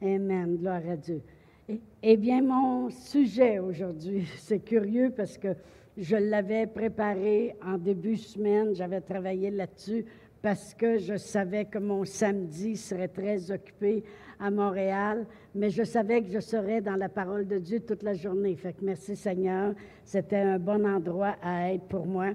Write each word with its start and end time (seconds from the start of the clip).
Amen. 0.00 0.56
Gloire 0.56 0.82
à 0.88 0.96
Dieu. 0.96 1.20
Eh, 1.68 1.80
eh 2.04 2.16
bien, 2.16 2.40
mon 2.40 2.88
sujet 2.88 3.58
aujourd'hui, 3.58 4.28
c'est 4.38 4.60
curieux 4.60 5.12
parce 5.16 5.36
que 5.36 5.56
je 5.96 6.14
l'avais 6.14 6.68
préparé 6.68 7.56
en 7.64 7.78
début 7.78 8.12
de 8.14 8.20
semaine. 8.20 8.74
J'avais 8.74 9.00
travaillé 9.00 9.50
là-dessus 9.50 10.04
parce 10.40 10.72
que 10.72 10.98
je 10.98 11.16
savais 11.16 11.64
que 11.64 11.78
mon 11.78 12.04
samedi 12.04 12.76
serait 12.76 13.08
très 13.08 13.50
occupé 13.50 14.04
à 14.38 14.52
Montréal, 14.52 15.26
mais 15.52 15.68
je 15.68 15.82
savais 15.82 16.22
que 16.22 16.30
je 16.30 16.38
serais 16.38 16.80
dans 16.80 16.94
la 16.94 17.08
parole 17.08 17.48
de 17.48 17.58
Dieu 17.58 17.80
toute 17.80 18.04
la 18.04 18.14
journée. 18.14 18.54
Fait 18.54 18.72
que 18.72 18.84
merci 18.84 19.16
Seigneur, 19.16 19.74
c'était 20.04 20.36
un 20.36 20.60
bon 20.60 20.86
endroit 20.86 21.34
à 21.42 21.72
être 21.72 21.88
pour 21.88 22.06
moi. 22.06 22.28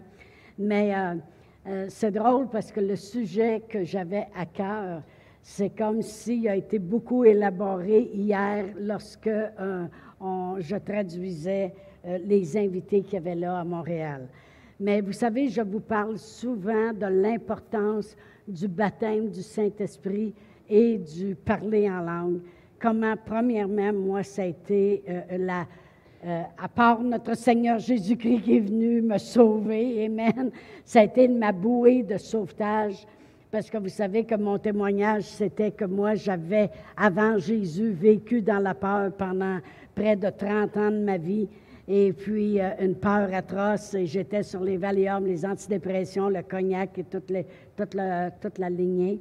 Mais 0.59 0.93
euh, 0.93 1.16
euh, 1.68 1.86
c'est 1.88 2.11
drôle 2.11 2.50
parce 2.50 2.73
que 2.73 2.82
le 2.82 2.98
sujet 2.98 3.61
que 3.70 3.86
j'avais 3.86 4.27
à 4.36 4.45
cœur, 4.45 5.02
c'est 5.44 5.70
comme 5.70 6.02
s'il 6.02 6.48
a 6.48 6.55
été 6.55 6.80
beaucoup 6.80 7.23
élaboré 7.23 8.09
hier 8.14 8.66
lorsque 8.80 9.27
euh, 9.27 9.86
je 10.58 10.76
traduisais 10.77 11.73
les 12.26 12.58
invités 12.58 13.02
qu'il 13.02 13.13
y 13.13 13.17
avait 13.17 13.36
là 13.36 13.59
à 13.59 13.64
Montréal. 13.64 14.27
Mais 14.80 15.02
vous 15.02 15.12
savez, 15.12 15.50
je 15.50 15.62
vous 15.62 15.80
parle 15.80 16.17
souvent 16.17 16.91
de 16.94 17.05
l'importance 17.05 18.17
du 18.48 18.67
baptême 18.67 19.30
du 19.30 19.41
Saint-Esprit 19.41 20.34
et 20.70 20.98
du 20.98 21.36
parler 21.36 21.89
en 21.89 22.02
langue. 22.02 22.39
Comment, 22.80 23.16
premièrement, 23.25 23.94
moi, 23.94 24.23
ça 24.23 24.41
a 24.41 24.45
été 24.45 25.03
euh, 25.08 25.22
la, 25.38 25.66
euh, 26.25 26.41
à 26.58 26.67
part 26.67 27.02
notre 27.02 27.36
Seigneur 27.36 27.80
Jésus-Christ 27.80 28.41
qui 28.41 28.58
est 28.58 28.62
venu 28.62 29.02
me 29.02 29.17
sauver, 29.17 30.05
Amen, 30.05 30.52
ça 30.84 31.02
a 31.02 31.03
été 31.03 31.28
ma 31.28 31.52
bouée 31.52 32.03
de 32.03 32.17
sauvetage. 32.17 33.05
Parce 33.53 33.70
que 33.70 33.77
vous 33.77 33.89
savez 33.89 34.23
que 34.23 34.34
mon 34.34 34.57
témoignage, 34.57 35.25
c'était 35.25 35.70
que 35.70 35.85
moi, 35.85 36.16
j'avais, 36.16 36.71
avant 36.98 37.38
Jésus, 37.38 37.91
vécu 37.91 38.41
dans 38.41 38.57
la 38.57 38.73
peur 38.73 39.11
pendant 39.11 39.59
près 39.94 40.16
de 40.16 40.27
30 40.27 40.75
ans 40.75 40.89
de 40.89 40.98
ma 40.98 41.19
vie. 41.19 41.47
Et 41.88 42.13
puis, 42.13 42.59
euh, 42.59 42.72
une 42.81 42.95
peur 42.95 43.31
atroce. 43.31 43.94
Et 43.94 44.08
j'étais 44.08 44.41
sur 44.41 44.61
les 44.61 44.78
Valium, 44.78 45.28
les 45.28 45.45
antidépressions, 45.45 46.30
le 46.30 46.41
cognac 46.41 46.97
et 46.97 47.03
toute, 47.03 47.94
la 47.94 48.69
lignée. 48.72 49.19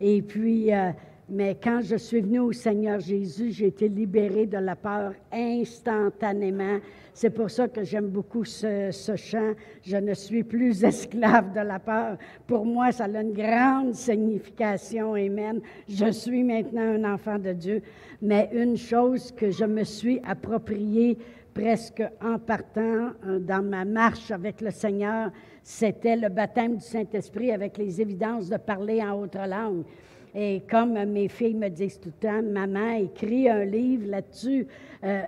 Et 0.00 0.22
puis, 0.22 0.72
euh, 0.72 0.92
mais 1.28 1.56
quand 1.60 1.80
je 1.82 1.96
suis 1.96 2.20
venue 2.20 2.38
au 2.38 2.52
Seigneur 2.52 3.00
Jésus, 3.00 3.50
j'ai 3.50 3.66
été 3.66 3.88
libérée 3.88 4.46
de 4.46 4.58
la 4.58 4.76
peur 4.76 5.14
instantanément. 5.32 6.78
C'est 7.20 7.30
pour 7.30 7.50
ça 7.50 7.66
que 7.66 7.82
j'aime 7.82 8.10
beaucoup 8.10 8.44
ce, 8.44 8.92
chant. 9.16 9.54
Je 9.82 9.96
ne 9.96 10.14
suis 10.14 10.44
plus 10.44 10.84
esclave 10.92 11.52
de 11.52 11.58
la 11.58 11.80
peur. 11.80 12.16
Pour 12.46 12.64
moi, 12.64 12.92
ça 12.92 13.06
a 13.06 13.20
une 13.20 13.32
grande 13.32 13.92
signification. 13.96 15.14
Amen. 15.14 15.60
Je 15.88 16.12
suis 16.12 16.44
maintenant 16.44 16.94
un 16.94 17.12
enfant 17.12 17.40
de 17.40 17.54
Dieu. 17.54 17.82
Mais 18.22 18.48
une 18.52 18.76
chose 18.76 19.32
que 19.32 19.50
je 19.50 19.64
me 19.64 19.82
suis 19.82 20.20
appropriée 20.24 21.18
presque 21.52 22.04
en 22.22 22.38
partant 22.38 23.08
euh, 23.26 23.40
dans 23.40 23.64
ma 23.64 23.84
marche 23.84 24.30
avec 24.30 24.60
le 24.60 24.70
Seigneur, 24.70 25.32
c'était 25.64 26.14
le 26.14 26.28
baptême 26.28 26.76
du 26.76 26.84
Saint-Esprit 26.84 27.50
avec 27.50 27.78
les 27.78 28.00
évidences 28.00 28.48
de 28.48 28.58
parler 28.58 29.02
en 29.02 29.22
autre 29.22 29.44
langue. 29.44 29.82
Et 30.34 30.62
comme 30.70 30.92
mes 31.04 31.28
filles 31.28 31.54
me 31.54 31.68
disent 31.68 32.00
tout 32.00 32.12
le 32.20 32.28
temps, 32.28 32.42
maman, 32.42 32.96
écrit 32.98 33.48
un 33.48 33.64
livre 33.64 34.08
là-dessus, 34.08 34.66
euh, 35.04 35.22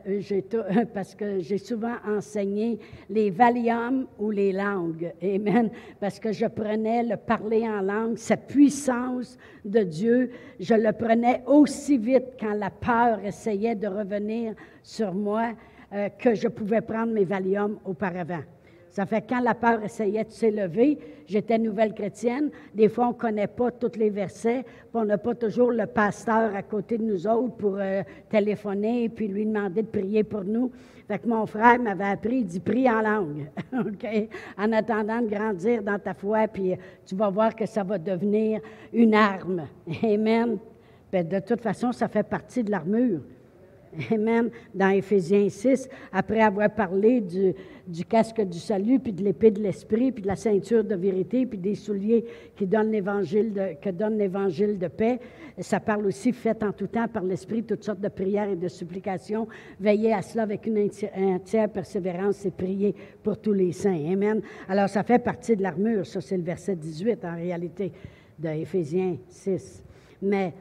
parce 0.95 1.15
que 1.15 1.41
j'ai 1.41 1.59
souvent 1.59 1.97
enseigné 2.07 2.79
les 3.09 3.31
valiums 3.31 4.07
ou 4.19 4.31
les 4.31 4.53
langues. 4.53 5.13
Amen. 5.23 5.71
Parce 6.01 6.19
que 6.19 6.33
je 6.33 6.47
prenais 6.47 7.03
le 7.03 7.17
parler 7.17 7.69
en 7.69 7.81
langue, 7.81 8.17
cette 8.17 8.47
puissance 8.47 9.39
de 9.65 9.81
Dieu, 9.81 10.31
je 10.59 10.75
le 10.75 10.93
prenais 10.93 11.43
aussi 11.47 11.99
vite 11.99 12.35
quand 12.39 12.55
la 12.55 12.71
peur 12.71 13.25
essayait 13.25 13.75
de 13.75 13.87
revenir 13.87 14.55
sur 14.83 15.15
moi 15.15 15.53
euh, 15.93 16.09
que 16.19 16.35
je 16.35 16.49
pouvais 16.49 16.81
prendre 16.81 17.13
mes 17.13 17.25
Valium 17.25 17.79
auparavant. 17.85 18.43
Ça 18.91 19.07
fait 19.07 19.25
quand 19.29 19.41
la 19.41 19.55
peur 19.55 19.83
essayait 19.85 20.25
de 20.25 20.31
s'élever, 20.31 20.99
j'étais 21.27 21.59
nouvelle 21.59 21.95
chrétienne. 21.95 22.51
Des 22.75 22.89
fois, 22.89 23.07
on 23.07 23.13
ne 23.13 23.15
connaît 23.15 23.47
pas 23.47 23.71
tous 23.71 23.97
les 23.97 24.11
versets, 24.11 24.65
puis 24.65 24.95
on 24.95 25.05
n'a 25.05 25.17
pas 25.17 25.35
toujours 25.37 25.71
le 25.71 25.87
pasteur 25.87 26.55
à 26.57 26.63
côté 26.63 26.99
de 26.99 27.05
nous 27.05 27.27
autres 27.27 27.55
pour 27.55 27.77
euh, 27.79 28.03
téléphoner 28.29 29.05
et 29.05 29.09
puis 29.09 29.29
lui 29.29 29.47
demander 29.47 29.83
de 29.83 29.87
prier 29.87 30.25
pour 30.25 30.43
nous. 30.43 30.73
Fait 31.07 31.21
que 31.21 31.29
mon 31.29 31.47
frère 31.47 31.79
m'avait 31.79 32.05
appris, 32.05 32.39
il 32.39 32.47
dit 32.47 32.61
prie 32.61 32.91
en 32.91 33.01
langue, 33.01 33.49
OK? 33.73 34.07
En 34.59 34.73
attendant 34.73 35.21
de 35.23 35.29
grandir 35.29 35.83
dans 35.85 35.99
ta 35.99 36.13
foi, 36.13 36.49
puis 36.49 36.73
euh, 36.73 36.77
tu 37.07 37.15
vas 37.15 37.31
voir 37.31 37.55
que 37.55 37.67
ça 37.67 37.85
va 37.85 37.97
devenir 37.97 38.61
une 38.93 39.15
arme. 39.15 39.67
Amen. 40.03 40.59
Ben, 41.13 41.27
de 41.27 41.39
toute 41.39 41.61
façon, 41.61 41.93
ça 41.93 42.09
fait 42.09 42.23
partie 42.23 42.65
de 42.65 42.73
l'armure. 42.73 43.21
Amen. 44.11 44.51
Dans 44.75 44.91
Éphésiens 44.91 45.49
6, 45.49 45.89
après 46.13 46.41
avoir 46.41 46.71
parlé 46.71 47.21
du, 47.21 48.05
casque 48.05 48.41
du 48.41 48.59
salut, 48.59 49.01
puis 49.01 49.13
de 49.13 49.25
l'épée 49.25 49.51
de 49.51 49.61
l'esprit, 49.61 50.13
puis 50.13 50.23
de 50.23 50.29
la 50.29 50.37
ceinture 50.37 50.85
de 50.85 50.95
vérité, 50.95 51.45
puis 51.47 51.59
des 51.59 51.75
souliers 51.75 52.25
qui 52.57 52.67
donnent 52.67 52.93
l'évangile 52.93 53.53
de, 53.53 53.75
que 53.83 53.91
donne 53.91 54.17
l'évangile 54.17 54.79
de 54.79 54.87
paix, 54.89 55.19
ça 55.59 55.81
parle 55.81 56.07
aussi, 56.07 56.33
fait 56.33 56.63
en 56.63 56.73
tout 56.73 56.87
temps 56.87 57.09
par 57.09 57.25
l'esprit, 57.25 57.65
toutes 57.65 57.85
sortes 57.85 58.01
de 58.01 58.09
prières 58.09 58.49
et 58.49 58.57
de 58.57 58.69
supplications. 58.69 59.49
Veillez 59.81 60.13
à 60.13 60.23
cela 60.23 60.45
avec 60.45 60.67
une 60.67 60.89
entière 61.17 61.69
persévérance 61.69 62.47
et 62.47 62.51
priez 62.51 62.95
pour 63.23 63.39
tous 63.39 63.53
les 63.53 63.73
saints. 63.73 64.05
Amen. 64.13 64.41
Alors, 64.69 64.89
ça 64.89 65.03
fait 65.03 65.19
partie 65.19 65.57
de 65.57 65.63
l'armure. 65.63 66.07
Ça, 66.07 66.21
c'est 66.21 66.37
le 66.37 66.45
verset 66.45 66.77
18 66.77 67.25
en 67.25 67.35
réalité 67.35 67.93
de 68.39 68.49
Éphésiens 68.49 69.17
6. 69.29 69.83
Mais 70.23 70.55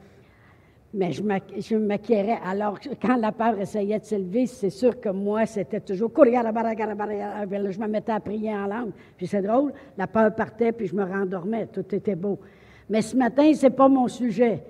mais 0.94 1.12
je 1.12 1.76
m'acquérais. 1.76 2.40
Alors, 2.44 2.80
quand 3.02 3.18
la 3.18 3.32
peur 3.32 3.60
essayait 3.60 4.00
de 4.00 4.06
s'élever, 4.06 4.48
c'est 4.48 4.72
sûr 4.72 5.00
que 5.00 5.10
moi, 5.10 5.46
c'était 5.46 5.82
toujours 5.82 6.12
Je 6.16 7.80
me 7.80 7.88
mettais 7.88 8.12
à 8.12 8.20
prier 8.20 8.54
en 8.54 8.66
langue. 8.66 8.92
Puis 9.16 9.28
c'est 9.28 9.42
drôle, 9.42 9.72
la 9.98 10.08
peur 10.08 10.34
partait, 10.34 10.72
puis 10.72 10.88
je 10.88 10.96
me 10.96 11.04
rendormais. 11.04 11.68
Tout 11.68 11.86
était 11.94 12.16
beau. 12.16 12.40
Mais 12.90 13.04
ce 13.04 13.16
matin, 13.16 13.54
ce 13.54 13.68
n'est 13.68 13.72
pas 13.72 13.88
mon 13.88 14.08
sujet. 14.08 14.64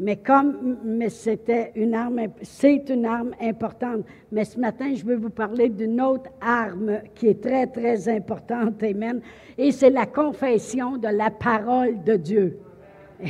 Mais 0.00 0.16
comme 0.16 0.78
mais 0.82 1.10
c'était 1.10 1.72
une 1.74 1.94
arme, 1.94 2.20
c'est 2.42 2.88
une 2.88 3.04
arme 3.04 3.32
importante. 3.40 4.06
Mais 4.32 4.44
ce 4.44 4.58
matin, 4.58 4.94
je 4.94 5.04
veux 5.04 5.16
vous 5.16 5.30
parler 5.30 5.68
d'une 5.68 6.00
autre 6.00 6.30
arme 6.40 7.00
qui 7.14 7.28
est 7.28 7.40
très, 7.40 7.66
très 7.66 8.08
importante. 8.08 8.82
Amen. 8.82 9.20
Et 9.58 9.70
c'est 9.70 9.90
la 9.90 10.06
confession 10.06 10.96
de 10.96 11.08
la 11.08 11.30
parole 11.30 12.02
de 12.02 12.16
Dieu. 12.16 12.58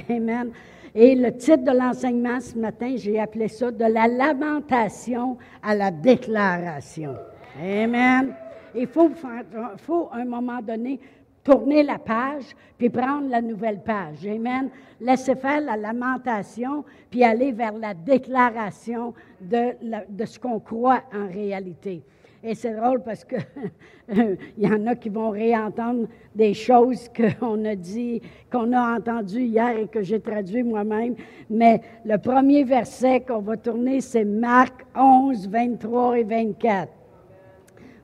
Amen. 0.09 0.53
Et 0.95 1.15
le 1.15 1.37
titre 1.37 1.65
de 1.65 1.77
l'enseignement 1.77 2.41
ce 2.41 2.59
matin, 2.59 2.95
j'ai 2.97 3.21
appelé 3.21 3.49
ça 3.49 3.71
de 3.71 3.85
la 3.85 4.09
lamentation 4.09 5.37
à 5.63 5.75
la 5.75 5.91
déclaration. 5.91 7.17
Amen. 7.61 8.35
Il 8.75 8.87
faut, 8.87 9.11
à 10.13 10.17
un 10.17 10.25
moment 10.25 10.61
donné 10.61 11.01
tourner 11.43 11.83
la 11.83 11.99
page, 11.99 12.55
puis 12.77 12.91
prendre 12.91 13.29
la 13.29 13.41
nouvelle 13.41 13.81
page. 13.83 14.27
Amen. 14.27 14.69
Laisser 15.01 15.35
faire 15.35 15.61
la 15.61 15.77
lamentation, 15.77 16.85
puis 17.11 17.25
aller 17.25 17.53
vers 17.53 17.73
la 17.73 17.95
déclaration 17.95 19.15
de, 19.41 19.75
de 20.09 20.25
ce 20.25 20.39
qu'on 20.39 20.61
croit 20.61 21.03
en 21.15 21.27
réalité. 21.29 22.03
Et 22.43 22.55
c'est 22.55 22.75
drôle 22.75 23.03
parce 23.03 23.25
que 23.25 23.37
il 24.09 24.39
y 24.59 24.67
en 24.67 24.87
a 24.87 24.95
qui 24.95 25.11
vont 25.11 25.31
réentendre 25.31 26.09
des 26.35 26.55
choses 26.55 27.11
qu'on 27.41 27.65
a 27.65 27.75
dit, 27.75 28.23
qu'on 28.51 28.73
a 28.73 28.97
entendues 28.97 29.45
hier 29.45 29.77
et 29.77 29.87
que 29.87 30.03
j'ai 30.03 30.21
traduit 30.21 30.63
moi-même. 30.63 31.17
Mais 31.51 31.83
le 32.05 32.17
premier 32.17 32.65
verset 32.65 33.21
qu'on 33.21 33.41
va 33.41 33.57
tourner, 33.57 34.01
c'est 34.01 34.25
Marc 34.25 34.87
11, 34.97 35.49
23 35.49 36.19
et 36.19 36.25
24. 36.25 36.93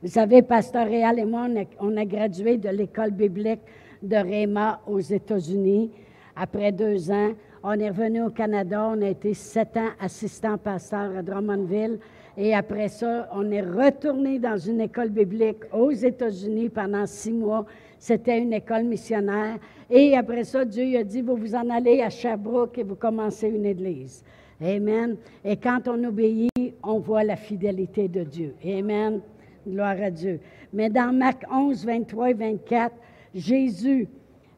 Vous 0.03 0.09
savez, 0.09 0.43
Pasteur 0.43 0.87
Réal 0.87 1.19
et 1.19 1.25
moi, 1.25 1.49
on 1.81 1.97
a, 1.97 2.05
gradué 2.05 2.59
de 2.59 2.69
l'école 2.69 3.13
biblique 3.13 3.63
de 4.03 4.17
Réma 4.17 4.81
aux 4.87 5.01
États-Unis. 5.01 5.91
Après 6.37 6.71
deux 6.71 7.11
ans, 7.11 7.33
on 7.63 7.73
est 7.73 7.89
revenu 7.89 8.23
au 8.23 8.31
Canada. 8.31 8.87
On 8.93 9.01
a 9.01 9.09
été 9.09 9.33
sept 9.33 9.77
ans 9.79 9.89
assistant 9.99 10.59
pasteur 10.59 11.17
à 11.17 11.23
Drummondville. 11.23 11.99
Et 12.37 12.55
après 12.55 12.89
ça, 12.89 13.29
on 13.33 13.51
est 13.51 13.63
retourné 13.63 14.39
dans 14.39 14.59
une 14.59 14.83
école 14.83 15.09
biblique 15.09 15.65
aux 15.73 15.91
États-Unis 15.91 16.69
pendant 16.69 17.07
six 17.07 17.33
mois. 17.33 17.65
C'était 17.99 18.39
une 18.39 18.53
école 18.53 18.85
missionnaire. 18.85 19.59
Et 19.89 20.17
après 20.17 20.45
ça, 20.45 20.65
Dieu 20.65 20.99
a 20.99 21.03
dit, 21.03 21.23
vous 21.23 21.37
vous 21.37 21.55
en 21.55 21.71
allez 21.71 22.03
à 22.03 22.11
Sherbrooke 22.11 22.77
et 22.77 22.83
vous 22.83 22.95
commencez 22.95 23.49
une 23.49 23.65
église. 23.65 24.23
Amen. 24.61 25.17
Et 25.45 25.57
quand 25.57 25.89
on 25.89 26.05
obéit, 26.05 26.51
on 26.83 26.99
voit 26.99 27.25
la 27.25 27.37
fidélité 27.37 28.09
de 28.09 28.23
Dieu. 28.23 28.55
Amen. 28.65 29.21
Gloire 29.67 29.97
à 30.03 30.11
Dieu. 30.11 30.41
Mais 30.73 30.91
dans 30.91 31.13
Marc 31.15 31.45
11, 31.51 31.87
23 31.87 32.31
et 32.31 32.35
24, 32.35 32.95
Jésus, 33.35 34.09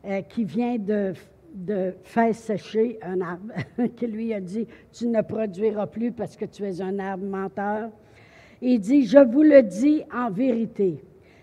euh, 0.04 0.20
qui 0.22 0.44
vient 0.44 0.78
de 0.78 1.12
de 1.58 1.92
faire 2.04 2.34
sécher 2.34 2.98
un 3.02 3.20
arbre, 3.20 3.52
qui 3.96 4.06
lui 4.06 4.32
a 4.32 4.40
dit, 4.40 4.66
tu 4.92 5.08
ne 5.08 5.20
produiras 5.22 5.86
plus 5.86 6.12
parce 6.12 6.36
que 6.36 6.44
tu 6.44 6.64
es 6.64 6.80
un 6.80 6.98
arbre 6.98 7.24
menteur. 7.24 7.90
Il 8.62 8.80
dit, 8.80 9.06
je 9.06 9.18
vous 9.18 9.42
le 9.42 9.62
dis 9.62 10.02
en 10.14 10.30
vérité, 10.30 11.02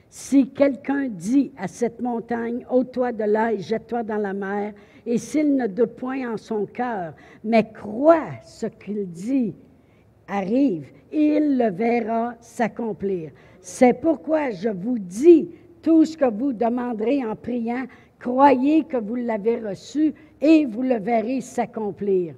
si 0.10 0.50
quelqu'un 0.50 1.10
dit 1.10 1.52
à 1.58 1.68
cette 1.68 2.02
montagne, 2.02 2.66
ôte-toi 2.70 3.12
de 3.12 3.26
là 3.26 3.52
et 3.52 3.60
jette-toi 3.60 4.04
dans 4.04 4.18
la 4.18 4.34
mer, 4.34 4.74
et 5.06 5.18
s'il 5.18 5.56
ne 5.56 5.68
doute 5.68 5.96
point 5.98 6.32
en 6.32 6.38
son 6.38 6.66
cœur, 6.66 7.14
mais 7.44 7.70
croit 7.72 8.32
ce 8.44 8.68
qu'il 8.68 9.10
dit 9.10 9.54
arrive, 10.28 10.88
il 11.12 11.58
le 11.58 11.70
verra 11.72 12.36
s'accomplir. 12.40 13.32
C'est 13.60 13.94
pourquoi 13.94 14.52
je 14.52 14.70
vous 14.70 14.98
dis, 14.98 15.50
tout 15.82 16.04
ce 16.04 16.18
que 16.18 16.26
vous 16.26 16.52
demanderez 16.52 17.24
en 17.24 17.36
priant, 17.36 17.86
croyez 18.20 18.84
que 18.84 18.98
vous 18.98 19.16
l'avez 19.16 19.60
reçu 19.60 20.14
et 20.42 20.66
vous 20.66 20.82
le 20.82 21.00
verrez 21.00 21.42
s'accomplir. 21.42 22.36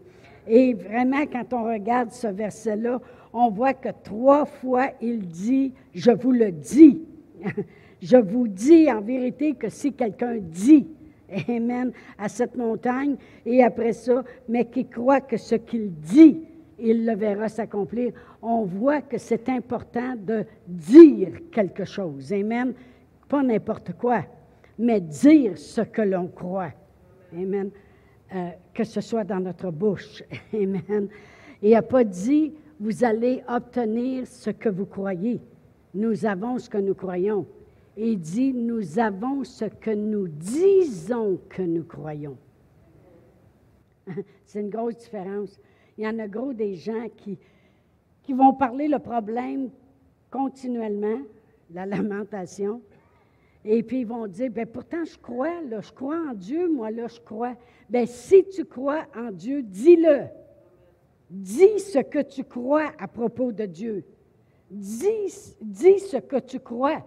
Et 0.48 0.74
vraiment, 0.74 1.26
quand 1.26 1.54
on 1.54 1.64
regarde 1.66 2.12
ce 2.12 2.28
verset-là, 2.28 3.02
on 3.34 3.50
voit 3.50 3.74
que 3.74 3.90
trois 4.04 4.46
fois 4.46 4.90
il 5.02 5.28
dit, 5.28 5.74
je 5.94 6.12
vous 6.12 6.32
le 6.32 6.52
dis. 6.52 7.02
je 8.02 8.18
vous 8.18 8.48
dis 8.48 8.92
en 8.92 9.02
vérité 9.02 9.54
que 9.54 9.70
si 9.70 9.94
quelqu'un 9.94 10.38
dit, 10.38 10.88
Amen, 11.50 11.92
à 12.18 12.30
cette 12.30 12.56
montagne, 12.56 13.16
et 13.46 13.64
après 13.64 13.94
ça, 13.94 14.24
mais 14.48 14.66
qui 14.66 14.86
croit 14.86 15.22
que 15.22 15.38
ce 15.38 15.56
qu'il 15.56 15.92
dit, 15.92 16.42
il 16.80 17.06
le 17.06 17.16
verra 17.16 17.50
s'accomplir. 17.50 18.14
On 18.42 18.64
voit 18.64 19.02
que 19.02 19.18
c'est 19.18 19.50
important 19.50 20.16
de 20.16 20.46
dire 20.68 21.32
quelque 21.52 21.86
chose. 21.86 22.32
Amen. 22.32 22.74
Pas 23.28 23.44
n'importe 23.44 23.94
quoi, 23.94 24.24
mais 24.78 25.02
dire 25.02 25.58
ce 25.58 25.82
que 25.82 26.02
l'on 26.02 26.28
croit. 26.28 26.72
Amen. 27.34 27.72
Euh, 28.34 28.50
que 28.74 28.84
ce 28.84 29.02
soit 29.02 29.24
dans 29.24 29.40
notre 29.40 29.72
bouche. 29.72 30.24
Amen. 30.54 31.08
Il 31.62 31.72
n'a 31.72 31.82
pas 31.82 32.04
dit, 32.04 32.54
vous 32.80 33.04
allez 33.04 33.44
obtenir 33.48 34.28
ce 34.28 34.50
que 34.50 34.70
vous 34.70 34.86
croyez. 34.86 35.42
Nous 35.94 36.26
avons 36.26 36.60
ce 36.60 36.70
que 36.70 36.78
nous 36.78 36.94
croyons. 36.94 37.48
il 37.96 38.20
dit, 38.20 38.54
nous 38.54 39.00
avons 39.00 39.44
ce 39.44 39.66
que 39.66 39.92
nous 39.92 40.28
disons 40.28 41.40
que 41.50 41.64
nous 41.64 41.84
croyons. 41.84 42.38
C'est 44.46 44.62
une 44.62 44.70
grosse 44.70 44.98
différence. 44.98 45.60
Il 45.98 46.04
y 46.04 46.08
en 46.08 46.20
a 46.20 46.28
gros 46.28 46.54
des 46.54 46.76
gens 46.76 47.08
qui, 47.16 47.40
qui 48.22 48.34
vont 48.34 48.54
parler 48.54 48.88
le 48.88 49.00
problème 49.00 49.70
continuellement, 50.30 51.20
la 51.74 51.86
lamentation, 51.86 52.82
et 53.70 53.84
puis 53.84 54.02
ils 54.02 54.08
vont 54.08 54.28
dire, 54.28 54.50
ben 54.50 54.66
pourtant 54.66 55.04
je 55.04 55.18
crois, 55.18 55.62
là, 55.70 55.82
je 55.82 55.92
crois 55.92 56.18
en 56.30 56.34
Dieu, 56.34 56.70
moi 56.70 56.90
là, 56.90 57.08
je 57.08 57.20
crois. 57.20 57.56
Ben 57.90 58.06
si 58.06 58.46
tu 58.46 58.64
crois 58.64 59.06
en 59.16 59.32
Dieu, 59.32 59.62
dis-le. 59.62 60.28
Dis 61.30 61.80
ce 61.80 62.00
que 62.00 62.22
tu 62.22 62.46
crois 62.46 62.92
à 62.98 63.08
propos 63.08 63.52
de 63.52 63.66
Dieu. 63.66 64.06
Dis, 64.72 65.56
dis 65.62 66.00
ce 66.00 66.18
que 66.18 66.40
tu 66.40 66.60
crois. 66.60 67.04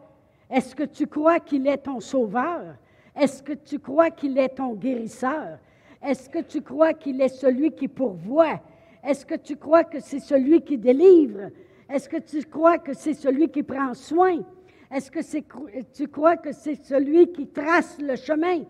Est-ce 0.51 0.75
que 0.75 0.83
tu 0.83 1.07
crois 1.07 1.41
qu'il 1.41 1.67
est 1.67 1.79
ton 1.79 2.01
sauveur? 2.01 2.77
Est-ce 3.17 3.43
que 3.43 3.53
tu 3.55 3.79
crois 3.79 4.11
qu'il 4.11 4.37
est 4.37 4.57
ton 4.57 4.75
guérisseur? 4.75 5.59
Est-ce 6.03 6.29
que 6.29 6.41
tu 6.41 6.61
crois 6.61 6.93
qu'il 6.93 7.21
est 7.21 7.29
celui 7.29 7.73
qui 7.73 7.89
pourvoit? 7.89 8.61
Est-ce 9.03 9.25
que 9.25 9.35
tu 9.35 9.57
crois 9.57 9.85
que 9.85 10.01
c'est 10.01 10.21
celui 10.21 10.61
qui 10.63 10.77
délivre? 10.77 11.51
Est-ce 11.89 12.09
que 12.09 12.19
tu 12.19 12.45
crois 12.45 12.79
que 12.79 12.93
c'est 12.93 13.15
celui 13.15 13.49
qui 13.49 13.63
prend 13.63 13.95
soin? 13.95 14.41
Est-ce 14.91 15.11
que 15.11 15.21
tu 15.93 16.09
crois 16.09 16.37
que 16.37 16.53
c'est 16.53 16.75
celui 16.75 17.31
qui 17.33 17.47
trace 17.47 17.99
le 18.01 18.17
chemin? 18.17 18.65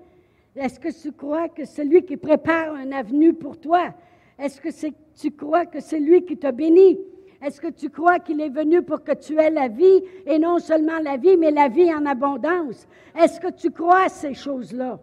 Est-ce 0.54 0.78
que 0.78 0.88
tu 0.90 1.12
crois 1.12 1.48
que 1.48 1.64
c'est 1.64 1.84
lui 1.84 2.04
qui 2.04 2.16
prépare 2.16 2.74
un 2.74 2.92
avenue 2.92 3.32
pour 3.32 3.58
toi? 3.58 3.94
Est-ce 4.38 4.60
que 4.60 4.68
tu 5.14 5.30
crois 5.30 5.66
que 5.66 5.80
c'est 5.80 6.00
lui 6.00 6.24
qui 6.24 6.36
t'a 6.36 6.52
béni? 6.52 6.98
Est-ce 7.42 7.60
que 7.60 7.68
tu 7.68 7.88
crois 7.88 8.18
qu'il 8.18 8.40
est 8.42 8.50
venu 8.50 8.82
pour 8.82 9.02
que 9.02 9.12
tu 9.12 9.38
aies 9.38 9.50
la 9.50 9.68
vie 9.68 10.02
et 10.26 10.38
non 10.38 10.58
seulement 10.58 10.98
la 10.98 11.16
vie, 11.16 11.38
mais 11.38 11.50
la 11.50 11.68
vie 11.68 11.92
en 11.94 12.04
abondance? 12.04 12.86
Est-ce 13.14 13.40
que 13.40 13.50
tu 13.50 13.70
crois 13.70 14.10
ces 14.10 14.34
choses-là? 14.34 15.00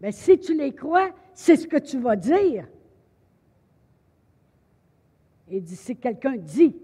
Bien, 0.00 0.12
si 0.12 0.38
tu 0.38 0.54
les 0.54 0.72
crois, 0.72 1.10
c'est 1.34 1.56
ce 1.56 1.66
que 1.66 1.78
tu 1.78 1.98
vas 1.98 2.14
dire. 2.14 2.68
Et 5.48 5.60
si 5.66 5.96
quelqu'un 5.96 6.36
dit, 6.36 6.76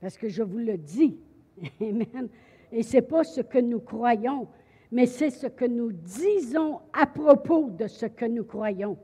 parce 0.00 0.18
que 0.18 0.28
je 0.28 0.42
vous 0.42 0.58
le 0.58 0.76
dis, 0.76 1.16
Amen. 1.80 2.28
Et 2.72 2.82
ce 2.82 2.96
n'est 2.96 3.02
pas 3.02 3.24
ce 3.24 3.40
que 3.40 3.58
nous 3.58 3.80
croyons, 3.80 4.48
mais 4.90 5.06
c'est 5.06 5.30
ce 5.30 5.46
que 5.46 5.64
nous 5.64 5.92
disons 5.92 6.80
à 6.92 7.06
propos 7.06 7.70
de 7.70 7.86
ce 7.86 8.06
que 8.06 8.24
nous 8.24 8.44
croyons. 8.44 8.96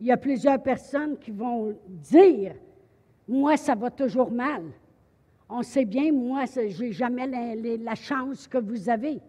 Il 0.00 0.06
y 0.06 0.12
a 0.12 0.16
plusieurs 0.16 0.62
personnes 0.62 1.18
qui 1.18 1.30
vont 1.30 1.76
dire, 1.86 2.54
moi, 3.28 3.56
ça 3.56 3.74
va 3.74 3.90
toujours 3.90 4.30
mal. 4.30 4.62
On 5.48 5.62
sait 5.62 5.84
bien, 5.84 6.12
moi, 6.12 6.44
je 6.46 6.82
n'ai 6.82 6.92
jamais 6.92 7.26
la, 7.26 7.94
chance 7.94 8.48
que 8.48 8.58
vous 8.58 8.88
avez. 8.88 9.20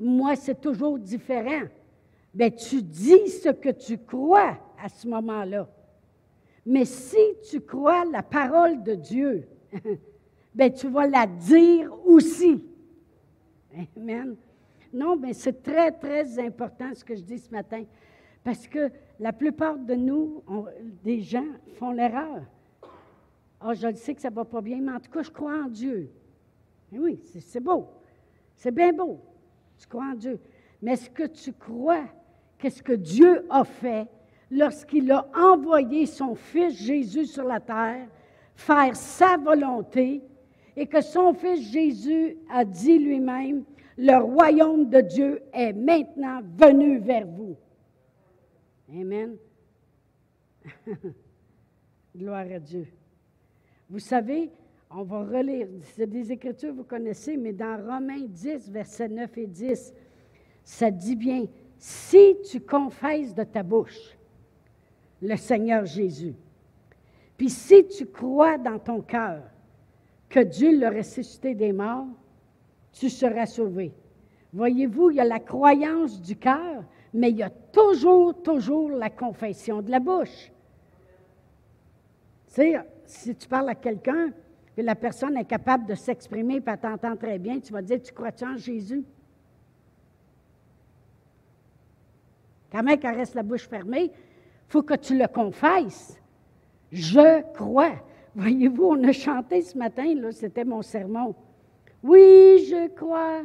Moi, 0.00 0.36
c'est 0.36 0.60
toujours 0.60 0.98
différent. 0.98 1.62
Bien, 2.32 2.50
tu 2.50 2.82
dis 2.82 3.28
ce 3.28 3.50
que 3.50 3.70
tu 3.70 3.98
crois 3.98 4.56
à 4.82 4.88
ce 4.88 5.06
moment-là. 5.08 5.68
Mais 6.64 6.84
si 6.84 7.16
tu 7.50 7.60
crois 7.60 8.04
la 8.06 8.22
parole 8.22 8.82
de 8.82 8.94
Dieu, 8.94 9.48
ben 10.56 10.72
tu 10.72 10.88
vas 10.88 11.06
la 11.06 11.26
dire 11.26 11.92
aussi. 12.06 12.64
Amen. 13.94 14.36
Non, 14.90 15.14
mais 15.14 15.34
c'est 15.34 15.62
très, 15.62 15.92
très 15.92 16.38
important 16.38 16.94
ce 16.94 17.04
que 17.04 17.14
je 17.14 17.20
dis 17.20 17.38
ce 17.38 17.50
matin. 17.50 17.84
Parce 18.42 18.66
que 18.66 18.90
la 19.20 19.34
plupart 19.34 19.76
de 19.76 19.94
nous, 19.94 20.42
des 21.04 21.20
gens, 21.20 21.44
font 21.78 21.92
l'erreur. 21.92 22.42
Ah, 23.60 23.74
je 23.74 23.92
sais 23.96 24.14
que 24.14 24.22
ça 24.22 24.30
ne 24.30 24.34
va 24.34 24.46
pas 24.46 24.62
bien, 24.62 24.78
mais 24.80 24.92
en 24.92 25.00
tout 25.00 25.10
cas, 25.10 25.22
je 25.22 25.30
crois 25.30 25.62
en 25.64 25.68
Dieu. 25.68 26.10
oui, 26.90 27.20
c'est 27.40 27.60
beau. 27.60 27.88
C'est 28.56 28.70
bien 28.70 28.94
beau. 28.94 29.20
Tu 29.76 29.86
crois 29.86 30.12
en 30.12 30.14
Dieu. 30.14 30.40
Mais 30.80 30.92
est-ce 30.92 31.10
que 31.10 31.26
tu 31.26 31.52
crois 31.52 32.04
qu'est-ce 32.56 32.82
que 32.82 32.94
Dieu 32.94 33.44
a 33.50 33.64
fait 33.64 34.06
lorsqu'il 34.50 35.12
a 35.12 35.28
envoyé 35.34 36.06
son 36.06 36.34
Fils 36.34 36.78
Jésus 36.78 37.26
sur 37.26 37.44
la 37.44 37.60
terre, 37.60 38.08
faire 38.54 38.96
sa 38.96 39.36
volonté, 39.36 40.22
et 40.76 40.86
que 40.86 41.00
son 41.00 41.32
Fils 41.32 41.72
Jésus 41.72 42.36
a 42.50 42.64
dit 42.64 42.98
lui-même, 42.98 43.64
le 43.96 44.16
royaume 44.18 44.90
de 44.90 45.00
Dieu 45.00 45.42
est 45.52 45.72
maintenant 45.72 46.42
venu 46.42 46.98
vers 46.98 47.26
vous. 47.26 47.56
Amen. 48.92 49.36
Gloire 52.16 52.46
à 52.52 52.58
Dieu. 52.58 52.86
Vous 53.88 53.98
savez, 53.98 54.50
on 54.90 55.02
va 55.02 55.24
relire, 55.24 55.66
c'est 55.94 56.06
des 56.06 56.30
écritures 56.30 56.74
vous 56.74 56.84
connaissez, 56.84 57.36
mais 57.36 57.52
dans 57.52 57.76
Romains 57.76 58.26
10, 58.26 58.70
versets 58.70 59.08
9 59.08 59.38
et 59.38 59.46
10, 59.46 59.94
ça 60.62 60.90
dit 60.90 61.16
bien, 61.16 61.46
si 61.78 62.36
tu 62.50 62.60
confesses 62.60 63.34
de 63.34 63.44
ta 63.44 63.62
bouche 63.62 64.16
le 65.22 65.36
Seigneur 65.36 65.86
Jésus, 65.86 66.34
puis 67.36 67.48
si 67.48 67.86
tu 67.86 68.06
crois 68.06 68.58
dans 68.58 68.78
ton 68.78 69.00
cœur 69.00 69.42
que 70.28 70.40
Dieu 70.40 70.78
l'a 70.78 70.90
ressuscité 70.90 71.54
des 71.54 71.72
morts, 71.72 72.06
tu 72.92 73.08
seras 73.08 73.46
sauvé. 73.46 73.92
Voyez-vous, 74.52 75.10
il 75.10 75.16
y 75.16 75.20
a 75.20 75.24
la 75.24 75.40
croyance 75.40 76.20
du 76.20 76.36
cœur, 76.36 76.84
mais 77.12 77.30
il 77.30 77.36
y 77.36 77.42
a 77.42 77.50
toujours, 77.50 78.42
toujours 78.42 78.90
la 78.90 79.10
confession 79.10 79.82
de 79.82 79.90
la 79.90 80.00
bouche. 80.00 80.50
Tu 82.48 82.54
sais, 82.54 82.76
si 83.04 83.34
tu 83.34 83.48
parles 83.48 83.68
à 83.68 83.74
quelqu'un, 83.74 84.30
et 84.76 84.82
la 84.82 84.94
personne 84.94 85.36
est 85.36 85.44
capable 85.44 85.86
de 85.86 85.94
s'exprimer, 85.94 86.60
puis 86.60 86.72
elle 86.72 86.80
t'entend 86.80 87.16
très 87.16 87.38
bien, 87.38 87.60
tu 87.60 87.72
vas 87.72 87.82
dire, 87.82 88.00
tu 88.02 88.12
crois-tu 88.12 88.44
en 88.44 88.56
Jésus? 88.56 89.04
Quand 92.70 92.82
même 92.82 92.98
qu'elle 92.98 93.16
reste 93.16 93.34
la 93.34 93.42
bouche 93.42 93.68
fermée, 93.68 94.04
il 94.04 94.12
faut 94.68 94.82
que 94.82 94.94
tu 94.94 95.16
le 95.16 95.26
confesses. 95.28 96.18
Je 96.92 97.42
crois. 97.54 97.94
Voyez-vous, 98.36 98.84
on 98.84 99.02
a 99.04 99.12
chanté 99.12 99.62
ce 99.62 99.78
matin, 99.78 100.14
là, 100.14 100.30
c'était 100.30 100.64
mon 100.64 100.82
sermon. 100.82 101.34
Oui, 102.02 102.66
je 102.68 102.88
crois 102.88 103.40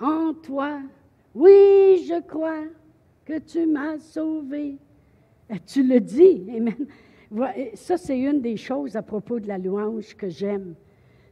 en 0.00 0.32
toi. 0.32 0.80
Oui, 1.34 2.06
je 2.08 2.22
crois 2.26 2.64
que 3.26 3.38
tu 3.38 3.66
m'as 3.66 3.98
sauvé. 3.98 4.78
Euh, 5.50 5.56
tu 5.66 5.82
le 5.82 6.00
dis, 6.00 6.46
Amen. 6.56 6.86
Ça, 7.74 7.98
c'est 7.98 8.18
une 8.18 8.40
des 8.40 8.56
choses 8.56 8.96
à 8.96 9.02
propos 9.02 9.38
de 9.38 9.46
la 9.46 9.58
louange 9.58 10.16
que 10.16 10.30
j'aime. 10.30 10.74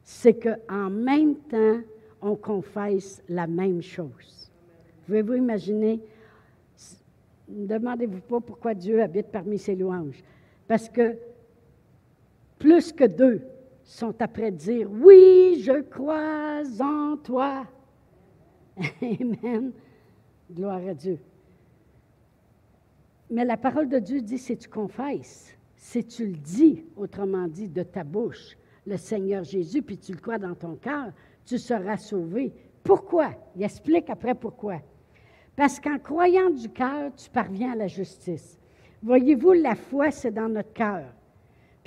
C'est 0.04 0.34
qu'en 0.34 0.90
même 0.90 1.34
temps, 1.36 1.80
on 2.20 2.36
confesse 2.36 3.22
la 3.26 3.46
même 3.46 3.80
chose. 3.80 4.50
Pouvez-vous 5.06 5.34
imaginer? 5.34 5.98
Ne 7.48 7.66
demandez-vous 7.66 8.20
pas 8.20 8.40
pourquoi 8.40 8.74
Dieu 8.74 9.02
habite 9.02 9.28
parmi 9.28 9.58
ses 9.58 9.74
louanges. 9.74 10.22
Parce 10.68 10.90
que 10.90 11.16
plus 12.58 12.92
que 12.92 13.04
deux 13.04 13.42
sont 13.84 14.20
après 14.20 14.50
dire 14.50 14.88
Oui, 14.90 15.60
je 15.62 15.80
crois 15.82 16.62
en 16.80 17.16
toi. 17.16 17.66
Amen. 19.02 19.72
Gloire 20.50 20.86
à 20.86 20.94
Dieu. 20.94 21.18
Mais 23.30 23.44
la 23.44 23.56
parole 23.56 23.88
de 23.88 23.98
Dieu 23.98 24.20
dit 24.22 24.38
si 24.38 24.56
tu 24.56 24.68
confesses, 24.68 25.54
si 25.76 26.04
tu 26.04 26.26
le 26.26 26.36
dis, 26.36 26.84
autrement 26.96 27.46
dit, 27.46 27.68
de 27.68 27.82
ta 27.82 28.02
bouche, 28.02 28.56
le 28.86 28.96
Seigneur 28.96 29.44
Jésus, 29.44 29.82
puis 29.82 29.98
tu 29.98 30.12
le 30.12 30.18
crois 30.18 30.38
dans 30.38 30.54
ton 30.54 30.76
cœur, 30.76 31.12
tu 31.44 31.58
seras 31.58 31.98
sauvé. 31.98 32.52
Pourquoi? 32.82 33.32
Il 33.54 33.62
explique 33.62 34.08
après 34.08 34.34
pourquoi. 34.34 34.80
Parce 35.56 35.78
qu'en 35.78 35.98
croyant 35.98 36.50
du 36.50 36.68
cœur, 36.70 37.12
tu 37.14 37.28
parviens 37.28 37.72
à 37.72 37.76
la 37.76 37.86
justice. 37.86 38.58
Voyez-vous, 39.02 39.52
la 39.52 39.74
foi, 39.74 40.10
c'est 40.10 40.30
dans 40.30 40.48
notre 40.48 40.72
cœur. 40.72 41.04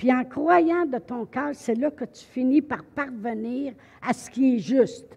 Puis 0.02 0.12
en 0.12 0.24
croyant 0.24 0.84
de 0.84 0.98
ton 0.98 1.24
cœur, 1.26 1.50
c'est 1.52 1.76
là 1.76 1.88
que 1.88 2.04
tu 2.04 2.24
finis 2.24 2.60
par 2.60 2.82
parvenir 2.82 3.72
à 4.04 4.12
ce 4.12 4.28
qui 4.28 4.56
est 4.56 4.58
juste, 4.58 5.16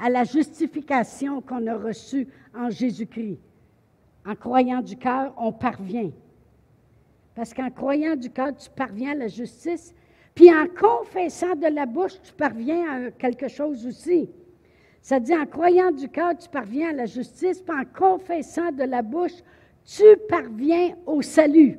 à 0.00 0.10
la 0.10 0.24
justification 0.24 1.40
qu'on 1.40 1.64
a 1.68 1.76
reçue 1.76 2.26
en 2.52 2.68
Jésus-Christ. 2.68 3.38
En 4.26 4.34
croyant 4.34 4.82
du 4.82 4.96
cœur, 4.96 5.32
on 5.38 5.52
parvient. 5.52 6.10
Parce 7.36 7.54
qu'en 7.54 7.70
croyant 7.70 8.16
du 8.16 8.28
cœur, 8.28 8.48
tu 8.56 8.68
parviens 8.68 9.12
à 9.12 9.14
la 9.14 9.28
justice. 9.28 9.94
Puis 10.34 10.52
en 10.52 10.66
confessant 10.66 11.54
de 11.54 11.72
la 11.72 11.86
bouche, 11.86 12.20
tu 12.20 12.32
parviens 12.32 13.06
à 13.06 13.10
quelque 13.12 13.46
chose 13.46 13.86
aussi. 13.86 14.28
Ça 15.02 15.20
dit, 15.20 15.36
en 15.36 15.46
croyant 15.46 15.92
du 15.92 16.08
cœur, 16.08 16.36
tu 16.36 16.48
parviens 16.48 16.90
à 16.90 16.94
la 16.94 17.06
justice. 17.06 17.62
Puis 17.62 17.78
en 17.78 17.84
confessant 17.84 18.72
de 18.72 18.82
la 18.82 19.02
bouche, 19.02 19.40
tu 19.84 20.02
parviens 20.28 20.96
au 21.06 21.22
salut. 21.22 21.78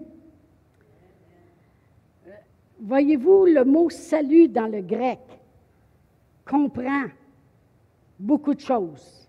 Voyez-vous, 2.79 3.46
le 3.46 3.63
mot 3.63 3.89
salut 3.89 4.48
dans 4.48 4.67
le 4.67 4.81
grec 4.81 5.19
comprend 6.46 7.05
beaucoup 8.19 8.53
de 8.53 8.60
choses. 8.60 9.27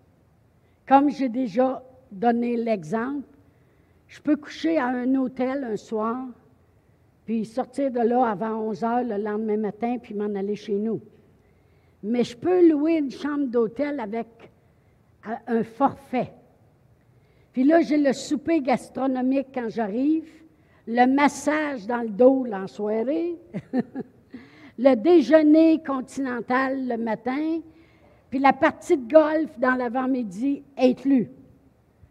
Comme 0.86 1.10
j'ai 1.10 1.28
déjà 1.28 1.82
donné 2.10 2.56
l'exemple, 2.56 3.26
je 4.06 4.20
peux 4.20 4.36
coucher 4.36 4.78
à 4.78 4.86
un 4.86 5.14
hôtel 5.14 5.64
un 5.64 5.76
soir, 5.76 6.26
puis 7.24 7.44
sortir 7.44 7.90
de 7.90 8.00
là 8.00 8.30
avant 8.30 8.68
11 8.68 8.84
heures 8.84 9.04
le 9.04 9.16
lendemain 9.16 9.58
matin, 9.58 9.96
puis 10.02 10.14
m'en 10.14 10.34
aller 10.34 10.56
chez 10.56 10.76
nous. 10.76 11.00
Mais 12.02 12.24
je 12.24 12.36
peux 12.36 12.66
louer 12.68 12.96
une 12.96 13.10
chambre 13.10 13.46
d'hôtel 13.46 14.00
avec 14.00 14.26
euh, 15.26 15.34
un 15.46 15.62
forfait. 15.64 16.32
Puis 17.52 17.64
là, 17.64 17.80
j'ai 17.82 17.98
le 17.98 18.12
souper 18.12 18.60
gastronomique 18.60 19.48
quand 19.52 19.68
j'arrive, 19.68 20.30
le 20.88 21.06
massage 21.06 21.86
dans 21.86 22.00
le 22.00 22.08
dos 22.08 22.46
en 22.50 22.66
soirée, 22.66 23.36
le 24.78 24.94
déjeuner 24.94 25.82
continental 25.86 26.88
le 26.88 26.96
matin, 26.96 27.60
puis 28.30 28.38
la 28.38 28.54
partie 28.54 28.96
de 28.96 29.12
golf 29.12 29.58
dans 29.58 29.74
l'avant-midi 29.74 30.62
inclus. 30.78 31.28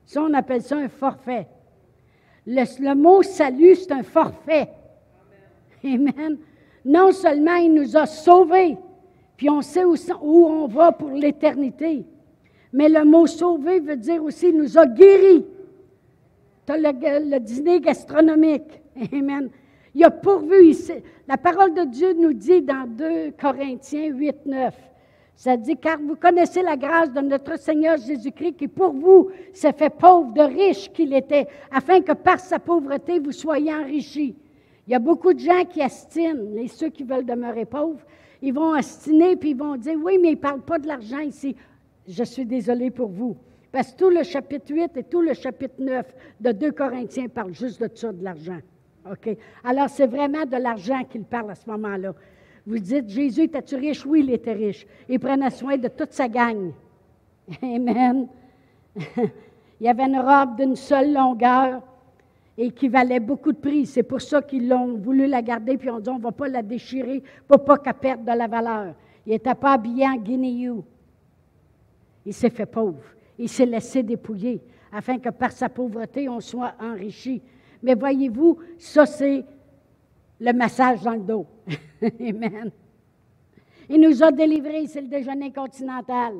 Ça, 0.05 0.21
on 0.21 0.33
appelle 0.33 0.61
ça 0.61 0.77
un 0.77 0.89
forfait. 0.89 1.47
Le, 2.45 2.93
mot 2.93 3.23
salut, 3.23 3.75
c'est 3.75 3.91
un 3.91 4.03
forfait. 4.03 4.69
Amen. 5.83 6.37
Non 6.85 7.11
seulement 7.11 7.55
il 7.55 7.73
nous 7.73 7.97
a 7.97 8.05
sauvés, 8.05 8.77
puis 9.35 9.49
on 9.49 9.61
sait 9.63 9.85
où, 9.85 9.95
où 10.21 10.45
on 10.45 10.67
va 10.67 10.91
pour 10.91 11.09
l'éternité, 11.09 12.05
mais 12.71 12.89
le 12.89 13.03
mot 13.05 13.25
sauvé 13.25 13.79
veut 13.79 13.97
dire 13.97 14.23
aussi 14.23 14.49
il 14.49 14.57
nous 14.57 14.77
a 14.77 14.85
guéris. 14.85 15.45
Tu 16.67 16.73
as 16.73 16.77
le, 16.77 17.39
dîner 17.39 17.79
gastronomique. 17.79 18.81
Amen. 19.13 19.49
Il 19.95 20.03
a 20.03 20.11
pourvu 20.11 20.65
ici. 20.65 20.93
La 21.25 21.37
parole 21.37 21.73
de 21.73 21.85
Dieu 21.85 22.13
nous 22.13 22.33
dit 22.33 22.61
dans 22.61 22.85
2 22.85 23.31
Corinthiens 23.39 24.13
8, 24.13 24.45
9. 24.45 24.75
Ça 25.35 25.55
dit, 25.55 25.77
car 25.77 25.97
vous 25.99 26.15
connaissez 26.15 26.61
la 26.61 26.75
grâce 26.75 27.13
de 27.13 27.21
notre 27.21 27.57
Seigneur 27.57 27.97
Jésus-Christ 27.97 28.55
qui 28.57 28.67
pour 28.67 28.91
vous 28.91 29.29
s'est 29.53 29.71
fait 29.71 29.91
pauvre 29.91 30.33
de 30.33 30.41
riche 30.41 30.91
qu'il 30.91 31.13
était, 31.13 31.47
afin 31.71 32.01
que 32.01 32.11
par 32.11 32.39
sa 32.39 32.59
pauvreté 32.59 33.19
vous 33.19 33.31
soyez 33.31 33.73
enrichis. 33.73 34.35
Il 34.87 34.91
y 34.91 34.95
a 34.95 34.99
beaucoup 34.99 35.33
de 35.33 35.39
gens 35.39 35.63
qui 35.63 35.81
astinent, 35.81 36.55
les 36.55 36.67
ceux 36.67 36.89
qui 36.89 37.03
veulent 37.03 37.25
demeurer 37.25 37.65
pauvres, 37.65 38.01
ils 38.41 38.53
vont 38.53 38.73
astiner 38.73 39.35
puis 39.35 39.51
ils 39.51 39.57
vont 39.57 39.77
dire, 39.77 39.97
oui, 40.03 40.17
mais 40.19 40.29
ils 40.29 40.35
ne 40.35 40.41
parlent 40.41 40.61
pas 40.61 40.79
de 40.79 40.87
l'argent 40.87 41.19
ici. 41.19 41.55
Je 42.07 42.23
suis 42.23 42.45
désolé 42.45 42.89
pour 42.89 43.09
vous. 43.09 43.37
Parce 43.71 43.91
que 43.91 43.97
tout 43.97 44.09
le 44.09 44.23
chapitre 44.23 44.73
8 44.73 44.97
et 44.97 45.03
tout 45.03 45.21
le 45.21 45.33
chapitre 45.33 45.75
9 45.79 46.05
de 46.39 46.51
2 46.51 46.71
Corinthiens 46.71 47.27
parlent 47.27 47.53
juste 47.53 47.81
de 47.81 47.89
ça, 47.93 48.11
de 48.11 48.23
l'argent. 48.23 48.59
OK? 49.11 49.37
Alors, 49.63 49.89
c'est 49.89 50.07
vraiment 50.07 50.45
de 50.45 50.57
l'argent 50.57 51.03
qu'il 51.03 51.23
parle 51.23 51.51
à 51.51 51.55
ce 51.55 51.69
moment-là. 51.69 52.13
Vous 52.65 52.79
dites, 52.79 53.09
Jésus, 53.09 53.43
était-tu 53.43 53.75
riche? 53.75 54.05
Oui, 54.05 54.21
il 54.21 54.33
était 54.33 54.53
riche. 54.53 54.85
Il 55.07 55.19
prenait 55.19 55.49
soin 55.49 55.77
de 55.77 55.87
toute 55.87 56.13
sa 56.13 56.27
gang. 56.27 56.71
Amen. 57.61 58.27
il 59.79 59.87
avait 59.87 60.03
une 60.03 60.19
robe 60.19 60.57
d'une 60.57 60.75
seule 60.75 61.13
longueur 61.13 61.81
et 62.57 62.71
qui 62.71 62.87
valait 62.87 63.19
beaucoup 63.19 63.51
de 63.51 63.57
prix. 63.57 63.85
C'est 63.85 64.03
pour 64.03 64.21
ça 64.21 64.41
qu'ils 64.41 64.67
l'ont 64.67 64.97
voulu 64.97 65.27
la 65.27 65.41
garder, 65.41 65.77
puis 65.77 65.89
on 65.89 65.99
dit, 65.99 66.09
on 66.09 66.17
ne 66.17 66.23
va 66.23 66.31
pas 66.31 66.47
la 66.47 66.61
déchirer 66.61 67.21
pour 67.47 67.63
pas 67.63 67.77
qu'elle 67.77 67.93
perde 67.93 68.25
de 68.25 68.31
la 68.31 68.47
valeur. 68.47 68.95
Il 69.25 69.31
n'était 69.31 69.55
pas 69.55 69.73
habillé 69.73 70.05
en 70.05 70.15
guinéou. 70.15 70.83
Il 72.25 72.33
s'est 72.33 72.49
fait 72.49 72.65
pauvre. 72.65 73.03
Il 73.37 73.49
s'est 73.49 73.65
laissé 73.65 74.03
dépouiller 74.03 74.61
afin 74.91 75.19
que 75.19 75.29
par 75.29 75.51
sa 75.51 75.69
pauvreté, 75.69 76.29
on 76.29 76.39
soit 76.39 76.73
enrichi. 76.79 77.41
Mais 77.83 77.95
voyez-vous, 77.95 78.57
ça, 78.77 79.05
c'est 79.05 79.45
le 80.39 80.53
massage 80.53 81.01
dans 81.03 81.13
le 81.13 81.19
dos. 81.19 81.45
Amen. 82.19 82.71
Il 83.89 84.01
nous 84.01 84.23
a 84.23 84.31
délivrés, 84.31 84.87
c'est 84.87 85.01
le 85.01 85.07
déjeuner 85.07 85.51
continental. 85.51 86.33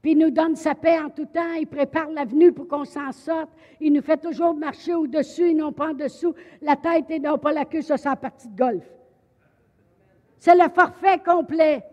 Puis 0.00 0.12
il 0.12 0.18
nous 0.18 0.30
donne 0.30 0.56
sa 0.56 0.74
paix 0.74 0.98
en 0.98 1.10
tout 1.10 1.26
temps, 1.26 1.54
il 1.58 1.66
prépare 1.66 2.10
l'avenue 2.10 2.52
pour 2.52 2.66
qu'on 2.66 2.84
s'en 2.84 3.12
sorte. 3.12 3.50
Il 3.80 3.92
nous 3.92 4.02
fait 4.02 4.16
toujours 4.16 4.54
marcher 4.54 4.94
au-dessus 4.94 5.50
et 5.50 5.54
non 5.54 5.72
pas 5.72 5.90
en 5.90 5.94
dessous. 5.94 6.34
La 6.60 6.74
tête 6.74 7.08
et 7.10 7.20
non 7.20 7.38
pas 7.38 7.52
la 7.52 7.64
queue, 7.64 7.82
ça 7.82 7.96
c'est 7.96 8.08
la 8.08 8.16
partie 8.16 8.48
de 8.48 8.56
golf. 8.56 8.84
C'est 10.38 10.56
le 10.56 10.68
forfait 10.74 11.20
complet. 11.24 11.84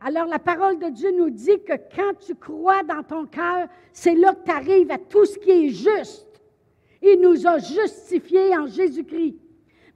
Alors 0.00 0.26
la 0.26 0.38
parole 0.38 0.78
de 0.78 0.88
Dieu 0.90 1.10
nous 1.16 1.30
dit 1.30 1.60
que 1.66 1.74
quand 1.94 2.14
tu 2.24 2.34
crois 2.34 2.82
dans 2.84 3.02
ton 3.02 3.26
cœur, 3.26 3.66
c'est 3.92 4.14
là 4.14 4.32
que 4.32 4.44
tu 4.44 4.50
arrives 4.50 4.90
à 4.90 4.98
tout 4.98 5.24
ce 5.24 5.38
qui 5.38 5.50
est 5.50 5.68
juste. 5.70 6.26
Il 7.02 7.20
nous 7.20 7.46
a 7.46 7.58
justifiés 7.58 8.56
en 8.56 8.66
Jésus-Christ. 8.66 9.36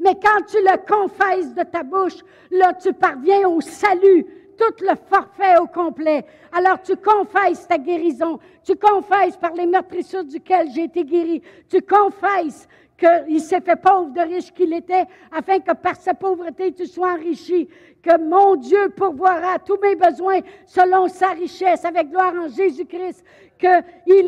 Mais 0.01 0.15
quand 0.15 0.45
tu 0.49 0.57
le 0.57 0.77
confesses 0.87 1.55
de 1.55 1.63
ta 1.63 1.85
bouche, 1.85 2.19
là, 2.51 2.73
tu 2.75 2.93
parviens 2.93 3.49
au 3.49 3.61
salut, 3.61 4.27
tout 4.57 4.85
le 4.85 4.95
forfait 5.09 5.59
au 5.61 5.67
complet. 5.67 6.25
Alors 6.53 6.81
tu 6.83 6.97
confesses 6.97 7.67
ta 7.67 7.79
guérison, 7.79 8.39
tu 8.65 8.75
confesses 8.77 9.37
par 9.37 9.55
les 9.55 9.67
meurtrissures 9.67 10.25
duquel 10.25 10.69
j'ai 10.71 10.85
été 10.85 11.05
guéri, 11.05 11.43
tu 11.69 11.81
confesses 11.81 12.69
qu'il 12.99 13.41
s'est 13.41 13.61
fait 13.61 13.81
pauvre 13.81 14.11
de 14.13 14.21
riche 14.21 14.53
qu'il 14.53 14.73
était, 14.73 15.05
afin 15.31 15.59
que 15.61 15.73
par 15.73 15.97
sa 15.97 16.15
pauvreté 16.15 16.73
tu 16.73 16.87
sois 16.87 17.13
enrichi, 17.13 17.69
que 18.03 18.19
mon 18.19 18.57
Dieu 18.57 18.89
pourvoira 18.91 19.59
tous 19.61 19.79
mes 19.81 19.95
besoins 19.95 20.41
selon 20.67 21.07
sa 21.09 21.29
richesse, 21.29 21.85
avec 21.85 22.11
gloire 22.11 22.35
en 22.35 22.49
Jésus-Christ, 22.49 23.25
qu'il 23.59 23.69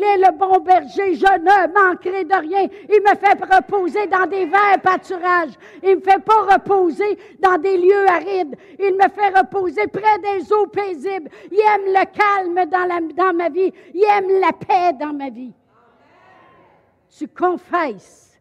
est 0.03 0.17
le 0.17 0.37
bon 0.37 0.59
berger, 0.59 1.15
je 1.15 1.25
ne 1.25 1.73
manquerai 1.73 2.23
de 2.23 2.35
rien. 2.35 2.67
Il 2.89 3.01
me 3.01 3.15
fait 3.17 3.33
reposer 3.33 4.07
dans 4.07 4.27
des 4.27 4.45
verts 4.45 4.81
pâturages. 4.81 5.57
Il 5.83 5.89
ne 5.89 5.95
me 5.95 6.01
fait 6.01 6.23
pas 6.23 6.53
reposer 6.53 7.19
dans 7.39 7.57
des 7.57 7.77
lieux 7.77 8.07
arides. 8.07 8.55
Il 8.79 8.93
me 8.93 9.09
fait 9.09 9.37
reposer 9.37 9.87
près 9.87 10.19
des 10.19 10.53
eaux 10.53 10.67
paisibles. 10.67 11.29
Il 11.51 11.59
aime 11.59 11.85
le 11.87 12.05
calme 12.05 12.69
dans, 12.69 13.13
dans 13.13 13.33
ma 13.33 13.49
vie. 13.49 13.73
Il 13.93 14.05
aime 14.05 14.39
la 14.39 14.53
paix 14.53 14.93
dans 14.97 15.13
ma 15.13 15.29
vie. 15.29 15.53
Tu 17.17 17.27
confesses 17.27 18.39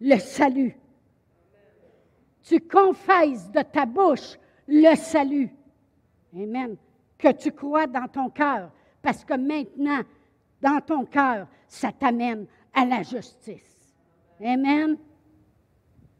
le 0.00 0.18
salut. 0.18 0.76
Tu 2.42 2.60
confesses 2.60 3.50
de 3.50 3.62
ta 3.62 3.86
bouche 3.86 4.38
le 4.70 4.94
salut. 4.96 5.50
Amen. 6.34 6.76
Que 7.18 7.32
tu 7.32 7.50
crois 7.52 7.86
dans 7.86 8.08
ton 8.08 8.30
cœur 8.30 8.70
parce 9.02 9.24
que 9.24 9.34
maintenant, 9.34 10.02
dans 10.60 10.80
ton 10.80 11.04
cœur, 11.04 11.48
ça 11.66 11.90
t'amène 11.92 12.46
à 12.72 12.84
la 12.84 13.02
justice. 13.02 13.94
Amen. 14.42 14.96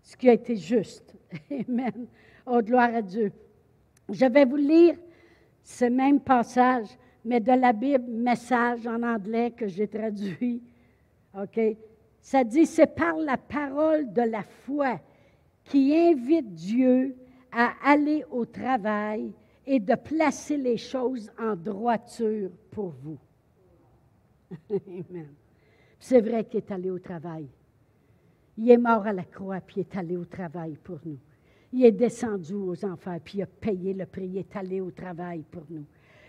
Ce 0.02 0.16
qui 0.16 0.28
a 0.28 0.32
été 0.32 0.56
juste. 0.56 1.14
Amen. 1.50 2.06
Oh, 2.46 2.60
gloire 2.60 2.94
à 2.94 3.02
Dieu. 3.02 3.32
Je 4.08 4.26
vais 4.26 4.44
vous 4.44 4.56
lire 4.56 4.96
ce 5.62 5.84
même 5.84 6.20
passage, 6.20 6.88
mais 7.24 7.38
de 7.38 7.52
la 7.52 7.72
Bible, 7.72 8.10
message 8.10 8.86
en 8.86 9.02
anglais 9.02 9.52
que 9.52 9.68
j'ai 9.68 9.86
traduit. 9.86 10.62
OK? 11.40 11.60
Ça 12.20 12.42
dit, 12.42 12.66
c'est 12.66 12.94
par 12.94 13.16
la 13.16 13.36
parole 13.36 14.12
de 14.12 14.22
la 14.22 14.42
foi 14.42 15.00
qui 15.64 15.96
invite 15.96 16.52
Dieu 16.52 17.16
à 17.52 17.72
aller 17.84 18.24
au 18.30 18.44
travail 18.44 19.32
et 19.66 19.78
de 19.78 19.94
placer 19.94 20.56
les 20.56 20.76
choses 20.76 21.30
en 21.38 21.54
droiture 21.54 22.50
pour 22.70 22.94
vous. 23.02 23.18
Amen. 24.70 25.28
C'est 25.98 26.20
vrai 26.20 26.44
qu'il 26.44 26.58
est 26.58 26.70
allé 26.70 26.90
au 26.90 26.98
travail. 26.98 27.46
Il 28.56 28.70
est 28.70 28.78
mort 28.78 29.06
à 29.06 29.12
la 29.12 29.24
croix, 29.24 29.60
puis 29.60 29.76
il 29.76 29.80
est 29.80 29.96
allé 29.96 30.16
au 30.16 30.24
travail 30.24 30.76
pour 30.82 30.98
nous. 31.04 31.18
Il 31.72 31.84
est 31.84 31.92
descendu 31.92 32.54
aux 32.54 32.84
enfers, 32.84 33.20
puis 33.22 33.38
il 33.38 33.42
a 33.42 33.46
payé 33.46 33.94
le 33.94 34.06
prix. 34.06 34.26
Il 34.26 34.38
est 34.38 34.56
allé 34.56 34.80
au 34.80 34.90
travail 34.90 35.44
pour 35.50 35.62
nous. 35.70 35.84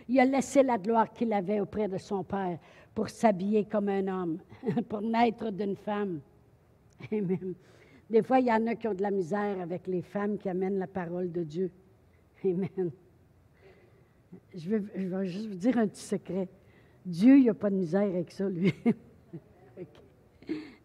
Il 0.08 0.20
a 0.20 0.26
laissé 0.26 0.62
la 0.62 0.78
gloire 0.78 1.12
qu'il 1.12 1.32
avait 1.34 1.62
auprès 1.62 1.88
de 1.88 1.98
son 1.98 2.24
Père 2.24 2.60
pour 2.94 3.10
s'habiller 3.10 3.66
comme 3.66 3.90
un 3.90 4.08
homme, 4.08 4.38
pour 4.90 5.02
naître 5.02 5.50
d'une 5.52 5.76
femme. 5.76 6.20
Amen. 7.12 7.56
Des 8.12 8.22
fois, 8.22 8.40
il 8.42 8.48
y 8.48 8.52
en 8.52 8.68
a 8.68 8.76
qui 8.76 8.90
ont 8.90 8.94
de 8.94 9.02
la 9.02 9.10
misère 9.10 9.62
avec 9.62 9.88
les 9.88 10.02
femmes 10.02 10.38
qui 10.38 10.50
amènent 10.50 10.78
la 10.78 10.88
parole 10.88 11.32
de 11.32 11.44
Dieu. 11.44 11.72
Amen. 12.44 12.92
Je 14.54 14.70
vais, 14.70 15.28
juste 15.28 15.48
vous 15.48 15.56
dire 15.56 15.78
un 15.78 15.88
petit 15.88 16.04
secret. 16.04 16.50
Dieu, 17.06 17.38
il 17.38 17.44
n'y 17.44 17.50
a 17.50 17.54
pas 17.54 17.70
de 17.70 17.76
misère 17.76 18.02
avec 18.02 18.30
ça, 18.32 18.50
lui. 18.50 18.74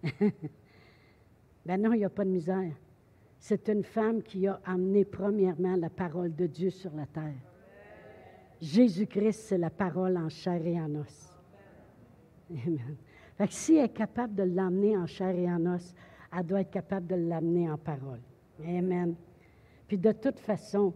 ben 1.66 1.83
non, 1.83 1.95
il 1.95 1.99
n'y 1.99 2.04
a 2.04 2.11
pas 2.11 2.25
de 2.25 2.30
misère. 2.30 2.71
C'est 3.40 3.68
une 3.71 3.83
femme 3.83 4.23
qui 4.23 4.47
a 4.47 4.61
amené 4.64 5.04
premièrement 5.04 5.75
la 5.75 5.90
parole 5.90 6.33
de 6.33 6.47
Dieu 6.47 6.71
sur 6.71 6.95
la 6.95 7.06
terre. 7.06 7.35
Jésus-Christ, 8.61 9.47
c'est 9.49 9.59
la 9.59 9.71
parole 9.71 10.16
en 10.16 10.28
chair 10.28 10.64
et 10.64 10.80
en 10.80 10.95
os. 10.95 11.35
Amen. 12.52 12.97
Fait 13.37 13.49
que 13.49 13.52
si 13.52 13.75
elle 13.75 13.87
est 13.87 13.88
capable 13.88 14.37
de 14.37 14.45
l'amener 14.45 14.97
en 14.97 15.06
chair 15.06 15.35
et 15.35 15.50
en 15.50 15.66
os, 15.75 15.92
elle 16.37 16.47
doit 16.47 16.61
être 16.61 16.71
capable 16.71 17.07
de 17.07 17.14
l'amener 17.14 17.71
en 17.71 17.78
parole. 17.78 18.21
Amen. 18.62 19.14
Puis 19.88 19.99
de 19.99 20.12
toute 20.12 20.38
façon, 20.38 20.93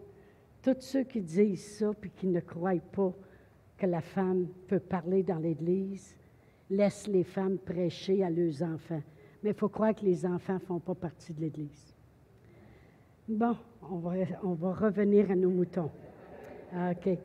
tous 0.63 0.77
ceux 0.81 1.05
qui 1.05 1.21
disent 1.21 1.79
ça, 1.79 1.93
puis 1.99 2.11
qui 2.11 2.27
ne 2.27 2.41
croient 2.41 2.75
pas 2.93 3.13
que 3.79 3.87
la 3.87 4.03
femme 4.03 4.49
peut 4.69 4.81
parler 4.81 5.23
dans 5.23 5.39
l'Église, 5.39 6.15
laissent 6.69 7.07
les 7.07 7.25
femmes 7.25 7.59
prêcher 7.59 8.23
à 8.23 8.31
leurs 8.31 8.63
enfants. 8.63 9.03
Mais 9.43 9.51
il 9.51 9.57
faut 9.57 9.71
croire 9.71 9.95
que 9.95 10.05
les 10.05 10.27
enfants 10.27 10.55
ne 10.55 10.59
font 10.59 10.81
pas 10.81 10.95
partie 10.95 11.33
de 11.33 11.41
l'Église. 11.41 11.95
Bon, 13.27 13.57
on 13.91 13.97
va, 13.97 14.13
on 14.43 14.53
va 14.53 14.75
revenir 14.75 15.31
à 15.31 15.37
nos 15.37 15.51
moutons. 15.51 15.91
OK. 16.75 17.19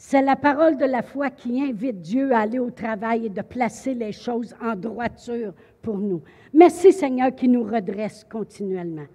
C'est 0.00 0.22
la 0.22 0.36
parole 0.36 0.76
de 0.76 0.84
la 0.84 1.02
foi 1.02 1.28
qui 1.28 1.60
invite 1.60 2.00
Dieu 2.00 2.32
à 2.32 2.42
aller 2.42 2.60
au 2.60 2.70
travail 2.70 3.26
et 3.26 3.30
de 3.30 3.42
placer 3.42 3.94
les 3.94 4.12
choses 4.12 4.54
en 4.62 4.76
droiture 4.76 5.52
pour 5.82 5.98
nous. 5.98 6.22
Merci 6.54 6.92
Seigneur 6.92 7.34
qui 7.34 7.48
nous 7.48 7.64
redresse 7.64 8.24
continuellement, 8.30 9.06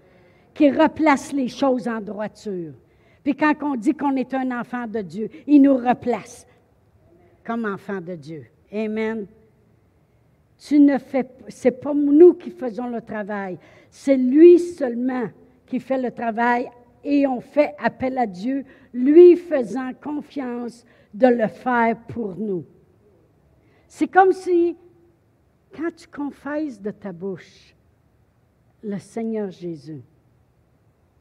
qui 0.54 0.70
replace 0.70 1.32
les 1.32 1.48
choses 1.48 1.88
en 1.88 2.02
droiture. 2.02 2.74
Puis 3.24 3.34
quand 3.34 3.54
on 3.62 3.78
dit 3.78 3.94
qu'on 3.94 4.18
est 4.18 4.34
un 4.34 4.60
enfant 4.60 4.86
de 4.86 5.00
Dieu, 5.00 5.30
il 5.48 5.62
nous 5.62 5.78
replace 5.78 6.46
comme 7.46 7.64
enfant 7.64 8.02
de 8.02 8.16
Dieu. 8.16 8.46
Amen. 8.70 9.26
Tu 10.68 10.82
ne 10.82 10.98
fais, 10.98 11.26
c'est 11.48 11.80
pas 11.80 11.94
nous 11.94 12.34
qui 12.34 12.52
faisons 12.52 12.90
le 12.90 13.02
travail, 13.02 13.58
c'est 13.90 14.18
lui 14.18 14.60
seulement 14.60 15.30
qui 15.66 15.80
fait 15.80 16.02
le 16.02 16.12
travail 16.12 16.70
et 17.06 17.26
on 17.26 17.40
fait 17.40 17.74
appel 17.80 18.18
à 18.18 18.26
Dieu, 18.26 18.66
lui 18.94 19.36
faisant 19.36 19.94
confiance 19.94 20.86
de 21.14 21.28
le 21.28 21.48
faire 21.48 22.00
pour 22.08 22.36
nous. 22.36 22.66
C'est 23.88 24.08
comme 24.08 24.32
si, 24.32 24.76
quand 25.76 25.96
tu 25.96 26.08
confesses 26.08 26.82
de 26.82 26.92
ta 26.92 27.12
bouche 27.12 27.76
le 28.84 28.98
Seigneur 28.98 29.50
Jésus, 29.50 30.04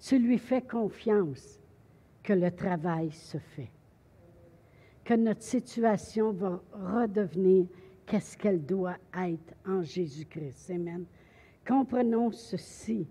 tu 0.01 0.19
lui 0.19 0.39
fais 0.39 0.63
confiance 0.63 1.61
que 2.23 2.33
le 2.33 2.51
travail 2.51 3.11
se 3.11 3.39
fait, 3.39 3.71
que 5.05 5.15
notre 5.15 5.43
situation 5.43 6.33
va 6.33 6.61
redevenir 6.73 7.67
qu'est-ce 8.07 8.37
qu'elle 8.37 8.65
doit 8.65 8.97
être 9.17 9.55
en 9.67 9.83
Jésus-Christ. 9.83 10.71
Amen. 10.71 11.05
Comprenons 11.67 12.31
ceci. 12.33 13.07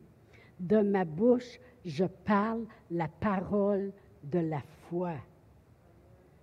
De 0.59 0.81
ma 0.81 1.05
bouche, 1.05 1.59
je 1.83 2.05
parle 2.05 2.65
la 2.91 3.07
parole 3.07 3.91
de 4.23 4.39
la 4.39 4.61
foi. 4.89 5.13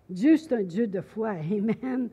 Dieu, 0.08 0.36
c'est 0.36 0.54
un 0.54 0.62
Dieu 0.62 0.86
de 0.86 1.00
foi. 1.00 1.30
Amen. 1.52 2.08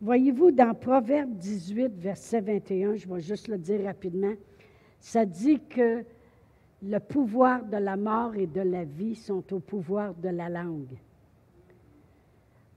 Voyez-vous, 0.00 0.50
dans 0.50 0.74
Proverbe 0.74 1.34
18, 1.34 1.92
verset 1.96 2.40
21, 2.40 2.96
je 2.96 3.08
vais 3.08 3.20
juste 3.20 3.48
le 3.48 3.58
dire 3.58 3.84
rapidement, 3.84 4.34
ça 5.00 5.24
dit 5.24 5.60
que 5.68 6.04
le 6.82 6.98
pouvoir 6.98 7.64
de 7.64 7.76
la 7.76 7.96
mort 7.96 8.34
et 8.34 8.46
de 8.46 8.60
la 8.60 8.84
vie 8.84 9.14
sont 9.14 9.42
au 9.52 9.60
pouvoir 9.60 10.14
de 10.14 10.28
la 10.28 10.48
langue. 10.48 10.98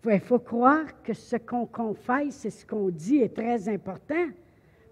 Il 0.06 0.20
faut 0.22 0.40
croire 0.40 1.02
que 1.04 1.14
ce 1.14 1.36
qu'on 1.36 1.66
confesse 1.66 2.46
et 2.46 2.50
ce 2.50 2.66
qu'on 2.66 2.90
dit 2.90 3.18
est 3.18 3.36
très 3.36 3.68
important 3.68 4.28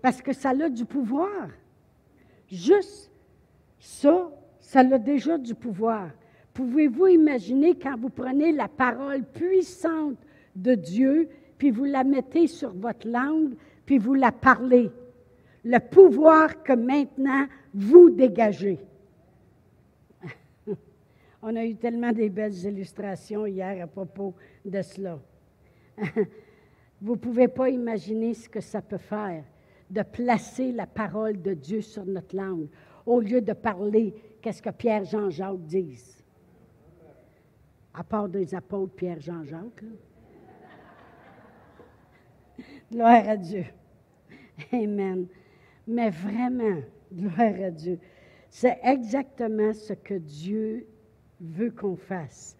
parce 0.01 0.21
que 0.21 0.33
ça 0.33 0.49
a 0.49 0.69
du 0.69 0.83
pouvoir. 0.83 1.49
Juste 2.51 3.09
ça, 3.79 4.29
ça 4.59 4.79
a 4.79 4.97
déjà 4.97 5.37
du 5.37 5.55
pouvoir. 5.55 6.09
Pouvez-vous 6.55 7.07
imaginer 7.07 7.75
quand 7.75 7.97
vous 7.99 8.09
prenez 8.09 8.53
la 8.53 8.69
parole 8.69 9.23
puissante 9.25 10.17
de 10.55 10.73
Dieu, 10.73 11.27
puis 11.57 11.69
vous 11.69 11.83
la 11.83 12.05
mettez 12.05 12.47
sur 12.47 12.73
votre 12.73 13.05
langue, 13.05 13.55
puis 13.85 13.97
vous 13.97 14.13
la 14.13 14.31
parlez? 14.31 14.89
Le 15.65 15.79
pouvoir 15.79 16.63
que 16.63 16.71
maintenant 16.71 17.45
vous 17.73 18.09
dégagez. 18.09 18.79
On 21.41 21.53
a 21.57 21.65
eu 21.65 21.75
tellement 21.75 22.13
des 22.13 22.29
belles 22.29 22.63
illustrations 22.63 23.45
hier 23.45 23.83
à 23.83 23.87
propos 23.87 24.33
de 24.63 24.81
cela. 24.81 25.19
Vous 27.01 27.15
ne 27.15 27.19
pouvez 27.19 27.49
pas 27.49 27.69
imaginer 27.69 28.33
ce 28.33 28.47
que 28.47 28.61
ça 28.61 28.81
peut 28.81 28.97
faire 28.97 29.43
de 29.89 30.01
placer 30.01 30.71
la 30.71 30.87
parole 30.87 31.41
de 31.41 31.53
Dieu 31.53 31.81
sur 31.81 32.05
notre 32.05 32.33
langue 32.33 32.67
au 33.05 33.19
lieu 33.19 33.41
de 33.41 33.53
parler 33.53 34.13
qu'est-ce 34.41 34.61
que 34.61 34.69
Pierre, 34.69 35.03
Jean, 35.03 35.29
Jacques 35.29 35.65
disent. 35.65 36.24
À 37.97 38.03
part 38.03 38.27
des 38.27 38.53
apôtres 38.53 38.93
Pierre, 38.93 39.19
Jean, 39.19 39.43
Jacques. 39.43 39.83
Gloire 42.91 43.29
à 43.29 43.37
Dieu. 43.37 43.65
Amen. 44.73 45.27
Mais 45.87 46.09
vraiment, 46.09 46.81
gloire 47.13 47.63
à 47.63 47.71
Dieu. 47.71 47.99
C'est 48.49 48.79
exactement 48.83 49.73
ce 49.73 49.93
que 49.93 50.15
Dieu 50.15 50.87
veut 51.39 51.71
qu'on 51.71 51.95
fasse. 51.95 52.57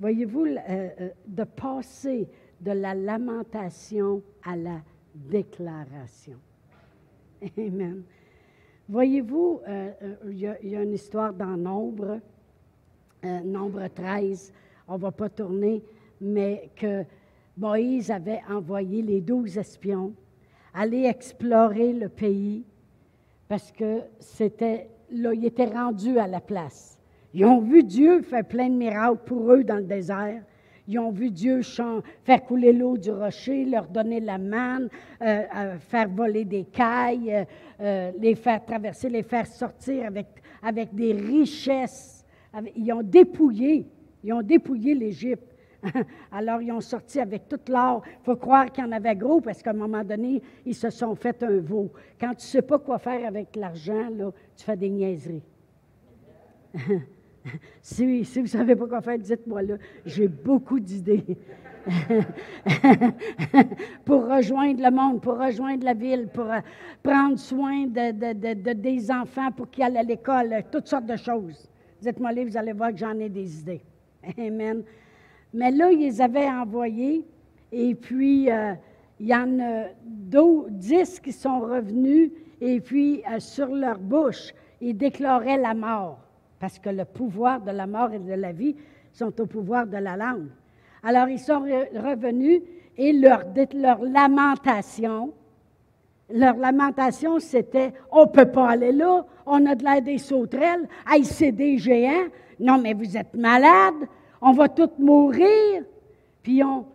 Voyez-vous, 0.00 0.46
euh, 0.46 0.56
euh, 1.00 1.10
de 1.26 1.44
passer 1.44 2.28
de 2.60 2.72
la 2.72 2.94
lamentation 2.94 4.22
à 4.44 4.56
la 4.56 4.80
déclaration. 5.14 6.38
Amen. 7.58 8.02
Voyez-vous, 8.88 9.60
euh, 9.68 9.90
il 10.30 10.38
y, 10.38 10.76
a 10.76 10.82
une 10.82 10.92
histoire 10.92 11.34
dans 11.34 11.56
Nombre, 11.56 12.20
Nombre 13.22 13.86
13, 13.88 14.52
on 14.88 14.94
ne 14.94 15.02
va 15.02 15.12
pas 15.12 15.28
tourner, 15.28 15.82
mais 16.20 16.70
que 16.76 17.04
Moïse 17.56 18.10
avait 18.10 18.40
envoyé 18.48 19.02
les 19.02 19.20
douze 19.20 19.58
espions 19.58 20.12
aller 20.74 21.04
explorer 21.04 21.92
le 21.92 22.08
pays 22.08 22.64
parce 23.48 23.72
que 23.72 24.02
c'était 24.20 24.88
là, 25.10 25.32
il 25.34 25.44
était 25.44 25.66
rendu 25.66 26.18
à 26.18 26.26
la 26.26 26.40
place. 26.40 26.98
Ils 27.34 27.44
ont 27.44 27.60
vu 27.60 27.82
Dieu 27.82 28.22
faire 28.22 28.44
plein 28.44 28.68
de 28.68 28.74
miracles 28.74 29.20
pour 29.24 29.52
eux 29.52 29.64
dans 29.64 29.76
le 29.76 29.84
désert. 29.84 30.42
Ils 30.86 30.98
ont 30.98 31.10
vu 31.10 31.30
Dieu 31.30 31.60
faire 31.62 32.44
couler 32.44 32.72
l'eau 32.72 32.96
du 32.96 33.10
rocher, 33.10 33.64
leur 33.64 33.86
donner 33.86 34.20
la 34.20 34.38
manne, 34.38 34.88
euh, 35.20 35.42
euh, 35.54 35.78
faire 35.78 36.08
voler 36.08 36.44
des 36.44 36.64
cailles, 36.64 37.44
euh, 37.80 38.10
les 38.18 38.34
faire 38.34 38.64
traverser, 38.64 39.10
les 39.10 39.22
faire 39.22 39.46
sortir 39.46 40.06
avec, 40.06 40.26
avec 40.62 40.94
des 40.94 41.12
richesses. 41.12 42.24
Ils 42.74 42.90
ont 42.92 43.02
dépouillé, 43.02 43.86
ils 44.24 44.32
ont 44.32 44.42
dépouillé 44.42 44.94
l'Égypte. 44.94 45.54
Alors, 46.32 46.60
ils 46.60 46.72
ont 46.72 46.80
sorti 46.80 47.20
avec 47.20 47.48
tout 47.48 47.60
l'or. 47.68 48.02
Il 48.06 48.24
faut 48.24 48.36
croire 48.36 48.70
qu'il 48.72 48.84
y 48.84 48.86
en 48.86 48.92
avait 48.92 49.14
gros 49.14 49.40
parce 49.40 49.62
qu'à 49.62 49.70
un 49.70 49.74
moment 49.74 50.04
donné, 50.04 50.42
ils 50.66 50.74
se 50.74 50.90
sont 50.90 51.14
fait 51.14 51.42
un 51.42 51.60
veau. 51.60 51.92
Quand 52.20 52.30
tu 52.30 52.36
ne 52.36 52.40
sais 52.40 52.62
pas 52.62 52.78
quoi 52.78 52.98
faire 52.98 53.26
avec 53.26 53.54
l'argent, 53.54 54.08
tu 54.56 54.64
fais 54.64 54.76
des 54.76 54.90
niaiseries. 54.90 55.42
Si, 57.80 58.26
si 58.26 58.40
vous 58.40 58.44
ne 58.44 58.50
savez 58.50 58.76
pas 58.76 58.86
quoi 58.86 59.00
faire, 59.00 59.18
dites-moi 59.18 59.62
là. 59.62 59.76
J'ai 60.04 60.28
beaucoup 60.28 60.78
d'idées. 60.78 61.38
pour 64.04 64.28
rejoindre 64.28 64.82
le 64.82 64.90
monde, 64.90 65.22
pour 65.22 65.38
rejoindre 65.38 65.84
la 65.84 65.94
ville, 65.94 66.28
pour 66.28 66.44
euh, 66.44 66.60
prendre 67.02 67.38
soin 67.38 67.86
de, 67.86 68.72
des 68.72 69.10
enfants 69.10 69.50
pour 69.52 69.70
qu'ils 69.70 69.84
aillent 69.84 69.96
à 69.96 70.02
l'école, 70.02 70.64
toutes 70.70 70.88
sortes 70.88 71.06
de 71.06 71.16
choses. 71.16 71.70
Dites-moi 72.00 72.32
là, 72.32 72.44
vous 72.44 72.56
allez 72.56 72.72
voir 72.72 72.90
que 72.90 72.98
j'en 72.98 73.18
ai 73.18 73.28
des 73.28 73.60
idées. 73.60 73.82
Amen. 74.38 74.82
Mais 75.54 75.70
là, 75.70 75.90
ils 75.90 75.98
les 75.98 76.20
avaient 76.20 76.48
envoyés, 76.48 77.24
et 77.72 77.94
puis 77.94 78.50
euh, 78.50 78.74
il 79.18 79.26
y 79.26 79.34
en 79.34 79.58
a 79.60 79.84
dix 80.68 81.20
qui 81.20 81.32
sont 81.32 81.60
revenus, 81.60 82.30
et 82.60 82.80
puis 82.80 83.22
euh, 83.30 83.40
sur 83.40 83.68
leur 83.68 83.98
bouche, 83.98 84.52
ils 84.80 84.96
déclaraient 84.96 85.58
la 85.58 85.74
mort 85.74 86.18
parce 86.60 86.78
que 86.78 86.90
le 86.90 87.04
pouvoir 87.04 87.60
de 87.60 87.70
la 87.70 87.86
mort 87.86 88.12
et 88.12 88.18
de 88.18 88.34
la 88.34 88.52
vie 88.52 88.76
sont 89.12 89.40
au 89.40 89.46
pouvoir 89.46 89.86
de 89.86 89.96
la 89.96 90.16
langue. 90.16 90.48
Alors 91.02 91.28
ils 91.28 91.38
sont 91.38 91.60
revenus 91.60 92.62
et 92.96 93.12
leur, 93.12 93.44
leur 93.74 94.02
lamentation, 94.02 95.32
leur 96.30 96.56
lamentation, 96.56 97.38
c'était 97.38 97.92
on 98.10 98.22
ne 98.22 98.30
peut 98.30 98.50
pas 98.50 98.70
aller 98.70 98.92
là, 98.92 99.24
on 99.46 99.64
a 99.66 99.74
de 99.74 99.84
l'air 99.84 100.02
des 100.02 100.18
sauterelles, 100.18 100.88
c'est 101.22 101.52
des 101.52 101.78
géants, 101.78 102.26
non 102.58 102.78
mais 102.78 102.92
vous 102.92 103.16
êtes 103.16 103.34
malades, 103.34 104.08
on 104.40 104.52
va 104.52 104.68
tous 104.68 104.90
mourir. 104.98 105.84
Puis 106.42 106.62
ont 106.62 106.86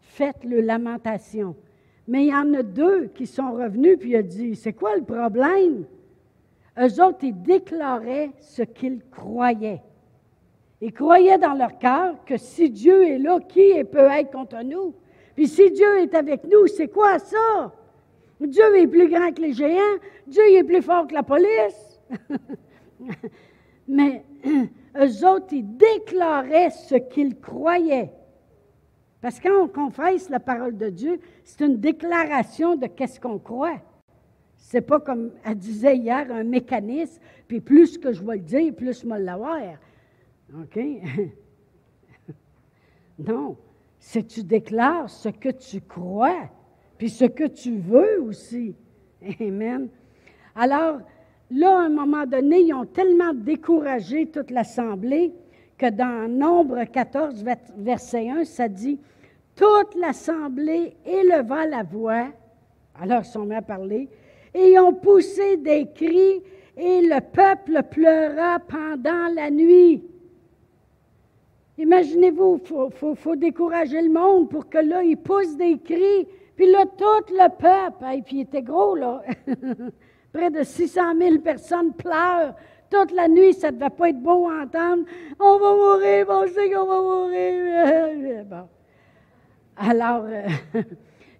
fait 0.00 0.36
le 0.44 0.60
lamentation. 0.60 1.54
Mais 2.06 2.24
il 2.24 2.28
y 2.28 2.34
en 2.34 2.54
a 2.54 2.62
deux 2.62 3.08
qui 3.08 3.26
sont 3.26 3.52
revenus, 3.52 3.98
puis 3.98 4.16
ont 4.16 4.22
dit 4.22 4.56
C'est 4.56 4.72
quoi 4.72 4.96
le 4.96 5.04
problème? 5.04 5.84
Eux 6.78 7.02
autres, 7.02 7.18
ils 7.22 7.42
déclaraient 7.42 8.30
ce 8.38 8.62
qu'ils 8.62 9.00
croyaient. 9.10 9.82
Ils 10.80 10.92
croyaient 10.92 11.38
dans 11.38 11.54
leur 11.54 11.78
cœur 11.78 12.24
que 12.24 12.36
si 12.36 12.70
Dieu 12.70 13.06
est 13.06 13.18
là, 13.18 13.40
qui 13.40 13.82
peut 13.84 14.08
être 14.10 14.30
contre 14.30 14.62
nous? 14.62 14.94
Puis 15.34 15.48
si 15.48 15.70
Dieu 15.70 15.98
est 16.00 16.14
avec 16.14 16.44
nous, 16.44 16.66
c'est 16.68 16.88
quoi 16.88 17.18
ça? 17.18 17.72
Dieu 18.40 18.76
est 18.76 18.86
plus 18.86 19.08
grand 19.08 19.32
que 19.32 19.42
les 19.42 19.52
géants. 19.52 19.98
Dieu 20.26 20.42
est 20.50 20.64
plus 20.64 20.82
fort 20.82 21.06
que 21.08 21.14
la 21.14 21.24
police. 21.24 22.00
Mais 23.88 24.24
eux 24.98 25.26
autres, 25.26 25.52
ils 25.52 25.76
déclaraient 25.76 26.70
ce 26.70 26.96
qu'ils 26.96 27.38
croyaient. 27.38 28.12
Parce 29.20 29.40
que 29.40 29.48
quand 29.48 29.64
on 29.64 29.68
confesse 29.68 30.28
la 30.28 30.40
parole 30.40 30.76
de 30.76 30.90
Dieu, 30.90 31.20
c'est 31.44 31.64
une 31.64 31.78
déclaration 31.78 32.76
de 32.76 32.86
qu'est-ce 32.86 33.18
qu'on 33.20 33.38
croit. 33.38 33.80
C'est 34.56 34.80
pas 34.80 35.00
comme 35.00 35.32
elle 35.44 35.56
disait 35.56 35.96
hier, 35.96 36.30
un 36.30 36.44
mécanisme, 36.44 37.20
puis 37.46 37.60
plus 37.60 37.98
que 37.98 38.12
je 38.12 38.22
vais 38.22 38.36
le 38.36 38.42
dire, 38.42 38.74
plus 38.74 39.02
je 39.02 39.08
vais 39.08 39.18
l'avoir. 39.18 39.58
OK? 40.54 40.78
non. 43.18 43.56
C'est 43.98 44.26
tu 44.26 44.44
déclares 44.44 45.10
ce 45.10 45.28
que 45.28 45.48
tu 45.48 45.80
crois, 45.80 46.48
puis 46.98 47.10
ce 47.10 47.24
que 47.24 47.44
tu 47.44 47.78
veux 47.78 48.22
aussi. 48.22 48.76
Amen. 49.40 49.88
Alors, 50.54 51.00
là, 51.50 51.78
à 51.78 51.82
un 51.84 51.88
moment 51.88 52.26
donné, 52.26 52.60
ils 52.60 52.74
ont 52.74 52.86
tellement 52.86 53.32
découragé 53.34 54.26
toute 54.26 54.50
l'assemblée 54.50 55.32
que 55.76 55.90
dans 55.90 56.28
Nombre 56.28 56.84
14, 56.84 57.44
verset 57.76 58.28
1, 58.28 58.44
ça 58.44 58.68
dit 58.68 58.98
Toute 59.54 59.94
l'assemblée 59.94 60.96
éleva 61.06 61.66
la 61.66 61.82
voix, 61.82 62.26
alors 63.00 63.22
ils 63.22 63.30
sont 63.30 63.44
mis 63.44 63.54
à 63.54 63.62
parler, 63.62 64.08
et 64.54 64.72
ils 64.72 64.78
ont 64.78 64.94
poussé 64.94 65.56
des 65.56 65.86
cris, 65.94 66.42
et 66.76 67.02
le 67.02 67.20
peuple 67.20 67.82
pleura 67.90 68.58
pendant 68.60 69.32
la 69.34 69.50
nuit. 69.50 70.02
Imaginez-vous, 71.78 72.60
il 72.64 73.16
faut, 73.16 73.36
décourager 73.36 74.02
le 74.02 74.10
monde 74.10 74.50
pour 74.50 74.68
que 74.68 74.78
là, 74.78 75.04
ils 75.04 75.16
poussent 75.16 75.56
des 75.56 75.78
cris. 75.78 76.26
Puis 76.56 76.68
là, 76.68 76.84
tout 76.86 77.32
le 77.32 77.48
peuple, 77.48 78.04
et 78.16 78.22
puis 78.22 78.38
il 78.38 78.40
était 78.40 78.62
gros, 78.62 78.96
là. 78.96 79.22
Près 80.32 80.50
de 80.50 80.62
600 80.62 81.16
000 81.18 81.38
personnes 81.38 81.92
pleurent. 81.92 82.54
Toute 82.90 83.12
la 83.12 83.28
nuit, 83.28 83.52
ça 83.52 83.70
ne 83.70 83.76
devait 83.76 83.90
pas 83.90 84.08
être 84.08 84.20
beau 84.20 84.48
à 84.48 84.62
entendre. 84.62 85.04
On 85.38 85.58
va 85.58 85.74
mourir, 85.74 86.26
on 86.28 86.46
sait 86.46 86.70
qu'on 86.70 86.86
va 86.86 87.00
mourir. 87.00 88.44
Bon. 88.48 88.68
Alors, 89.76 90.24
euh, 90.26 90.48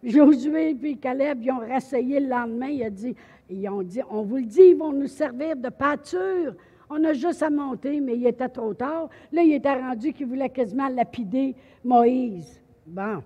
Josué 0.05 0.77
et 0.83 0.97
Caleb, 0.97 1.41
ils 1.43 1.51
ont 1.51 1.59
rassayé 1.59 2.21
le 2.21 2.29
lendemain. 2.29 2.69
Ils 2.69 2.85
ont, 2.85 2.91
dit, 2.91 3.17
ils 3.51 3.69
ont 3.69 3.83
dit, 3.83 4.01
on 4.11 4.23
vous 4.23 4.37
le 4.37 4.45
dit, 4.45 4.61
ils 4.71 4.77
vont 4.77 4.93
nous 4.93 5.07
servir 5.07 5.57
de 5.57 5.69
pâture. 5.71 6.55
On 6.91 7.03
a 7.05 7.13
juste 7.13 7.43
à 7.43 7.51
monter, 7.51 8.01
mais 8.01 8.17
il 8.17 8.27
était 8.27 8.49
trop 8.49 8.73
tard. 8.75 9.09
Là, 9.33 9.43
il 9.43 9.53
était 9.53 9.75
rendu 9.75 10.13
qu'il 10.13 10.27
voulait 10.27 10.49
quasiment 10.49 10.89
lapider 10.89 11.55
Moïse. 11.85 12.61
Bon. 12.87 13.23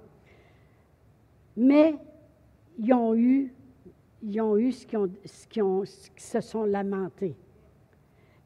Mais 1.57 1.95
ils 2.79 2.93
ont 2.93 3.15
eu, 3.15 3.53
ils 4.23 4.41
ont 4.41 4.57
eu 4.57 4.73
ce 4.73 4.87
qu'ils 4.87 5.63
ont, 5.63 5.85
se 5.85 6.41
sont 6.41 6.65
lamentés. 6.65 7.35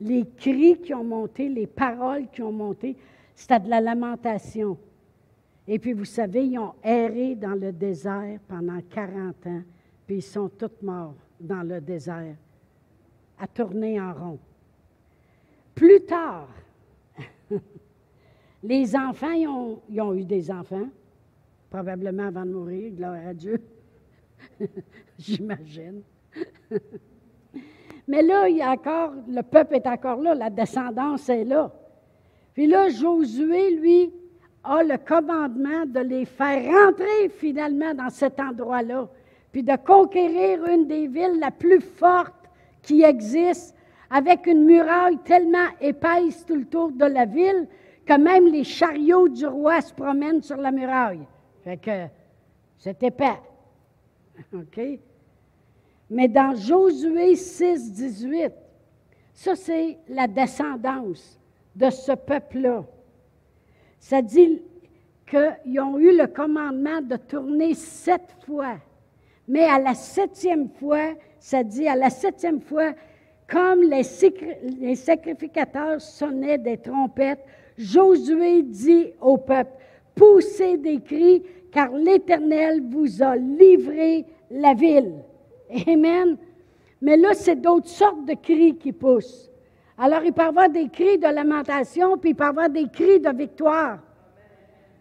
Les 0.00 0.26
cris 0.36 0.78
qui 0.80 0.94
ont 0.94 1.04
monté, 1.04 1.48
les 1.48 1.66
paroles 1.66 2.28
qui 2.30 2.42
ont 2.42 2.52
monté, 2.52 2.96
c'était 3.34 3.60
de 3.60 3.68
la 3.68 3.80
lamentation. 3.80 4.78
Et 5.68 5.78
puis, 5.78 5.92
vous 5.92 6.04
savez, 6.04 6.46
ils 6.46 6.58
ont 6.58 6.74
erré 6.82 7.34
dans 7.34 7.58
le 7.58 7.72
désert 7.72 8.38
pendant 8.48 8.80
40 8.90 9.46
ans, 9.46 9.62
puis 10.06 10.16
ils 10.16 10.22
sont 10.22 10.48
tous 10.48 10.82
morts 10.82 11.14
dans 11.40 11.62
le 11.62 11.80
désert, 11.80 12.36
à 13.38 13.46
tourner 13.46 14.00
en 14.00 14.12
rond. 14.12 14.38
Plus 15.74 16.00
tard, 16.02 16.48
les 18.62 18.96
enfants, 18.96 19.32
ils 19.32 19.48
ont, 19.48 19.82
ils 19.90 20.00
ont, 20.00 20.14
eu 20.14 20.24
des 20.24 20.50
enfants, 20.50 20.88
probablement 21.68 22.28
avant 22.28 22.46
de 22.46 22.52
mourir, 22.52 22.92
gloire 22.92 23.26
à 23.26 23.34
Dieu, 23.34 23.60
j'imagine. 25.18 26.02
Mais 28.08 28.22
là, 28.22 28.48
il 28.48 28.58
le 29.28 29.42
peuple 29.42 29.76
est 29.76 29.86
encore 29.86 30.20
là, 30.20 30.34
la 30.34 30.50
descendance 30.50 31.28
est 31.28 31.44
là. 31.44 31.72
Puis 32.54 32.66
là, 32.66 32.88
Josué, 32.88 33.76
lui, 33.76 34.12
a 34.64 34.82
le 34.82 34.96
commandement 34.98 35.86
de 35.86 36.00
les 36.00 36.24
faire 36.24 36.64
rentrer 36.64 37.28
finalement 37.28 37.94
dans 37.94 38.10
cet 38.10 38.40
endroit-là, 38.40 39.08
puis 39.52 39.62
de 39.62 39.76
conquérir 39.76 40.64
une 40.66 40.86
des 40.86 41.06
villes 41.06 41.38
la 41.40 41.50
plus 41.50 41.80
fortes 41.80 42.32
qui 42.82 43.02
existe 43.02 43.74
avec 44.10 44.46
une 44.46 44.64
muraille 44.64 45.18
tellement 45.24 45.68
épaisse 45.80 46.44
tout 46.46 46.56
le 46.56 46.66
tour 46.66 46.92
de 46.92 47.04
la 47.04 47.24
ville 47.24 47.66
que 48.06 48.16
même 48.16 48.46
les 48.46 48.64
chariots 48.64 49.28
du 49.28 49.46
roi 49.46 49.80
se 49.80 49.92
promènent 49.92 50.42
sur 50.42 50.56
la 50.56 50.70
muraille. 50.70 51.26
Fait 51.64 51.76
que 51.76 52.06
c'est 52.78 53.02
épais. 53.02 53.40
OK? 54.54 54.80
Mais 56.10 56.28
dans 56.28 56.54
Josué 56.54 57.34
6, 57.34 57.92
18, 57.92 58.52
ça 59.34 59.54
c'est 59.56 59.98
la 60.08 60.26
descendance 60.26 61.38
de 61.74 61.90
ce 61.90 62.12
peuple-là. 62.12 62.84
Ça 63.98 64.22
dit 64.22 64.62
qu'ils 65.28 65.80
ont 65.80 65.98
eu 65.98 66.16
le 66.16 66.26
commandement 66.28 67.00
de 67.02 67.16
tourner 67.16 67.74
sept 67.74 68.36
fois. 68.46 68.76
Mais 69.48 69.64
à 69.64 69.78
la 69.78 69.94
septième 69.94 70.68
fois, 70.70 71.14
ça 71.38 71.62
dit 71.62 71.86
à 71.86 71.96
la 71.96 72.10
septième 72.10 72.60
fois, 72.60 72.92
comme 73.48 73.82
les, 73.82 74.96
sacrificateurs 74.96 76.00
sonnaient 76.00 76.58
des 76.58 76.78
trompettes, 76.78 77.44
Josué 77.78 78.62
dit 78.62 79.12
au 79.20 79.36
peuple, 79.36 79.70
poussez 80.14 80.76
des 80.78 81.00
cris, 81.00 81.42
car 81.72 81.90
l'Éternel 81.92 82.82
vous 82.88 83.22
a 83.22 83.36
livré 83.36 84.24
la 84.50 84.74
ville. 84.74 85.22
Amen. 85.86 86.36
Mais 87.02 87.16
là, 87.16 87.34
c'est 87.34 87.60
d'autres 87.60 87.88
sortes 87.88 88.24
de 88.24 88.34
cris 88.34 88.76
qui 88.76 88.92
poussent. 88.92 89.50
Alors, 89.98 90.22
il 90.24 90.32
peut 90.32 90.42
avoir 90.42 90.68
des 90.68 90.88
cris 90.88 91.18
de 91.18 91.26
lamentation, 91.26 92.18
puis 92.18 92.30
il 92.30 92.34
peut 92.34 92.44
avoir 92.44 92.68
des 92.68 92.88
cris 92.88 93.20
de 93.20 93.30
victoire. 93.30 93.98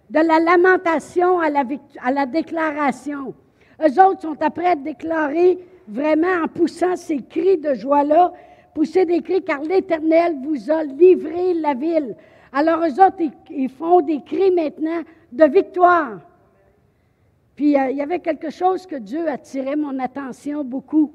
De 0.09 0.19
la 0.19 0.39
lamentation 0.39 1.39
à 1.39 1.49
la, 1.49 1.63
à 2.01 2.11
la 2.11 2.25
déclaration. 2.25 3.33
Eux 3.81 4.01
autres 4.01 4.21
sont 4.21 4.41
après 4.41 4.67
à 4.67 4.75
déclarer 4.75 5.57
vraiment 5.87 6.43
en 6.43 6.47
poussant 6.47 6.95
ces 6.95 7.21
cris 7.21 7.57
de 7.57 7.73
joie-là, 7.73 8.33
pousser 8.73 9.05
des 9.05 9.21
cris 9.21 9.43
car 9.43 9.61
l'Éternel 9.61 10.37
vous 10.43 10.71
a 10.71 10.83
livré 10.83 11.53
la 11.55 11.73
ville. 11.73 12.15
Alors 12.51 12.79
eux 12.85 13.01
autres, 13.01 13.17
ils, 13.49 13.69
font 13.69 14.01
des 14.01 14.21
cris 14.21 14.51
maintenant 14.51 15.01
de 15.31 15.45
victoire. 15.45 16.19
Puis 17.55 17.77
euh, 17.77 17.89
il 17.89 17.97
y 17.97 18.01
avait 18.01 18.19
quelque 18.19 18.49
chose 18.49 18.85
que 18.85 18.95
Dieu 18.95 19.29
attirait 19.29 19.75
mon 19.75 19.97
attention 19.99 20.63
beaucoup. 20.63 21.13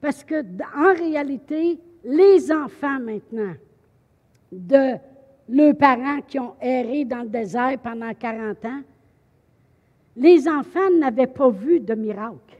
Parce 0.00 0.22
que 0.22 0.44
en 0.76 0.94
réalité, 0.94 1.78
les 2.04 2.52
enfants 2.52 3.00
maintenant 3.00 3.54
de 4.52 4.96
leurs 5.48 5.76
parents 5.76 6.20
qui 6.26 6.38
ont 6.38 6.54
erré 6.60 7.04
dans 7.04 7.22
le 7.22 7.28
désert 7.28 7.78
pendant 7.82 8.14
40 8.14 8.64
ans, 8.64 8.82
les 10.16 10.48
enfants 10.48 10.90
n'avaient 10.98 11.26
pas 11.26 11.50
vu 11.50 11.80
de 11.80 11.94
miracle. 11.94 12.58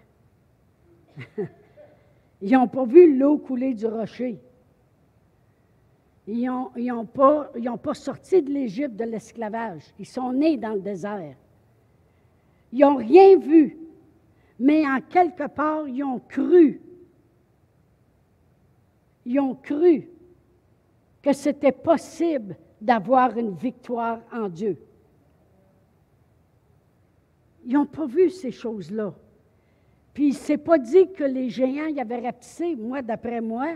Ils 2.41 2.53
n'ont 2.53 2.69
pas 2.69 2.85
vu 2.85 3.17
l'eau 3.17 3.39
couler 3.39 3.75
du 3.75 3.87
rocher. 3.87 4.39
Ils 6.27 6.47
n'ont 6.47 7.07
pas, 7.07 7.51
pas 7.83 7.95
sorti 7.95 8.43
de 8.43 8.51
l'Égypte 8.51 8.95
de 8.95 9.05
l'esclavage. 9.05 9.83
Ils 9.99 10.07
sont 10.07 10.33
nés 10.33 10.57
dans 10.57 10.75
le 10.75 10.81
désert. 10.81 11.35
Ils 12.73 12.81
n'ont 12.81 12.97
rien 12.97 13.39
vu, 13.39 13.79
mais 14.59 14.87
en 14.87 15.01
quelque 15.01 15.49
part, 15.49 15.89
ils 15.89 16.03
ont 16.03 16.19
cru. 16.19 16.81
Ils 19.25 19.41
ont 19.41 19.55
cru 19.55 20.09
que 21.23 21.33
c'était 21.33 21.73
possible 21.73 22.57
d'avoir 22.81 23.37
une 23.37 23.55
victoire 23.55 24.21
en 24.33 24.49
Dieu. 24.49 24.77
Ils 27.65 27.75
n'ont 27.75 27.87
pas 27.87 28.07
vu 28.07 28.31
ces 28.31 28.51
choses-là. 28.51 29.15
Puis, 30.15 30.33
c'est 30.33 30.59
pas 30.59 30.79
dit 30.79 31.13
que 31.13 31.25
les 31.25 31.51
géants 31.51 31.87
y 31.87 32.01
avaient 32.01 32.21
rapetissé. 32.21 32.75
Moi, 32.75 33.03
d'après 33.03 33.41
moi, 33.41 33.75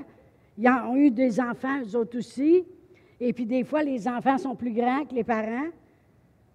ils 0.57 0.69
ont 0.69 0.97
eu 0.97 1.11
des 1.11 1.39
enfants, 1.41 1.83
eux 1.83 1.97
autres 1.97 2.19
aussi. 2.19 2.65
Et 3.21 3.33
puis, 3.33 3.47
des 3.47 3.65
fois, 3.65 3.83
les 3.83 4.09
enfants 4.09 4.39
sont 4.39 4.57
plus 4.57 4.73
grands 4.73 5.05
que 5.05 5.15
les 5.15 5.25
parents. 5.25 5.69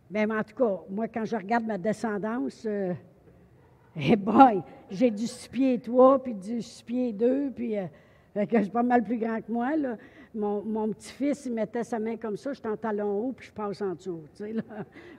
Bien, 0.10 0.30
en 0.30 0.44
tout 0.44 0.56
cas, 0.56 0.82
moi, 0.90 1.08
quand 1.08 1.26
je 1.26 1.36
regarde 1.36 1.66
ma 1.66 1.78
descendance, 1.78 2.66
eh 3.96 4.16
boy, 4.16 4.62
j'ai 4.90 5.12
du 5.12 5.28
six 5.28 5.50
pieds 5.50 5.80
3, 5.80 6.24
puis 6.24 6.34
du 6.34 6.62
six 6.62 6.84
pieds 6.84 7.14
2, 7.14 7.52
puis 7.52 7.78
euh, 7.78 7.86
que 8.46 8.64
c'est 8.64 8.72
pas 8.72 8.84
mal 8.84 9.04
plus 9.04 9.18
grand 9.18 9.42
que 9.42 9.52
moi. 9.52 9.76
Là. 9.76 9.98
Mon, 10.34 10.90
petit-fils, 10.90 11.46
il 11.48 11.54
mettait 11.54 11.84
sa 11.84 12.00
main 12.00 12.16
comme 12.16 12.38
ça, 12.38 12.54
j'étais 12.54 12.70
en 12.70 12.78
talon 12.78 13.20
haut, 13.20 13.34
puis 13.36 13.48
je 13.48 13.52
passe 13.52 13.82
en 13.82 13.96
dessous. 13.96 14.22
Là. 14.40 14.62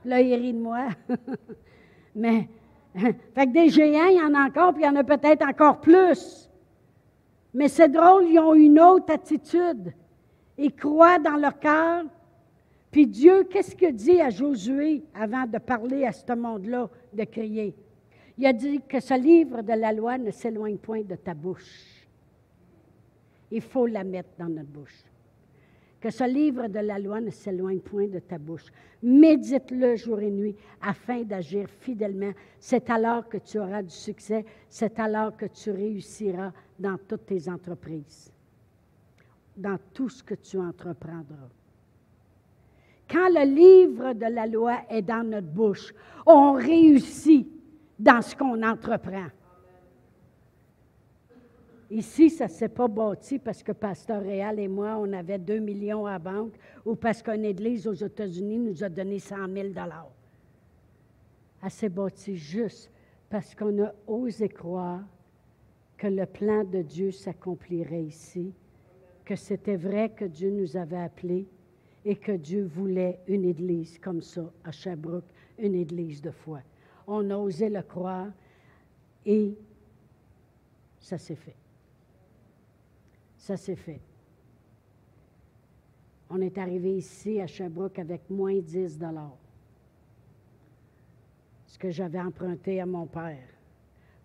là, 0.05 0.20
il 0.20 0.35
rit 0.35 0.53
de 0.53 0.59
moi. 0.59 0.88
Mais 2.14 2.48
fait 3.35 3.46
que 3.46 3.53
des 3.53 3.68
géants, 3.68 4.07
il 4.07 4.16
y 4.16 4.22
en 4.22 4.35
a 4.35 4.46
encore, 4.46 4.72
puis 4.72 4.83
il 4.83 4.87
y 4.87 4.88
en 4.88 4.96
a 4.96 5.05
peut-être 5.05 5.46
encore 5.46 5.81
plus. 5.81 6.48
Mais 7.53 7.68
c'est 7.68 7.88
drôle, 7.88 8.24
ils 8.27 8.38
ont 8.38 8.55
une 8.55 8.81
autre 8.81 9.12
attitude. 9.12 9.92
Ils 10.57 10.74
croient 10.74 11.18
dans 11.18 11.37
leur 11.37 11.59
cœur, 11.59 12.05
Puis 12.90 13.07
Dieu, 13.07 13.44
qu'est-ce 13.44 13.77
qu'il 13.77 13.94
dit 13.94 14.20
à 14.20 14.31
Josué 14.31 15.03
avant 15.14 15.46
de 15.46 15.59
parler 15.59 16.05
à 16.05 16.12
ce 16.12 16.33
monde-là, 16.33 16.88
de 17.12 17.24
crier? 17.24 17.74
Il 18.38 18.46
a 18.46 18.53
dit 18.53 18.81
que 18.88 19.01
ce 19.01 19.20
livre 19.20 19.62
de 19.62 19.72
la 19.72 19.92
loi 19.92 20.16
ne 20.16 20.31
s'éloigne 20.31 20.79
point 20.79 21.03
de 21.03 21.16
ta 21.16 21.35
bouche. 21.35 22.07
Il 23.51 23.61
faut 23.61 23.87
la 23.87 24.05
mettre 24.05 24.31
dans 24.38 24.48
notre 24.48 24.68
bouche. 24.68 25.05
Que 26.01 26.11
ce 26.11 26.22
livre 26.22 26.68
de 26.68 26.79
la 26.79 26.98
loi 26.98 27.20
ne 27.20 27.31
s'éloigne 27.31 27.81
point 27.81 28.07
de 28.07 28.20
ta 28.20 28.38
bouche. 28.38 28.66
Médite-le 29.03 29.96
jour 29.96 30.20
et 30.20 30.31
nuit 30.31 30.55
afin 30.81 31.22
d'agir 31.22 31.68
fidèlement. 31.68 32.31
C'est 32.61 32.88
alors 32.88 33.29
que 33.29 33.38
tu 33.38 33.59
auras 33.59 33.83
du 33.83 33.90
succès. 33.90 34.44
C'est 34.68 35.01
alors 35.01 35.37
que 35.37 35.46
tu 35.46 35.72
réussiras 35.72 36.53
dans 36.79 36.96
toutes 37.09 37.27
tes 37.27 37.48
entreprises, 37.48 38.33
dans 39.57 39.79
tout 39.92 40.09
ce 40.09 40.22
que 40.22 40.35
tu 40.35 40.59
entreprendras. 40.59 41.48
Quand 43.11 43.29
le 43.31 43.44
livre 43.44 44.12
de 44.12 44.27
la 44.27 44.47
loi 44.47 44.81
est 44.90 45.03
dans 45.03 45.27
notre 45.27 45.47
bouche, 45.47 45.94
on 46.27 46.53
réussit 46.53 47.49
dans 47.99 48.21
ce 48.21 48.37
qu'on 48.37 48.62
entreprend. 48.62 49.27
Ici, 51.90 52.29
ça 52.29 52.44
ne 52.44 52.51
s'est 52.51 52.68
pas 52.68 52.87
bâti 52.87 53.38
parce 53.38 53.62
que 53.62 53.73
Pasteur 53.73 54.21
Réal 54.21 54.61
et 54.61 54.68
moi, 54.68 54.99
on 54.99 55.11
avait 55.14 55.38
2 55.38 55.59
millions 55.59 56.05
à 56.05 56.18
banque 56.18 56.53
ou 56.85 56.94
parce 56.97 57.23
qu'une 57.23 57.47
église 57.47 57.87
aux 57.87 57.94
États-Unis 57.94 58.59
nous 58.59 58.85
a 58.85 58.90
donné 58.90 59.18
100 59.18 59.37
000 59.55 59.68
Elle 61.62 61.71
s'est 61.71 61.88
bâtie 61.88 62.37
juste 62.37 62.90
parce 63.31 63.55
qu'on 63.55 63.85
a 63.85 63.92
osé 64.07 64.51
croire 64.51 65.01
que 65.97 66.09
le 66.09 66.27
plan 66.27 66.62
de 66.62 66.83
Dieu 66.83 67.11
s'accomplirait 67.11 68.05
ici, 68.05 68.53
que 69.25 69.35
c'était 69.35 69.77
vrai 69.77 70.11
que 70.11 70.27
Dieu 70.27 70.51
nous 70.51 70.77
avait 70.77 70.99
appelés 70.99 71.47
et 72.04 72.16
que 72.16 72.32
Dieu 72.32 72.64
voulait 72.64 73.20
une 73.26 73.44
église 73.44 73.98
comme 73.98 74.22
ça 74.22 74.50
à 74.64 74.72
Sherbrooke, 74.72 75.28
une 75.58 75.74
église 75.74 76.22
de 76.22 76.30
foi. 76.30 76.61
On 77.06 77.28
a 77.30 77.37
osé 77.37 77.68
le 77.68 77.82
croire 77.82 78.28
et 79.24 79.54
ça 81.00 81.18
s'est 81.18 81.37
fait. 81.37 81.56
Ça 83.37 83.56
s'est 83.56 83.76
fait. 83.76 84.00
On 86.30 86.40
est 86.40 86.58
arrivé 86.58 86.96
ici 86.96 87.40
à 87.40 87.46
Sherbrooke 87.46 87.98
avec 87.98 88.28
moins 88.28 88.58
10 88.58 88.98
dollars. 88.98 89.37
Ce 91.66 91.78
que 91.78 91.90
j'avais 91.90 92.20
emprunté 92.20 92.80
à 92.80 92.87
mon 92.87 93.06
père 93.06 93.48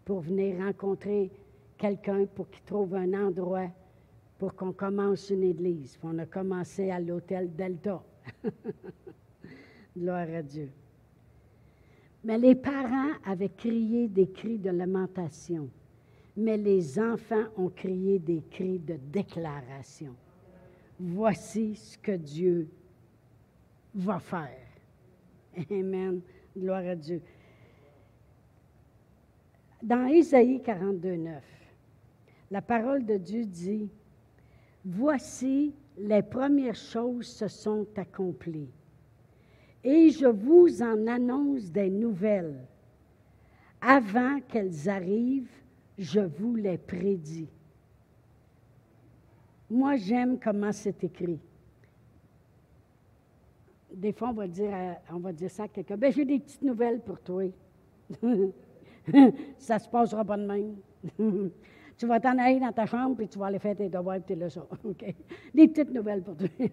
pour 0.03 0.19
venir 0.19 0.57
rencontrer 0.63 1.31
quelqu'un 1.77 2.25
pour 2.25 2.49
qu'il 2.49 2.63
trouve 2.63 2.95
un 2.95 3.13
endroit 3.13 3.67
pour 4.43 4.56
qu'on 4.56 4.73
commence 4.73 5.29
une 5.29 5.43
église. 5.43 5.97
on 6.03 6.19
a 6.19 6.25
commencé 6.25 6.91
à 6.91 6.99
l'hôtel 6.99 7.56
Delta. 7.56 8.03
Gloire 9.97 10.27
à 10.36 10.41
Dieu. 10.41 10.69
Mais 12.25 12.38
les 12.38 12.53
parents 12.53 13.13
avaient 13.23 13.47
crié 13.47 14.10
des 14.10 14.27
cris 14.27 14.58
de 14.58 14.69
lamentation, 14.69 15.69
mais 16.36 16.58
les 16.58 16.99
enfants 16.99 17.45
ont 17.56 17.69
crié 17.69 18.19
des 18.19 18.43
cris 18.51 18.79
de 18.79 18.95
déclaration. 19.13 20.13
Voici 20.99 21.75
ce 21.75 21.97
que 21.97 22.12
Dieu 22.12 22.67
va 23.95 24.19
faire. 24.19 24.67
Amen. 25.71 26.19
Gloire 26.58 26.86
à 26.86 26.95
Dieu. 26.97 27.21
Dans 29.82 30.06
Isaïe 30.08 30.62
42, 30.62 31.15
9, 31.15 31.43
la 32.51 32.62
parole 32.62 33.06
de 33.06 33.15
Dieu 33.15 33.45
dit, 33.45 33.89
Voici 34.86 35.74
les 35.98 36.22
premières 36.22 36.76
choses 36.76 37.28
se 37.28 37.48
sont 37.48 37.88
accomplies. 37.96 38.69
Et 39.84 40.10
je 40.10 40.28
vous 40.28 40.82
en 40.82 41.08
annonce 41.08 41.72
des 41.72 41.89
nouvelles. 41.89 42.65
Avant 43.82 44.39
qu'elles 44.48 44.89
arrivent, 44.89 45.52
je 45.98 46.22
vous 46.22 46.56
les 46.56 46.78
prédis. 46.78 47.50
Moi, 49.69 49.98
j'aime 49.98 50.39
comment 50.39 50.72
c'est 50.72 51.04
écrit. 51.04 51.39
Des 53.93 54.13
fois, 54.13 54.30
on 54.30 54.34
va 54.34 54.48
dire, 54.48 54.72
on 55.12 55.50
ça 55.50 55.63
à 55.63 55.67
quelqu'un. 55.67 55.98
Ben, 55.98 56.12
j'ai 56.12 56.26
des 56.26 56.39
petites 56.39 56.62
nouvelles 56.62 57.02
pour 57.02 57.19
toi. 57.19 57.43
ça 59.58 59.80
se 59.80 59.89
passera 59.89 60.24
pas 60.24 60.38
de 60.38 60.46
même. 60.46 60.76
Tu 61.97 62.06
vas 62.06 62.19
t'en 62.19 62.38
aller 62.38 62.60
dans 62.60 62.71
ta 62.71 62.86
chambre, 62.86 63.15
puis 63.15 63.27
tu 63.27 63.38
vas 63.39 63.47
aller 63.47 63.60
faire 63.60 63.75
tes 63.75 63.89
devoirs, 63.89 64.17
puis 64.17 64.25
tu 64.27 64.34
es 64.34 64.36
là, 64.36 64.49
ça. 64.49 64.65
OK? 64.84 65.06
Des 65.53 65.67
petites 65.67 65.93
nouvelles 65.93 66.21
pour 66.21 66.36
toi. 66.36 66.47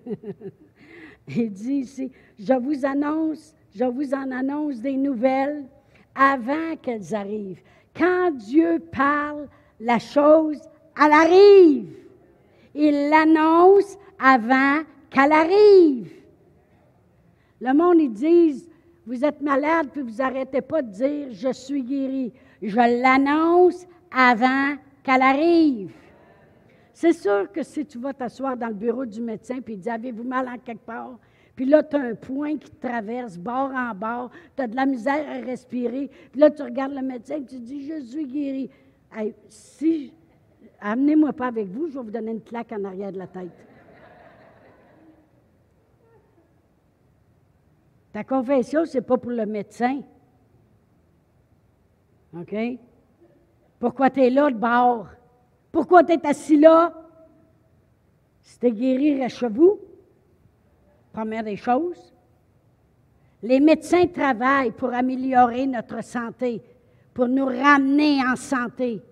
Il 1.28 1.52
dit 1.52 1.74
ici, 1.74 2.10
je 2.38 2.54
vous 2.54 2.84
annonce, 2.84 3.54
je 3.74 3.84
vous 3.84 4.14
en 4.14 4.30
annonce 4.30 4.80
des 4.80 4.96
nouvelles 4.96 5.64
avant 6.14 6.76
qu'elles 6.82 7.14
arrivent. 7.14 7.60
Quand 7.94 8.30
Dieu 8.32 8.82
parle, 8.92 9.48
la 9.78 9.98
chose, 9.98 10.60
elle 10.98 11.12
arrive. 11.12 11.94
Il 12.74 13.10
l'annonce 13.10 13.98
avant 14.18 14.82
qu'elle 15.10 15.32
arrive. 15.32 16.12
Le 17.60 17.74
monde, 17.74 18.00
ils 18.00 18.12
disent, 18.12 18.68
vous 19.06 19.24
êtes 19.24 19.40
malade, 19.40 19.88
puis 19.92 20.02
vous 20.02 20.16
n'arrêtez 20.16 20.60
pas 20.60 20.82
de 20.82 20.90
dire, 20.90 21.28
je 21.32 21.52
suis 21.52 21.82
guéri. 21.82 22.32
Je 22.62 23.02
l'annonce 23.02 23.86
avant 24.10 24.76
qu'elle 25.10 25.22
arrive. 25.22 25.92
C'est 26.92 27.12
sûr 27.12 27.50
que 27.50 27.62
si 27.62 27.84
tu 27.86 27.98
vas 27.98 28.12
t'asseoir 28.12 28.56
dans 28.56 28.68
le 28.68 28.74
bureau 28.74 29.04
du 29.06 29.20
médecin 29.20 29.60
puis 29.60 29.74
il 29.74 29.80
dit 29.80 29.90
Avez-vous 29.90 30.24
mal 30.24 30.48
en 30.48 30.58
quelque 30.58 30.84
part? 30.84 31.18
Puis 31.56 31.64
là, 31.66 31.82
tu 31.82 31.96
as 31.96 32.00
un 32.00 32.14
point 32.14 32.56
qui 32.56 32.70
te 32.70 32.86
traverse 32.86 33.36
bord 33.36 33.72
en 33.74 33.94
bord, 33.94 34.30
tu 34.56 34.62
as 34.62 34.66
de 34.66 34.76
la 34.76 34.86
misère 34.86 35.28
à 35.28 35.44
respirer. 35.44 36.10
Puis 36.30 36.40
là, 36.40 36.50
tu 36.50 36.62
regardes 36.62 36.94
le 36.94 37.02
médecin 37.02 37.36
et 37.36 37.44
tu 37.44 37.58
dis 37.58 37.86
Je 37.86 38.00
suis 38.04 38.26
guéri. 38.26 38.70
si, 39.48 40.12
amenez-moi 40.80 41.32
pas 41.32 41.48
avec 41.48 41.66
vous, 41.68 41.88
je 41.88 41.94
vais 41.94 42.04
vous 42.04 42.10
donner 42.10 42.32
une 42.32 42.42
claque 42.42 42.72
en 42.72 42.84
arrière 42.84 43.12
de 43.12 43.18
la 43.18 43.26
tête. 43.26 43.50
Ta 48.12 48.24
confession, 48.24 48.84
ce 48.84 48.98
n'est 48.98 49.02
pas 49.02 49.16
pour 49.16 49.30
le 49.30 49.46
médecin. 49.46 50.00
OK? 52.36 52.54
Pourquoi 53.80 54.10
tu 54.10 54.20
es 54.20 54.30
là 54.30 54.50
de 54.50 54.56
bord? 54.56 55.08
Pourquoi 55.72 56.04
tu 56.04 56.12
es 56.12 56.26
assis 56.26 56.58
là? 56.58 56.92
Si 58.42 58.58
tu 58.58 58.66
es 58.66 58.72
guéri, 58.72 59.20
reste 59.20 59.44
vous. 59.44 59.80
Première 61.12 61.42
des 61.42 61.56
choses. 61.56 62.12
Les 63.42 63.58
médecins 63.58 64.06
travaillent 64.06 64.72
pour 64.72 64.92
améliorer 64.92 65.66
notre 65.66 66.04
santé, 66.04 66.62
pour 67.14 67.26
nous 67.26 67.46
ramener 67.46 68.20
en 68.22 68.36
santé. 68.36 69.02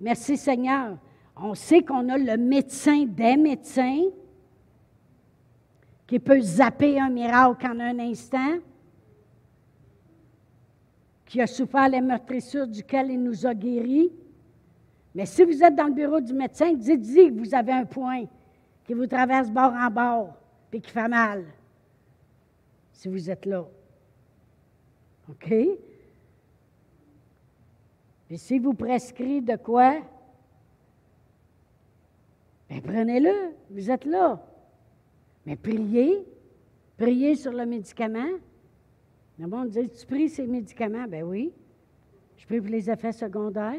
Merci 0.00 0.36
Seigneur. 0.36 0.96
On 1.36 1.54
sait 1.54 1.82
qu'on 1.82 2.08
a 2.08 2.16
le 2.16 2.36
médecin 2.36 3.04
des 3.04 3.36
médecins 3.36 4.04
qui 6.06 6.20
peut 6.20 6.40
zapper 6.40 7.00
un 7.00 7.10
miracle 7.10 7.66
en 7.66 7.80
un 7.80 7.98
instant 7.98 8.58
qui 11.26 11.40
a 11.40 11.46
souffert 11.46 11.88
les 11.88 12.00
meurtrissures 12.00 12.66
duquel 12.66 13.10
il 13.10 13.22
nous 13.22 13.46
a 13.46 13.52
guéris. 13.52 14.10
Mais 15.14 15.26
si 15.26 15.44
vous 15.44 15.62
êtes 15.62 15.74
dans 15.74 15.88
le 15.88 15.94
bureau 15.94 16.20
du 16.20 16.32
médecin, 16.32 16.72
dites-y 16.72 17.28
que 17.28 17.38
vous 17.38 17.54
avez 17.54 17.72
un 17.72 17.84
point 17.84 18.24
qui 18.84 18.94
vous 18.94 19.06
traverse 19.06 19.50
bord 19.50 19.72
en 19.72 19.90
bord 19.90 20.34
et 20.72 20.80
qui 20.80 20.90
fait 20.90 21.08
mal. 21.08 21.44
Si 22.92 23.08
vous 23.08 23.30
êtes 23.30 23.46
là. 23.46 23.66
OK? 25.28 25.52
Et 28.28 28.36
si 28.36 28.58
vous 28.58 28.74
prescrit 28.74 29.40
de 29.40 29.56
quoi? 29.56 29.96
Bien, 32.68 32.80
prenez-le. 32.80 33.54
Vous 33.70 33.90
êtes 33.90 34.04
là. 34.04 34.44
Mais 35.44 35.56
priez. 35.56 36.26
Priez 36.98 37.36
sur 37.36 37.52
le 37.52 37.64
médicament. 37.64 38.38
Le 39.38 39.46
monde 39.46 39.68
dit 39.68 39.88
Tu 39.90 40.06
pries 40.06 40.28
ces 40.28 40.46
médicaments? 40.46 41.06
Ben 41.08 41.22
oui. 41.22 41.52
Je 42.36 42.46
prie 42.46 42.60
pour 42.60 42.70
les 42.70 42.90
effets 42.90 43.12
secondaires. 43.12 43.74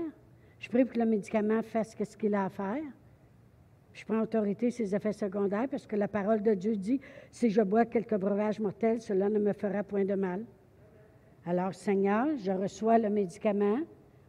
Je 0.59 0.69
prie 0.69 0.83
pour 0.83 0.93
que 0.93 0.99
le 0.99 1.05
médicament 1.05 1.61
fasse 1.61 1.95
ce 1.97 2.17
qu'il 2.17 2.33
a 2.35 2.45
à 2.45 2.49
faire. 2.49 2.83
Je 3.93 4.05
prends 4.05 4.21
autorité 4.21 4.69
ses 4.69 4.93
effets 4.93 5.13
secondaires 5.13 5.67
parce 5.69 5.87
que 5.87 5.95
la 5.95 6.07
parole 6.07 6.43
de 6.43 6.53
Dieu 6.53 6.75
dit 6.75 7.01
Si 7.31 7.49
je 7.49 7.61
bois 7.61 7.85
quelques 7.85 8.15
breuvages 8.15 8.59
mortels, 8.59 9.01
cela 9.01 9.29
ne 9.29 9.39
me 9.39 9.53
fera 9.53 9.83
point 9.83 10.05
de 10.05 10.13
mal. 10.13 10.45
Alors, 11.45 11.73
Seigneur, 11.73 12.27
je 12.37 12.51
reçois 12.51 12.99
le 12.99 13.09
médicament 13.09 13.79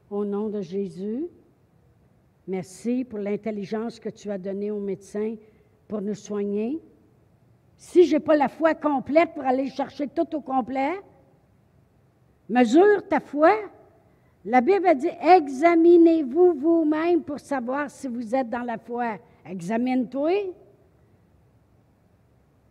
au 0.09 0.25
nom 0.25 0.49
de 0.49 0.63
Jésus. 0.63 1.27
Merci 2.47 3.05
pour 3.05 3.19
l'intelligence 3.19 4.01
que 4.01 4.09
tu 4.09 4.31
as 4.31 4.39
donnée 4.39 4.71
aux 4.71 4.81
médecins 4.81 5.35
pour 5.87 6.01
nous 6.01 6.15
soigner. 6.15 6.81
Si 7.77 8.05
je 8.05 8.17
n'ai 8.17 8.21
pas 8.21 8.37
la 8.37 8.49
foi 8.49 8.75
complète 8.75 9.35
pour 9.35 9.45
aller 9.45 9.69
chercher 9.69 10.07
tout 10.09 10.35
au 10.35 10.41
complet, 10.41 10.95
Mesure 12.49 13.07
ta 13.09 13.21
foi. 13.21 13.53
La 14.45 14.61
Bible 14.61 14.95
dit 14.97 15.11
examinez-vous 15.21 16.55
vous-même 16.55 17.23
pour 17.23 17.39
savoir 17.39 17.91
si 17.91 18.09
vous 18.09 18.35
êtes 18.35 18.49
dans 18.49 18.63
la 18.63 18.79
foi. 18.79 19.19
Examine-toi. 19.45 20.55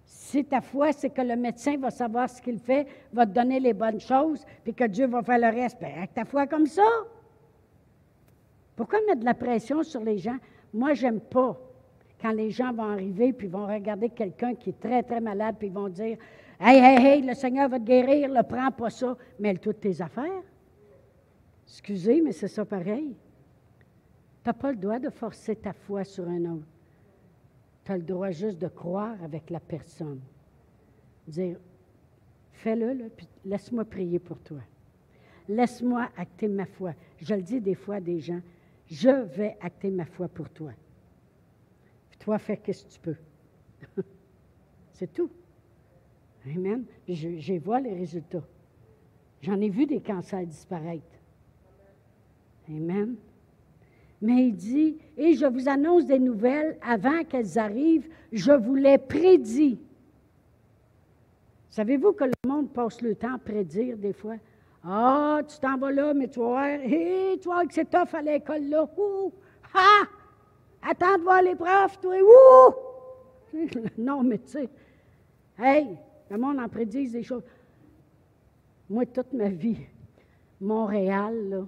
Si 0.05 0.43
ta 0.43 0.61
foi, 0.61 0.91
c'est 0.91 1.09
que 1.09 1.21
le 1.21 1.35
médecin 1.35 1.77
va 1.77 1.91
savoir 1.91 2.29
ce 2.29 2.41
qu'il 2.41 2.59
fait, 2.59 2.87
va 3.13 3.25
te 3.25 3.31
donner 3.31 3.59
les 3.59 3.73
bonnes 3.73 3.99
choses, 3.99 4.45
puis 4.63 4.73
que 4.73 4.83
Dieu 4.83 5.07
va 5.07 5.21
faire 5.23 5.37
le 5.37 5.55
reste, 5.55 5.79
bien, 5.79 5.89
avec 5.95 6.13
ta 6.13 6.25
foi 6.25 6.47
comme 6.47 6.65
ça. 6.65 6.83
Pourquoi 8.75 8.99
mettre 9.07 9.21
de 9.21 9.25
la 9.25 9.33
pression 9.33 9.83
sur 9.83 10.01
les 10.01 10.17
gens? 10.17 10.37
Moi, 10.73 10.93
j'aime 10.95 11.21
pas 11.21 11.57
quand 12.21 12.31
les 12.31 12.49
gens 12.49 12.73
vont 12.73 12.91
arriver 12.91 13.31
puis 13.31 13.47
vont 13.47 13.67
regarder 13.67 14.09
quelqu'un 14.09 14.55
qui 14.55 14.71
est 14.71 14.79
très, 14.79 15.01
très 15.03 15.21
malade, 15.21 15.55
puis 15.57 15.69
vont 15.69 15.89
dire 15.89 16.17
Hey, 16.59 16.79
hey, 16.79 16.97
hey, 16.97 17.21
le 17.21 17.35
Seigneur 17.35 17.69
va 17.69 17.79
te 17.79 17.85
guérir, 17.85 18.29
ne 18.29 18.41
prends 18.41 18.71
pas 18.71 18.89
ça, 18.89 19.15
mêle 19.39 19.59
toutes 19.59 19.79
tes 19.79 20.01
affaires. 20.01 20.41
Excusez, 21.67 22.19
mais 22.21 22.31
c'est 22.31 22.47
ça 22.47 22.65
pareil. 22.65 23.15
Tu 24.43 24.49
n'as 24.49 24.53
pas 24.53 24.71
le 24.71 24.77
droit 24.77 24.97
de 24.97 25.09
forcer 25.09 25.55
ta 25.55 25.73
foi 25.73 26.03
sur 26.03 26.27
un 26.27 26.45
autre. 26.45 26.67
Tu 27.83 27.91
as 27.91 27.97
le 27.97 28.03
droit 28.03 28.31
juste 28.31 28.57
de 28.57 28.67
croire 28.67 29.21
avec 29.23 29.49
la 29.51 29.59
personne. 29.59 30.19
Dire 31.27 31.57
Fais-le, 32.53 33.09
puis 33.15 33.27
laisse-moi 33.45 33.85
prier 33.85 34.17
pour 34.17 34.39
toi. 34.39 34.61
Laisse-moi 35.47 36.09
acter 36.17 36.47
ma 36.47 36.65
foi. 36.65 36.93
Je 37.19 37.35
le 37.35 37.43
dis 37.43 37.61
des 37.61 37.75
fois 37.75 37.95
à 37.95 38.01
des 38.01 38.19
gens 38.19 38.41
Je 38.87 39.09
vais 39.09 39.57
acter 39.61 39.91
ma 39.91 40.05
foi 40.05 40.27
pour 40.27 40.49
toi. 40.49 40.71
toi, 42.19 42.39
fais 42.39 42.59
ce 42.73 42.83
que 42.83 42.89
tu 42.89 42.99
peux. 42.99 43.15
c'est 44.93 45.13
tout. 45.13 45.29
Amen. 46.55 46.85
Je, 47.07 47.37
je 47.37 47.53
vois 47.55 47.79
les 47.79 47.93
résultats. 47.93 48.43
J'en 49.41 49.59
ai 49.59 49.69
vu 49.69 49.85
des 49.85 50.01
cancers 50.01 50.45
disparaître. 50.45 51.03
Amen. 52.69 53.15
Mais 54.21 54.47
il 54.47 54.55
dit, 54.55 54.97
et 55.15 55.33
je 55.35 55.45
vous 55.45 55.69
annonce 55.69 56.05
des 56.05 56.19
nouvelles 56.19 56.77
avant 56.81 57.23
qu'elles 57.23 57.59
arrivent, 57.59 58.09
je 58.31 58.51
vous 58.51 58.75
les 58.75 58.97
prédis. 58.97 59.79
Savez-vous 61.69 62.13
que 62.13 62.23
le 62.23 62.31
monde 62.47 62.73
passe 62.73 63.01
le 63.01 63.13
temps 63.13 63.35
à 63.35 63.37
prédire 63.37 63.97
des 63.97 64.13
fois? 64.13 64.37
Ah, 64.83 65.41
tu 65.47 65.59
t'en 65.59 65.77
vas 65.77 65.91
là, 65.91 66.13
mais 66.13 66.27
tu 66.27 66.39
vas 66.39 66.45
voir, 66.45 66.65
hé, 66.65 67.37
tu 67.39 67.47
vois 67.47 67.65
que 67.65 67.73
c'est 67.73 67.89
tough 67.89 68.13
à 68.13 68.21
l'école 68.21 68.63
là. 68.69 68.89
Ouh, 68.97 69.31
ha! 69.75 70.07
Attends 70.81 71.17
de 71.17 71.23
voir 71.23 71.41
les 71.41 71.55
profs, 71.55 71.99
toi, 71.99 72.15
ouh! 72.15 73.59
non, 73.97 74.23
mais 74.23 74.39
tu 74.39 74.47
sais, 74.47 74.69
hey, 75.59 75.97
le 76.29 76.37
monde 76.37 76.59
en 76.59 76.67
prédise 76.67 77.11
des 77.11 77.23
choses. 77.23 77.43
Moi, 78.89 79.05
toute 79.05 79.33
ma 79.33 79.49
vie, 79.49 79.79
Montréal, 80.61 81.49
là, 81.49 81.65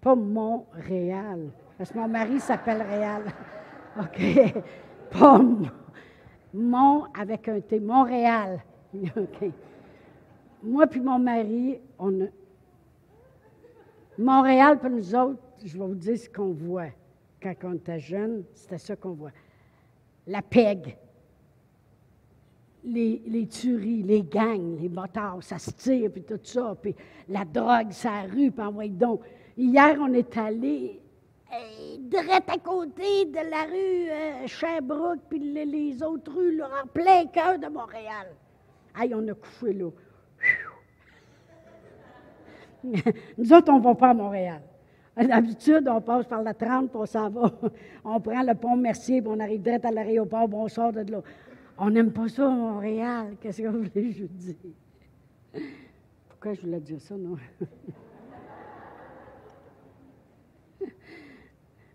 pas 0.00 0.14
Montréal, 0.14 1.50
parce 1.76 1.90
que 1.90 1.98
mon 1.98 2.08
mari 2.08 2.40
s'appelle 2.40 2.82
Réal. 2.82 3.22
OK. 4.00 4.62
Pas 5.10 5.40
Mont 6.54 7.04
avec 7.14 7.48
un 7.48 7.60
T, 7.60 7.78
Montréal. 7.78 8.60
OK. 8.94 9.50
Moi 10.62 10.86
puis 10.86 11.00
mon 11.00 11.18
mari, 11.18 11.80
on 11.98 12.22
a... 12.22 12.26
Montréal, 14.16 14.78
pour 14.78 14.90
nous 14.90 15.14
autres, 15.14 15.40
je 15.64 15.78
vais 15.78 15.86
vous 15.86 15.94
dire 15.94 16.18
ce 16.18 16.28
qu'on 16.28 16.52
voit. 16.52 16.88
Quand 17.40 17.54
on 17.64 17.74
était 17.74 18.00
jeune, 18.00 18.42
c'était 18.54 18.78
ça 18.78 18.96
qu'on 18.96 19.12
voit. 19.12 19.30
La 20.26 20.42
PEG 20.42 20.96
les, 22.88 23.46
tueries, 23.46 24.02
les 24.02 24.22
gangs, 24.22 24.78
les 24.80 24.88
motards, 24.88 25.42
ça 25.42 25.58
se 25.58 25.70
tire, 25.70 26.10
puis 26.10 26.22
tout 26.22 26.40
ça, 26.42 26.76
puis 26.80 26.94
la 27.28 27.44
drogue, 27.44 27.90
ça 27.90 28.22
rue, 28.22 28.50
puis 28.50 28.64
envoie 28.64 28.88
donc. 28.88 29.20
Hier, 29.56 29.96
on 30.00 30.12
est 30.12 30.36
allé 30.36 31.00
direct 31.98 32.50
à 32.50 32.58
côté 32.58 33.24
de 33.26 33.50
la 33.50 33.64
rue 33.64 34.10
euh, 34.10 34.46
Sherbrooke, 34.46 35.20
puis 35.28 35.38
les, 35.38 36.02
autres 36.02 36.32
rues, 36.32 36.56
là, 36.56 36.68
en 36.82 36.86
plein 36.86 37.26
cœur 37.26 37.58
de 37.58 37.68
Montréal. 37.68 38.28
Aïe, 38.94 39.14
on 39.14 39.26
a 39.28 39.34
couché 39.34 39.72
là. 39.72 39.90
Nous 43.38 43.52
autres, 43.52 43.72
on 43.72 43.78
ne 43.78 43.82
va 43.82 43.94
pas 43.94 44.10
à 44.10 44.14
Montréal. 44.14 44.62
D'habitude, 45.16 45.88
on 45.88 46.00
passe 46.00 46.26
par 46.26 46.42
la 46.42 46.54
30, 46.54 46.90
puis 46.90 47.00
on 47.00 47.06
s'en 47.06 47.28
va. 47.28 47.50
On 48.04 48.20
prend 48.20 48.40
le 48.40 48.54
pont 48.54 48.76
Mercier, 48.76 49.20
puis 49.20 49.30
on 49.34 49.40
arrive 49.40 49.60
direct 49.60 49.84
à 49.84 49.90
l'aéroport, 49.90 50.48
on 50.52 50.68
sort 50.68 50.92
de 50.92 51.00
là. 51.10 51.22
On 51.78 51.90
n'aime 51.90 52.12
pas 52.12 52.28
ça 52.28 52.46
à 52.46 52.50
Montréal. 52.50 53.36
Qu'est-ce 53.40 53.62
que 53.62 53.68
vous 53.68 53.78
voulez 53.78 53.90
que 53.90 54.10
je 54.10 54.24
vous 54.24 54.34
dise? 54.34 54.56
Pourquoi 56.28 56.54
je 56.54 56.62
voulais 56.62 56.80
dire 56.80 57.00
ça, 57.00 57.16
non? 57.16 57.36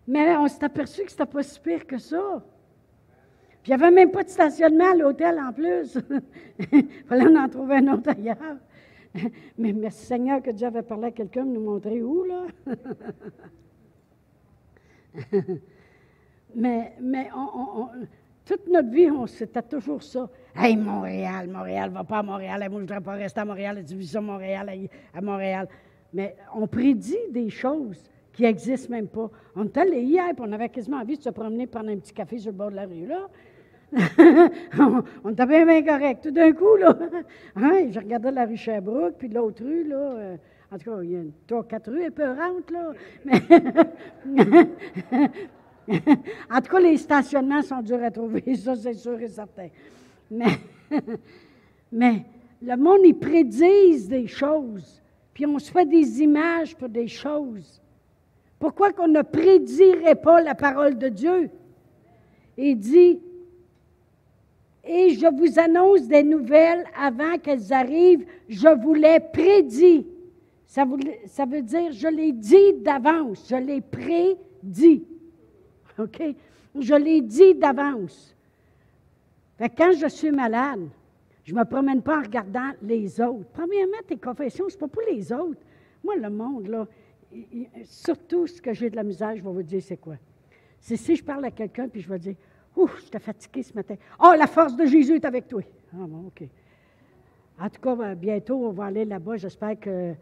Mais 0.06 0.36
on 0.36 0.46
s'est 0.48 0.64
aperçu 0.64 1.04
que 1.04 1.10
c'était 1.10 1.26
pas 1.26 1.42
si 1.42 1.60
pire 1.60 1.86
que 1.86 1.98
ça. 1.98 2.42
Puis 3.62 3.72
il 3.72 3.76
n'y 3.76 3.82
avait 3.82 3.94
même 3.94 4.10
pas 4.10 4.22
de 4.22 4.28
stationnement 4.28 4.92
à 4.92 4.94
l'hôtel 4.94 5.40
en 5.40 5.50
plus. 5.52 5.98
Il 6.72 6.88
fallait 7.08 7.38
en 7.38 7.48
trouver 7.48 7.76
un 7.76 7.94
autre 7.94 8.10
ailleurs. 8.10 8.58
Mais 9.56 9.72
merci 9.72 10.04
Seigneur 10.04 10.42
que 10.42 10.50
Dieu 10.50 10.66
avait 10.66 10.82
parlé 10.82 11.06
à 11.06 11.10
quelqu'un, 11.12 11.44
nous 11.44 11.60
montrer 11.60 12.02
où, 12.02 12.24
là. 12.24 12.46
mais 16.54 16.92
mais 17.00 17.30
on, 17.34 17.88
toute 18.44 18.68
notre 18.68 18.90
vie, 18.90 19.08
c'était 19.26 19.62
toujours 19.62 20.02
ça. 20.02 20.28
Hey, 20.54 20.76
Montréal, 20.76 21.48
Montréal, 21.48 21.90
va 21.90 22.04
pas 22.04 22.18
à 22.18 22.22
Montréal. 22.22 22.58
moi, 22.58 22.68
je 22.68 22.74
ne 22.74 22.80
voudrais 22.80 23.00
pas 23.00 23.12
rester 23.12 23.40
à 23.40 23.44
Montréal, 23.44 23.76
la 23.76 23.82
division 23.82 24.20
Montréal, 24.22 24.70
à 25.14 25.20
Montréal. 25.20 25.68
Mais 26.12 26.36
on 26.54 26.66
prédit 26.66 27.16
des 27.30 27.48
choses 27.50 28.10
qui 28.32 28.42
n'existent 28.42 28.90
même 28.90 29.08
pas. 29.08 29.30
On 29.56 29.64
était 29.64 29.80
allé 29.80 30.02
hier, 30.02 30.26
puis 30.34 30.44
on 30.46 30.52
avait 30.52 30.68
quasiment 30.68 30.98
envie 30.98 31.16
de 31.16 31.22
se 31.22 31.30
promener 31.30 31.66
prendre 31.66 31.90
un 31.90 31.96
petit 31.96 32.12
café 32.12 32.38
sur 32.38 32.52
le 32.52 32.58
bord 32.58 32.70
de 32.70 32.76
la 32.76 32.86
rue, 32.86 33.06
là. 33.06 33.28
on 35.24 35.30
était 35.30 35.46
bien, 35.46 35.64
bien 35.64 35.82
correct. 35.84 36.24
Tout 36.24 36.30
d'un 36.32 36.52
coup, 36.52 36.76
là, 36.76 36.96
hein, 37.56 37.86
je 37.90 37.98
regardais 37.98 38.32
la 38.32 38.44
rue 38.44 38.56
Sherbrooke, 38.56 39.14
puis 39.18 39.28
l'autre 39.28 39.64
rue, 39.64 39.84
là, 39.84 39.96
euh, 39.96 40.36
en 40.72 40.78
tout 40.78 40.90
cas, 40.90 41.02
il 41.02 41.10
y 41.10 41.16
a 41.16 41.20
trois, 41.46 41.64
quatre 41.64 41.90
rues 41.90 42.04
épeurantes, 42.04 42.70
là. 42.70 42.92
Mais 44.26 45.30
en 45.88 46.60
tout 46.60 46.70
cas, 46.70 46.80
les 46.80 46.96
stationnements 46.96 47.62
sont 47.62 47.82
durs 47.82 48.02
à 48.02 48.10
trouver, 48.10 48.56
ça 48.56 48.74
c'est 48.76 48.94
sûr 48.94 49.20
et 49.20 49.28
certain. 49.28 49.68
Mais, 50.30 50.58
mais 51.92 52.24
le 52.62 52.76
monde, 52.76 53.00
ils 53.04 53.14
prédisent 53.14 54.08
des 54.08 54.26
choses, 54.26 55.02
puis 55.32 55.46
on 55.46 55.58
se 55.58 55.70
fait 55.70 55.86
des 55.86 56.22
images 56.22 56.74
pour 56.76 56.88
des 56.88 57.08
choses. 57.08 57.80
Pourquoi 58.58 58.92
qu'on 58.92 59.08
ne 59.08 59.22
prédirait 59.22 60.14
pas 60.14 60.40
la 60.40 60.54
parole 60.54 60.96
de 60.96 61.08
Dieu? 61.08 61.50
Il 62.56 62.78
dit, 62.78 63.20
et 64.86 65.10
je 65.10 65.26
vous 65.26 65.58
annonce 65.58 66.06
des 66.06 66.22
nouvelles 66.22 66.84
avant 66.98 67.38
qu'elles 67.38 67.72
arrivent, 67.72 68.24
je 68.48 68.68
vous 68.68 68.94
les 68.94 69.18
prédis. 69.20 70.06
Ça, 70.66 70.84
ça 71.26 71.46
veut 71.46 71.62
dire, 71.62 71.92
je 71.92 72.08
les 72.08 72.32
dis 72.32 72.74
d'avance, 72.80 73.46
je 73.48 73.56
les 73.56 73.80
prédis. 73.80 75.04
OK? 75.98 76.22
Je 76.78 76.94
l'ai 76.94 77.20
dit 77.20 77.54
d'avance. 77.54 78.34
quand 79.76 79.92
je 79.92 80.08
suis 80.08 80.30
malade, 80.30 80.88
je 81.44 81.54
ne 81.54 81.58
me 81.60 81.64
promène 81.64 82.02
pas 82.02 82.18
en 82.18 82.22
regardant 82.22 82.70
les 82.82 83.20
autres. 83.20 83.46
Premièrement, 83.52 83.98
tes 84.06 84.16
confessions, 84.16 84.68
ce 84.68 84.74
n'est 84.74 84.80
pas 84.80 84.88
pour 84.88 85.02
les 85.08 85.32
autres. 85.32 85.60
Moi, 86.02 86.16
le 86.16 86.30
monde, 86.30 86.68
là, 86.68 86.86
surtout 87.84 88.46
ce 88.46 88.60
que 88.60 88.72
j'ai 88.72 88.90
de 88.90 88.96
la 88.96 89.02
misère, 89.02 89.36
je 89.36 89.42
vais 89.42 89.50
vous 89.50 89.62
dire, 89.62 89.82
c'est 89.82 89.96
quoi? 89.96 90.16
C'est 90.80 90.96
si 90.96 91.16
je 91.16 91.24
parle 91.24 91.44
à 91.44 91.50
quelqu'un, 91.50 91.88
puis 91.88 92.00
je 92.00 92.08
vais 92.08 92.18
dire, 92.18 92.34
Ouf, 92.76 93.04
je 93.04 93.10
t'ai 93.10 93.18
fatigué 93.18 93.62
ce 93.62 93.72
matin. 93.74 93.94
Oh, 94.20 94.32
la 94.36 94.46
force 94.46 94.76
de 94.76 94.84
Jésus 94.84 95.14
est 95.14 95.24
avec 95.24 95.46
toi. 95.46 95.62
Ah 95.92 96.06
bon, 96.08 96.26
OK. 96.26 96.42
En 97.60 97.68
tout 97.68 97.80
cas, 97.80 97.94
ben, 97.94 98.14
bientôt, 98.14 98.66
on 98.66 98.72
va 98.72 98.86
aller 98.86 99.04
là-bas. 99.04 99.36
J'espère 99.36 99.78
que, 99.78 100.14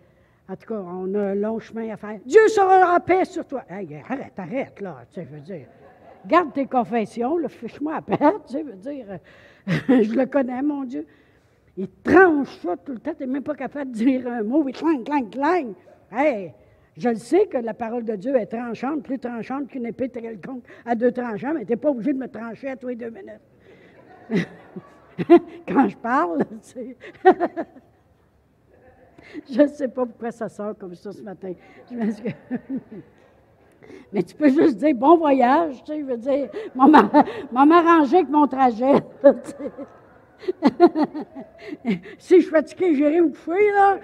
en 0.53 0.57
tout 0.57 0.67
cas, 0.67 0.81
on 0.81 1.15
a 1.15 1.19
un 1.19 1.35
long 1.35 1.59
chemin 1.59 1.91
à 1.95 1.97
faire. 1.97 2.19
Dieu 2.27 2.47
sera 2.49 2.95
en 2.95 3.01
paix 3.01 3.25
sur 3.25 3.47
toi. 3.47 3.65
arrête, 3.71 4.39
arrête, 4.39 4.81
là. 4.83 4.99
Tu 5.09 5.15
sais, 5.15 5.27
je 5.27 5.35
veux 5.35 5.41
dire. 5.41 5.67
Garde 6.27 6.53
tes 6.53 6.67
confessions, 6.67 7.39
le 7.39 7.49
fiche-moi 7.49 7.95
à 7.97 8.03
peine, 8.03 8.19
tu 8.47 8.53
sais, 8.53 8.63
veux 8.63 8.75
dire. 8.75 9.07
je 9.67 10.15
le 10.15 10.27
connais, 10.27 10.61
mon 10.61 10.85
Dieu. 10.85 11.07
Il 11.79 11.89
tranche 12.05 12.55
ça 12.59 12.77
tout 12.77 12.93
le 12.93 12.99
temps. 12.99 13.15
Tu 13.15 13.23
n'es 13.27 13.33
même 13.33 13.43
pas 13.43 13.55
capable 13.55 13.93
de 13.93 13.97
dire 13.97 14.27
un 14.29 14.43
mot. 14.43 14.63
Il 14.69 14.75
clang, 14.75 15.03
clang, 15.03 15.31
clang. 15.31 15.73
Hey, 16.13 16.53
je 16.99 17.09
le 17.09 17.17
sais 17.17 17.47
que 17.47 17.57
la 17.57 17.73
parole 17.73 18.05
de 18.05 18.17
Dieu 18.17 18.37
est 18.37 18.47
tranchante, 18.47 19.03
plus 19.03 19.19
tranchante 19.19 19.69
qu'une 19.69 19.87
épée 19.87 20.11
compte 20.47 20.65
à 20.85 20.95
deux 20.95 21.13
tranchants, 21.13 21.55
mais 21.55 21.65
tu 21.65 21.71
n'es 21.71 21.77
pas 21.77 21.89
obligé 21.89 22.13
de 22.13 22.19
me 22.19 22.29
trancher 22.29 22.69
à 22.69 22.77
tous 22.77 22.89
les 22.89 22.97
deux 22.97 23.11
minutes. 23.11 23.41
Quand 25.67 25.89
je 25.89 25.97
parle, 25.97 26.45
tu 26.45 26.59
sais. 26.61 26.97
je 29.51 29.63
ne 29.63 29.69
sais 29.69 29.89
pas 29.89 30.07
pourquoi 30.07 30.31
ça 30.31 30.49
sort 30.49 30.77
comme 30.77 30.95
ça 30.95 31.13
ce 31.13 31.23
matin. 31.23 31.53
Mais 34.13 34.23
tu 34.23 34.35
peux 34.35 34.49
juste 34.49 34.77
dire 34.77 34.95
bon 34.95 35.17
voyage, 35.17 35.83
tu 35.85 35.93
sais, 35.93 36.01
je 36.01 36.05
veux 36.05 36.17
dire, 36.17 36.49
m'arranger 37.53 38.19
avec 38.19 38.29
mon 38.29 38.47
trajet. 38.47 38.95
si 42.19 42.37
je 42.37 42.43
suis 42.43 42.51
fatigué, 42.51 42.95
j'irai 42.95 43.21
me 43.21 43.31
coucher, 43.31 43.73
là. 43.73 43.99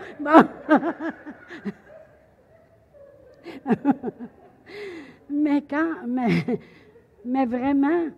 mais 5.31 5.62
quand, 5.62 6.07
mais, 6.07 6.45
mais 7.25 7.47
vraiment, 7.47 8.09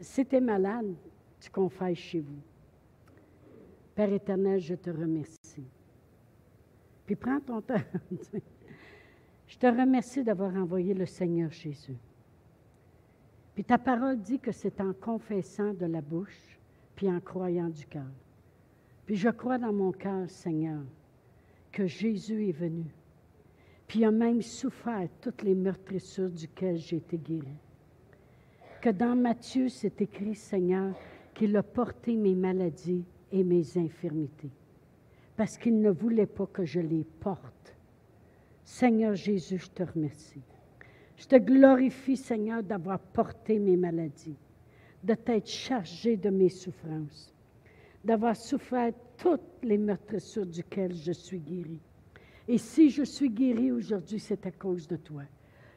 si 0.00 0.26
tu 0.26 0.36
es 0.36 0.40
malade, 0.40 0.92
tu 1.40 1.50
confesses 1.50 1.98
chez 1.98 2.20
vous. 2.20 2.42
Père 3.94 4.12
éternel, 4.12 4.60
je 4.60 4.74
te 4.74 4.90
remercie. 4.90 5.64
Puis 7.08 7.16
prends 7.16 7.40
ton 7.40 7.62
temps. 7.62 7.80
je 9.46 9.56
te 9.56 9.66
remercie 9.66 10.22
d'avoir 10.22 10.54
envoyé 10.54 10.92
le 10.92 11.06
Seigneur 11.06 11.50
Jésus. 11.50 11.96
Puis 13.54 13.64
ta 13.64 13.78
parole 13.78 14.20
dit 14.20 14.38
que 14.38 14.52
c'est 14.52 14.78
en 14.82 14.92
confessant 14.92 15.72
de 15.72 15.86
la 15.86 16.02
bouche, 16.02 16.58
puis 16.94 17.10
en 17.10 17.18
croyant 17.18 17.70
du 17.70 17.86
cœur. 17.86 18.12
Puis 19.06 19.16
je 19.16 19.30
crois 19.30 19.56
dans 19.56 19.72
mon 19.72 19.90
cœur, 19.90 20.28
Seigneur, 20.28 20.82
que 21.72 21.86
Jésus 21.86 22.50
est 22.50 22.52
venu. 22.52 22.84
Puis 23.86 24.04
a 24.04 24.10
même 24.10 24.42
souffert 24.42 25.08
toutes 25.22 25.40
les 25.40 25.54
meurtrissures 25.54 26.28
duquel 26.28 26.76
j'ai 26.76 26.96
été 26.96 27.16
guéri. 27.16 27.56
Que 28.82 28.90
dans 28.90 29.16
Matthieu, 29.16 29.70
c'est 29.70 30.02
écrit, 30.02 30.34
Seigneur, 30.34 30.94
qu'il 31.32 31.56
a 31.56 31.62
porté 31.62 32.16
mes 32.16 32.34
maladies 32.34 33.06
et 33.32 33.42
mes 33.42 33.78
infirmités, 33.78 34.52
parce 35.38 35.56
qu'il 35.56 35.80
ne 35.80 35.90
voulait 35.90 36.26
pas 36.26 36.46
que 36.46 36.64
je 36.64 36.80
les 36.80 37.04
porte. 37.20 37.76
Seigneur 38.64 39.14
Jésus, 39.14 39.58
je 39.58 39.70
te 39.70 39.84
remercie. 39.84 40.42
Je 41.16 41.26
te 41.26 41.36
glorifie, 41.36 42.16
Seigneur, 42.16 42.60
d'avoir 42.64 42.98
porté 42.98 43.60
mes 43.60 43.76
maladies, 43.76 44.36
de 45.04 45.14
t'être 45.14 45.48
chargé 45.48 46.16
de 46.16 46.28
mes 46.28 46.48
souffrances, 46.48 47.32
d'avoir 48.04 48.34
souffert 48.34 48.92
toutes 49.16 49.62
les 49.62 49.78
meurtrissures 49.78 50.44
duquel 50.44 50.92
je 50.92 51.12
suis 51.12 51.38
guéri. 51.38 51.78
Et 52.48 52.58
si 52.58 52.90
je 52.90 53.04
suis 53.04 53.30
guéri 53.30 53.70
aujourd'hui, 53.70 54.18
c'est 54.18 54.44
à 54.44 54.50
cause 54.50 54.88
de 54.88 54.96
toi. 54.96 55.22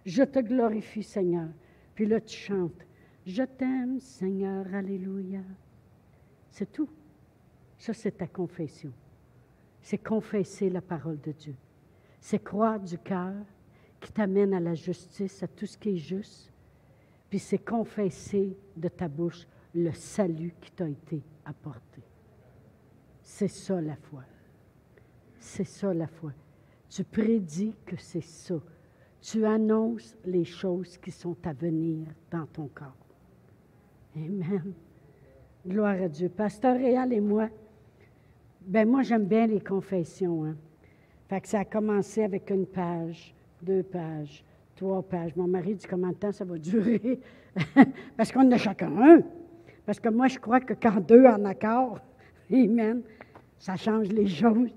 Je 0.07 0.23
te 0.23 0.39
glorifie, 0.39 1.03
Seigneur. 1.03 1.49
Puis 1.93 2.07
là, 2.07 2.19
tu 2.19 2.35
chantes. 2.35 2.87
Je 3.27 3.43
t'aime, 3.43 3.99
Seigneur, 3.99 4.65
Alléluia. 4.73 5.43
C'est 6.49 6.71
tout. 6.71 6.89
Ça, 7.77 7.93
c'est 7.93 8.17
ta 8.17 8.25
confession. 8.25 8.91
C'est 9.81 9.97
confesser 9.97 10.69
la 10.69 10.81
parole 10.81 11.19
de 11.21 11.31
Dieu. 11.31 11.55
C'est 12.19 12.43
croire 12.43 12.79
du 12.79 12.97
cœur 12.97 13.33
qui 13.99 14.11
t'amène 14.11 14.53
à 14.53 14.59
la 14.59 14.75
justice, 14.75 15.41
à 15.43 15.47
tout 15.47 15.65
ce 15.65 15.77
qui 15.77 15.89
est 15.89 15.97
juste. 15.97 16.51
Puis 17.29 17.39
c'est 17.39 17.59
confesser 17.59 18.57
de 18.75 18.87
ta 18.89 19.07
bouche 19.07 19.47
le 19.73 19.91
salut 19.91 20.53
qui 20.59 20.71
t'a 20.71 20.89
été 20.89 21.23
apporté. 21.45 22.01
C'est 23.23 23.47
ça 23.47 23.79
la 23.79 23.95
foi. 23.95 24.23
C'est 25.39 25.63
ça 25.63 25.93
la 25.93 26.07
foi. 26.07 26.31
Tu 26.89 27.03
prédis 27.03 27.73
que 27.85 27.95
c'est 27.97 28.23
ça. 28.23 28.55
Tu 29.21 29.45
annonces 29.45 30.15
les 30.25 30.43
choses 30.43 30.97
qui 30.97 31.11
sont 31.11 31.37
à 31.45 31.53
venir 31.53 32.07
dans 32.29 32.45
ton 32.47 32.67
corps. 32.67 32.95
Amen. 34.15 34.73
Gloire 35.65 36.01
à 36.01 36.09
Dieu. 36.09 36.27
Pasteur 36.27 36.75
Réal 36.75 37.13
et 37.13 37.21
moi, 37.21 37.49
ben 38.65 38.87
moi 38.87 39.01
j'aime 39.01 39.25
bien 39.25 39.47
les 39.47 39.61
confessions. 39.61 40.45
Hein. 40.45 40.55
Fait 41.27 41.41
que 41.41 41.47
ça 41.47 41.59
a 41.59 41.65
commencé 41.65 42.23
avec 42.23 42.49
une 42.49 42.65
page, 42.65 43.33
deux 43.61 43.83
pages, 43.83 44.43
trois 44.75 45.01
pages. 45.01 45.35
Mon 45.35 45.47
mari 45.47 45.75
dit 45.75 45.87
combien 45.87 46.09
de 46.09 46.15
temps 46.15 46.31
ça 46.31 46.45
va 46.45 46.57
durer? 46.57 47.19
Parce 48.17 48.31
qu'on 48.31 48.49
a 48.51 48.57
chacun 48.57 48.91
un. 48.97 49.21
Parce 49.85 49.99
que 49.99 50.09
moi, 50.09 50.27
je 50.27 50.39
crois 50.39 50.59
que 50.59 50.73
quand 50.73 50.99
deux 51.05 51.25
en 51.25 51.43
accord, 51.45 51.99
Amen, 52.51 53.01
ça 53.57 53.75
change 53.75 54.09
les 54.09 54.27
choses. 54.27 54.69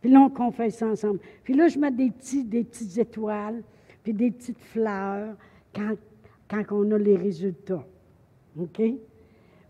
Puis 0.00 0.10
là, 0.10 0.20
on 0.20 0.30
confesse 0.30 0.80
ensemble. 0.82 1.20
Puis 1.44 1.54
là, 1.54 1.68
je 1.68 1.78
mets 1.78 1.90
des, 1.90 2.10
petits, 2.10 2.44
des 2.44 2.64
petites 2.64 2.96
étoiles, 2.98 3.62
puis 4.02 4.12
des 4.12 4.30
petites 4.30 4.60
fleurs 4.60 5.34
quand, 5.74 5.94
quand 6.48 6.62
on 6.70 6.90
a 6.92 6.98
les 6.98 7.16
résultats. 7.16 7.84
OK? 8.58 8.80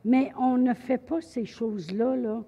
Mais 0.04 0.32
on 0.38 0.56
ne 0.56 0.74
fait 0.74 0.98
pas 0.98 1.20
ces 1.20 1.44
choses-là, 1.44 2.16
là, 2.16 2.44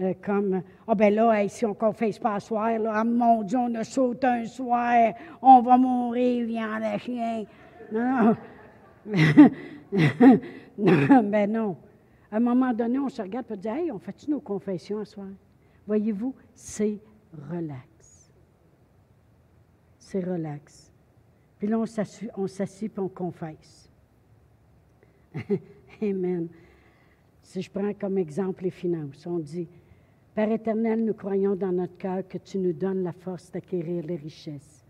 euh, 0.00 0.14
comme, 0.22 0.54
ah 0.54 0.84
oh 0.88 0.94
ben 0.94 1.14
là, 1.14 1.46
si 1.48 1.66
on 1.66 1.70
ne 1.70 1.74
confesse 1.74 2.18
pas 2.18 2.36
à 2.36 2.40
soir, 2.40 2.78
là, 2.78 2.92
ah, 2.94 3.04
mon 3.04 3.42
Dieu, 3.42 3.58
on 3.58 3.74
a 3.74 3.84
sauté 3.84 4.26
un 4.26 4.46
soir, 4.46 5.12
on 5.42 5.60
va 5.60 5.76
mourir, 5.76 6.46
viens 6.46 6.80
a 6.80 6.96
chien. 6.98 7.44
Non, 7.92 8.34
non. 9.04 9.50
non, 10.78 11.22
ben 11.24 11.52
non. 11.52 11.76
À 12.30 12.36
un 12.36 12.40
moment 12.40 12.72
donné, 12.72 12.98
on 12.98 13.10
se 13.10 13.20
regarde 13.20 13.46
et 13.50 13.52
on 13.52 13.56
dit, 13.56 13.68
hey, 13.68 13.92
on 13.92 13.98
fait-tu 13.98 14.30
nos 14.30 14.40
confessions 14.40 14.98
à 14.98 15.04
soir? 15.04 15.28
Voyez-vous, 15.86 16.34
c'est 16.54 16.98
relax. 17.50 18.32
C'est 19.98 20.20
relax. 20.20 20.90
Puis 21.58 21.68
là, 21.68 21.78
on 21.78 22.46
s'assied 22.46 22.90
et 22.96 22.98
on 22.98 23.08
confesse. 23.08 23.90
Amen. 26.02 26.48
Si 27.42 27.60
je 27.60 27.70
prends 27.70 27.92
comme 27.92 28.16
exemple 28.18 28.64
les 28.64 28.70
finances, 28.70 29.26
on 29.26 29.38
dit, 29.38 29.68
Père 30.34 30.50
éternel, 30.50 31.04
nous 31.04 31.12
croyons 31.12 31.54
dans 31.54 31.72
notre 31.72 31.98
cœur 31.98 32.26
que 32.26 32.38
tu 32.38 32.56
nous 32.56 32.72
donnes 32.72 33.02
la 33.02 33.12
force 33.12 33.52
d'acquérir 33.52 34.02
les 34.06 34.16
richesses, 34.16 34.82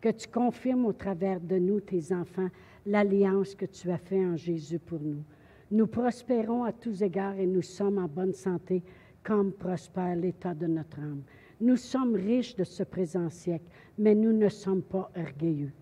que 0.00 0.08
tu 0.08 0.26
confirmes 0.26 0.86
au 0.86 0.94
travers 0.94 1.38
de 1.38 1.58
nous, 1.58 1.80
tes 1.80 2.14
enfants, 2.14 2.48
l'alliance 2.86 3.54
que 3.54 3.66
tu 3.66 3.90
as 3.90 3.98
faite 3.98 4.24
en 4.24 4.36
Jésus 4.36 4.78
pour 4.78 5.00
nous. 5.00 5.22
Nous 5.70 5.86
prospérons 5.86 6.64
à 6.64 6.72
tous 6.72 7.02
égards 7.02 7.38
et 7.38 7.46
nous 7.46 7.60
sommes 7.60 7.98
en 7.98 8.08
bonne 8.08 8.32
santé 8.32 8.82
comme 9.22 9.52
prospère 9.52 10.16
l'état 10.16 10.54
de 10.54 10.66
notre 10.66 10.98
âme. 11.00 11.24
Nous 11.60 11.76
sommes 11.76 12.14
riches 12.14 12.56
de 12.56 12.64
ce 12.64 12.82
présent 12.82 13.28
siècle, 13.28 13.66
mais 13.98 14.14
nous 14.14 14.32
ne 14.32 14.48
sommes 14.48 14.82
pas 14.82 15.10
orgueilleux 15.14 15.72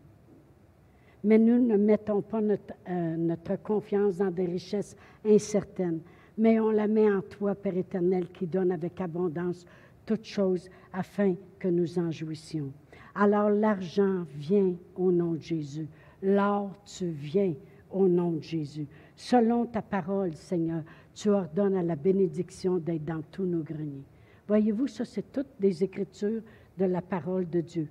mais 1.24 1.38
nous 1.38 1.58
ne 1.58 1.76
mettons 1.76 2.20
pas 2.20 2.40
euh, 2.40 3.16
notre, 3.16 3.56
confiance 3.62 4.18
dans 4.18 4.30
des 4.30 4.44
richesses 4.44 4.94
incertaines, 5.24 6.00
mais 6.36 6.60
on 6.60 6.70
la 6.70 6.88
met 6.88 7.10
en 7.12 7.22
toi, 7.22 7.54
Père 7.54 7.76
éternel, 7.76 8.28
qui 8.32 8.46
donne 8.46 8.72
avec 8.72 9.00
abondance 9.00 9.66
toutes 10.06 10.24
choses 10.24 10.68
afin 10.92 11.34
que 11.58 11.68
nous 11.68 11.98
en 11.98 12.10
jouissions. 12.10 12.72
Alors 13.14 13.50
l'argent 13.50 14.24
vient 14.34 14.74
au 14.96 15.12
nom 15.12 15.32
de 15.32 15.42
Jésus. 15.42 15.88
L'or, 16.22 16.72
tu 16.84 17.08
viens 17.10 17.54
au 17.90 18.08
nom 18.08 18.32
de 18.32 18.42
Jésus. 18.42 18.86
Selon 19.14 19.66
ta 19.66 19.82
parole, 19.82 20.34
Seigneur, 20.34 20.82
tu 21.14 21.28
ordonnes 21.30 21.76
à 21.76 21.82
la 21.82 21.96
bénédiction 21.96 22.78
d'être 22.78 23.04
dans 23.04 23.22
tous 23.30 23.44
nos 23.44 23.62
greniers. 23.62 24.04
Voyez-vous, 24.48 24.88
ça, 24.88 25.04
c'est 25.04 25.32
toutes 25.32 25.60
des 25.60 25.84
écritures 25.84 26.42
de 26.76 26.84
la 26.84 27.00
parole 27.00 27.48
de 27.48 27.60
Dieu. 27.60 27.88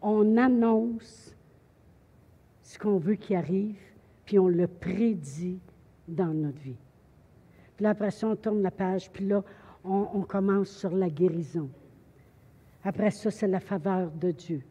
On 0.00 0.36
annonce 0.36 1.34
ce 2.62 2.78
qu'on 2.78 2.98
veut 2.98 3.16
qui 3.16 3.34
arrive, 3.34 3.76
puis 4.24 4.38
on 4.38 4.48
le 4.48 4.68
prédit 4.68 5.58
dans 6.06 6.32
notre 6.32 6.60
vie. 6.60 6.76
Là, 7.84 7.90
après 7.90 8.10
ça, 8.12 8.28
on 8.28 8.34
tourne 8.34 8.62
la 8.62 8.70
page, 8.70 9.10
puis 9.10 9.26
là, 9.26 9.44
on, 9.84 10.22
commence 10.22 10.70
sur 10.70 10.88
la 10.96 11.10
guérison. 11.10 11.68
Après 12.82 13.10
ça, 13.10 13.30
c'est 13.30 13.46
la 13.46 13.60
faveur 13.60 14.10
de 14.10 14.30
Dieu. 14.30 14.62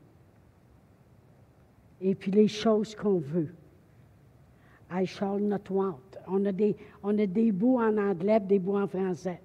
Et 2.02 2.16
puis 2.16 2.32
les 2.32 2.48
choses 2.48 2.96
qu'on 2.96 3.20
veut. 3.20 3.54
I 4.92 5.06
shall 5.06 5.40
not 5.40 5.70
want. 5.70 6.00
On 6.26 6.44
a 6.46 6.52
des, 6.52 6.76
on 7.04 7.16
a 7.20 7.28
des 7.28 7.52
bouts 7.52 7.78
en 7.78 7.96
anglais, 8.00 8.40
des 8.40 8.58
bouts 8.58 8.78
en 8.78 8.88
français. 8.88 9.40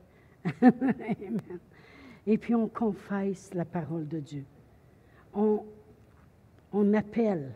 Et 2.26 2.38
puis 2.38 2.54
on 2.54 2.68
confesse 2.68 3.52
la 3.52 3.66
parole 3.66 4.08
de 4.08 4.20
Dieu. 4.20 4.46
On, 5.34 5.62
on 6.72 6.94
appelle 6.94 7.52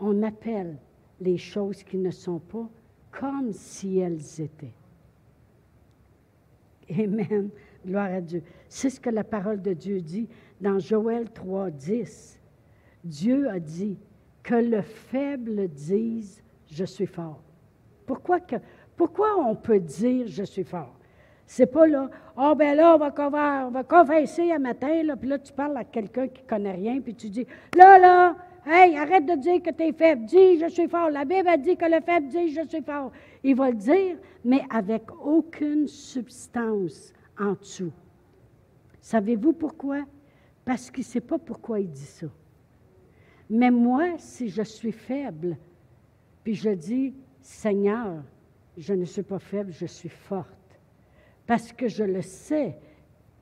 on 0.00 0.24
appelle 0.24 0.76
les 1.20 1.38
choses 1.38 1.84
qui 1.84 1.98
ne 1.98 2.10
sont 2.10 2.40
pas 2.40 2.68
comme 3.12 3.52
si 3.52 3.98
elles 3.98 4.40
étaient. 4.40 4.74
Amen. 6.90 7.50
Gloire 7.86 8.12
à 8.12 8.20
Dieu. 8.20 8.42
C'est 8.68 8.90
ce 8.90 9.00
que 9.00 9.10
la 9.10 9.24
parole 9.24 9.60
de 9.60 9.72
Dieu 9.72 10.00
dit 10.00 10.28
dans 10.60 10.78
Joël 10.78 11.30
3, 11.30 11.70
10. 11.70 12.38
Dieu 13.04 13.48
a 13.48 13.58
dit 13.58 13.98
que 14.42 14.54
le 14.54 14.82
faible 14.82 15.68
dise 15.68 16.42
Je 16.70 16.84
suis 16.84 17.06
fort. 17.06 17.42
Pourquoi, 18.06 18.40
que, 18.40 18.56
pourquoi 18.96 19.36
on 19.38 19.54
peut 19.54 19.80
dire 19.80 20.26
Je 20.26 20.44
suis 20.44 20.64
fort? 20.64 20.94
C'est 21.46 21.66
pas 21.66 21.86
là, 21.86 22.08
oh 22.36 22.54
ben 22.56 22.74
là, 22.76 22.94
on 22.94 22.98
va, 22.98 23.66
on 23.66 23.70
va 23.70 23.84
confesser 23.84 24.52
à 24.52 24.58
matin, 24.58 25.02
là, 25.02 25.16
puis 25.16 25.28
là, 25.28 25.38
tu 25.38 25.52
parles 25.52 25.76
à 25.76 25.84
quelqu'un 25.84 26.28
qui 26.28 26.42
connaît 26.44 26.72
rien, 26.72 27.00
puis 27.00 27.14
tu 27.14 27.28
dis 27.28 27.46
Là, 27.76 27.98
là, 27.98 28.36
Hey, 28.64 28.96
arrête 28.96 29.26
de 29.26 29.34
dire 29.34 29.60
que 29.60 29.70
tu 29.70 29.82
es 29.82 29.92
faible. 29.92 30.24
Dis, 30.26 30.58
je 30.58 30.68
suis 30.68 30.88
fort. 30.88 31.10
La 31.10 31.24
Bible 31.24 31.48
a 31.48 31.56
dit 31.56 31.76
que 31.76 31.84
le 31.84 32.00
faible 32.00 32.28
dit, 32.28 32.52
je 32.52 32.66
suis 32.68 32.82
fort. 32.82 33.10
Il 33.42 33.56
va 33.56 33.70
le 33.70 33.76
dire, 33.76 34.16
mais 34.44 34.62
avec 34.70 35.02
aucune 35.20 35.88
substance 35.88 37.12
en 37.38 37.54
dessous. 37.54 37.92
Savez-vous 39.00 39.52
pourquoi? 39.52 40.04
Parce 40.64 40.90
qu'il 40.90 41.00
ne 41.00 41.06
sait 41.06 41.20
pas 41.20 41.38
pourquoi 41.38 41.80
il 41.80 41.90
dit 41.90 42.00
ça. 42.00 42.28
Mais 43.50 43.70
moi, 43.72 44.16
si 44.18 44.48
je 44.48 44.62
suis 44.62 44.92
faible, 44.92 45.56
puis 46.44 46.54
je 46.54 46.70
dis, 46.70 47.14
Seigneur, 47.40 48.22
je 48.76 48.94
ne 48.94 49.04
suis 49.04 49.22
pas 49.22 49.40
faible, 49.40 49.72
je 49.72 49.86
suis 49.86 50.08
forte. 50.08 50.46
Parce 51.46 51.72
que 51.72 51.88
je 51.88 52.04
le 52.04 52.22
sais, 52.22 52.78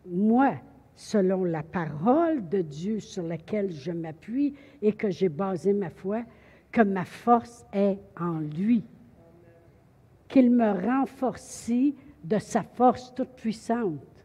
moi, 0.06 0.54
selon 1.00 1.44
la 1.44 1.62
parole 1.62 2.46
de 2.50 2.60
Dieu 2.60 3.00
sur 3.00 3.22
laquelle 3.22 3.72
je 3.72 3.90
m'appuie 3.90 4.54
et 4.82 4.92
que 4.92 5.08
j'ai 5.08 5.30
basé 5.30 5.72
ma 5.72 5.88
foi, 5.88 6.24
que 6.70 6.82
ma 6.82 7.06
force 7.06 7.64
est 7.72 7.98
en 8.20 8.38
lui. 8.40 8.84
qu'il 10.28 10.50
me 10.52 10.70
renforcit 10.86 11.96
de 12.22 12.38
sa 12.38 12.62
force 12.62 13.12
toute 13.14 13.30
puissante. 13.30 14.24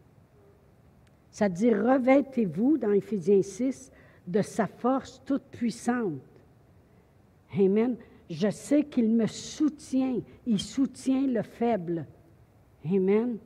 Ça 1.30 1.48
dit 1.48 1.74
revêtez-vous 1.74 2.78
dans 2.78 2.92
Éphésiens 2.92 3.42
6 3.42 3.90
de 4.26 4.42
sa 4.42 4.68
force 4.68 5.20
toute 5.24 5.42
puissante. 5.44 6.20
Amen. 7.58 7.96
Je 8.30 8.50
sais 8.50 8.84
qu'il 8.84 9.10
me 9.10 9.26
soutient. 9.26 10.20
Il 10.46 10.60
soutient 10.60 11.26
le 11.26 11.42
faible. 11.42 12.06
Amen. 12.84 13.38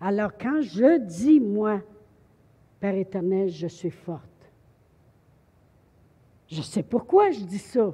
Alors 0.00 0.32
quand 0.36 0.62
je 0.62 0.98
dis, 0.98 1.38
moi, 1.38 1.82
Père 2.80 2.94
éternel, 2.94 3.48
je 3.48 3.66
suis 3.66 3.90
forte. 3.90 4.22
Je 6.48 6.62
sais 6.62 6.82
pourquoi 6.82 7.30
je 7.30 7.40
dis 7.40 7.58
ça. 7.58 7.92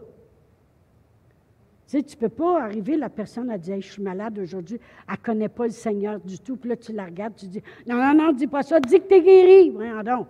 Tu 1.87 1.99
sais, 1.99 2.03
tu 2.03 2.17
ne 2.17 2.21
peux 2.21 2.29
pas 2.29 2.63
arriver, 2.63 2.97
la 2.97 3.09
personne 3.09 3.51
a 3.51 3.59
dit 3.59 3.73
Je 3.81 3.93
suis 3.93 4.03
malade 4.03 4.39
aujourd'hui, 4.39 4.79
elle 5.07 5.15
ne 5.15 5.19
connaît 5.19 5.49
pas 5.49 5.65
le 5.65 5.73
Seigneur 5.73 6.21
du 6.21 6.39
tout, 6.39 6.57
puis 6.57 6.71
là, 6.71 6.77
tu 6.77 6.93
la 6.93 7.05
regardes, 7.05 7.35
tu 7.37 7.47
dis 7.47 7.63
Non, 7.87 7.97
non, 7.97 8.15
non, 8.15 8.33
dis 8.33 8.47
pas 8.47 8.63
ça, 8.63 8.81
dis 8.81 9.01
que 9.01 9.09
tu 9.09 9.15
es 9.15 9.23
guéri. 9.23 9.71
Voyons 9.71 10.03
donc. 10.03 10.27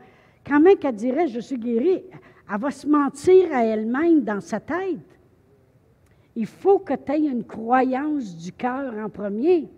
Quand 0.46 0.60
même 0.60 0.76
qu'elle 0.76 0.96
dirait 0.96 1.28
Je 1.28 1.40
suis 1.40 1.58
guéri, 1.58 2.02
elle 2.52 2.60
va 2.60 2.70
se 2.70 2.86
mentir 2.86 3.52
à 3.52 3.64
elle-même 3.64 4.22
dans 4.22 4.40
sa 4.40 4.60
tête. 4.60 4.98
Il 6.34 6.46
faut 6.46 6.78
que 6.78 6.94
tu 6.94 7.12
aies 7.12 7.26
une 7.26 7.44
croyance 7.44 8.36
du 8.36 8.52
cœur 8.52 8.94
en 8.98 9.08
premier. 9.08 9.68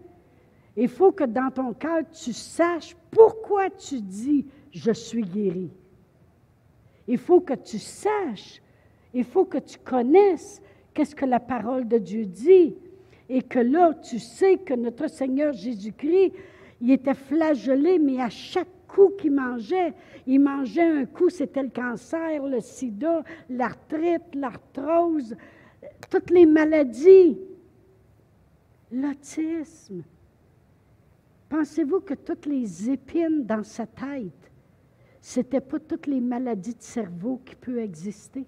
Il 0.76 0.88
faut 0.88 1.12
que 1.12 1.24
dans 1.24 1.50
ton 1.50 1.72
cœur, 1.72 2.00
tu 2.10 2.32
saches 2.32 2.96
pourquoi 3.10 3.70
tu 3.70 4.00
dis 4.00 4.46
je 4.74 4.90
suis 4.90 5.22
guéri. 5.22 5.70
Il 7.06 7.18
faut 7.18 7.40
que 7.40 7.54
tu 7.54 7.78
saches, 7.78 8.60
il 9.12 9.24
faut 9.24 9.44
que 9.44 9.58
tu 9.58 9.78
connaisses 9.78 10.60
qu'est-ce 10.92 11.14
que 11.14 11.24
la 11.24 11.40
parole 11.40 11.86
de 11.86 11.98
Dieu 11.98 12.26
dit. 12.26 12.74
Et 13.28 13.42
que 13.42 13.58
là, 13.58 13.94
tu 13.94 14.18
sais 14.18 14.58
que 14.58 14.74
notre 14.74 15.08
Seigneur 15.08 15.52
Jésus-Christ, 15.52 16.32
il 16.80 16.90
était 16.90 17.14
flagellé, 17.14 17.98
mais 17.98 18.20
à 18.20 18.28
chaque 18.28 18.68
coup 18.86 19.12
qu'il 19.18 19.32
mangeait, 19.32 19.94
il 20.26 20.40
mangeait 20.40 20.82
un 20.82 21.06
coup, 21.06 21.30
c'était 21.30 21.62
le 21.62 21.70
cancer, 21.70 22.44
le 22.44 22.60
sida, 22.60 23.22
l'arthrite, 23.48 24.34
l'arthrose, 24.34 25.34
toutes 26.10 26.30
les 26.30 26.46
maladies, 26.46 27.38
l'autisme. 28.92 30.02
Pensez-vous 31.48 32.00
que 32.00 32.14
toutes 32.14 32.46
les 32.46 32.90
épines 32.90 33.44
dans 33.44 33.62
sa 33.62 33.86
tête, 33.86 34.50
ce 35.24 35.40
n'était 35.40 35.62
pas 35.62 35.78
toutes 35.78 36.06
les 36.06 36.20
maladies 36.20 36.74
de 36.74 36.82
cerveau 36.82 37.40
qui 37.46 37.54
peuvent 37.54 37.78
exister? 37.78 38.44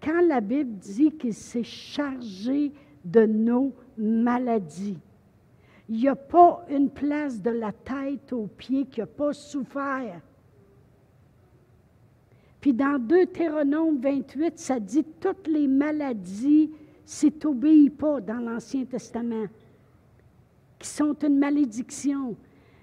Quand 0.00 0.20
la 0.28 0.40
Bible 0.40 0.78
dit 0.78 1.10
qu'il 1.10 1.34
s'est 1.34 1.64
chargé 1.64 2.70
de 3.04 3.26
nos 3.26 3.74
maladies, 3.98 5.00
il 5.88 5.96
n'y 5.96 6.08
a 6.08 6.14
pas 6.14 6.64
une 6.70 6.88
place 6.88 7.42
de 7.42 7.50
la 7.50 7.72
tête 7.72 8.32
aux 8.32 8.46
pieds 8.46 8.86
qui 8.86 9.00
n'a 9.00 9.06
pas 9.06 9.32
souffert. 9.32 10.20
Puis 12.60 12.72
dans 12.72 12.96
Deutéronome 12.96 13.98
28, 13.98 14.56
ça 14.56 14.78
dit 14.78 15.04
toutes 15.18 15.48
les 15.48 15.66
maladies, 15.66 16.70
si 17.04 17.32
tu 17.32 17.90
pas 17.90 18.20
dans 18.20 18.38
l'Ancien 18.38 18.84
Testament, 18.84 19.46
qui 20.78 20.86
sont 20.86 21.14
une 21.24 21.40
malédiction. 21.40 22.36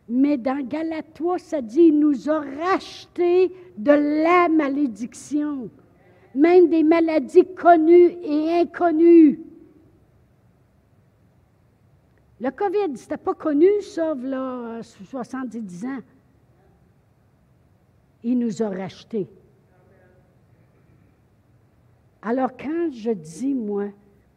Mais 0.09 0.37
dans 0.37 0.65
Galatois, 0.65 1.37
ça 1.37 1.61
dit, 1.61 1.83
il 1.83 1.99
nous 1.99 2.29
a 2.29 2.39
rachetés 2.41 3.53
de 3.77 3.91
la 4.23 4.49
malédiction, 4.49 5.69
même 6.33 6.67
des 6.67 6.81
maladies 6.83 7.45
connues 7.55 8.17
et 8.23 8.59
inconnues. 8.61 9.39
Le 12.41 12.49
COVID, 12.49 12.97
c'était 12.97 13.17
pas 13.17 13.35
connu, 13.35 13.67
ça, 13.81 14.15
là, 14.15 14.81
70 14.81 15.85
ans. 15.85 15.99
Il 18.23 18.39
nous 18.39 18.63
a 18.63 18.69
rachetés. 18.69 19.27
Alors 22.21 22.51
quand 22.57 22.89
je 22.91 23.11
dis, 23.11 23.53
moi, 23.53 23.85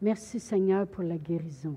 merci 0.01 0.39
Seigneur 0.39 0.87
pour 0.87 1.03
la 1.03 1.17
guérison, 1.17 1.75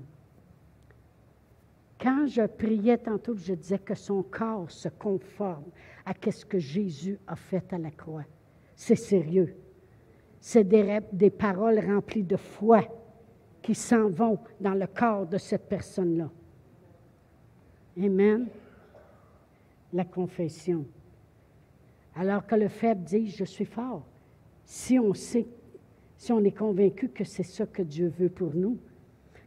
quand 1.99 2.27
je 2.27 2.43
priais 2.43 2.97
tantôt, 2.97 3.35
je 3.35 3.53
disais 3.53 3.79
que 3.79 3.95
son 3.95 4.23
corps 4.23 4.69
se 4.69 4.89
conforme 4.89 5.71
à 6.05 6.13
ce 6.31 6.45
que 6.45 6.59
Jésus 6.59 7.17
a 7.27 7.35
fait 7.35 7.73
à 7.73 7.77
la 7.77 7.91
croix. 7.91 8.25
C'est 8.75 8.95
sérieux. 8.95 9.55
C'est 10.39 10.63
des, 10.63 10.99
des 11.11 11.29
paroles 11.29 11.79
remplies 11.79 12.23
de 12.23 12.37
foi 12.37 12.81
qui 13.61 13.73
s'en 13.73 14.09
vont 14.09 14.39
dans 14.61 14.75
le 14.75 14.87
corps 14.87 15.25
de 15.25 15.37
cette 15.37 15.67
personne-là. 15.67 16.29
Amen. 17.97 18.47
La 19.91 20.05
confession. 20.05 20.85
Alors 22.15 22.45
que 22.45 22.55
le 22.55 22.67
faible 22.67 23.03
dit, 23.03 23.27
je 23.27 23.43
suis 23.43 23.65
fort. 23.65 24.05
Si 24.63 24.99
on 24.99 25.13
sait 25.13 25.47
si 26.17 26.31
on 26.31 26.43
est 26.43 26.51
convaincu 26.57 27.09
que 27.09 27.23
c'est 27.23 27.43
ça 27.43 27.65
que 27.65 27.83
Dieu 27.83 28.11
veut 28.17 28.29
pour 28.29 28.53
nous, 28.55 28.77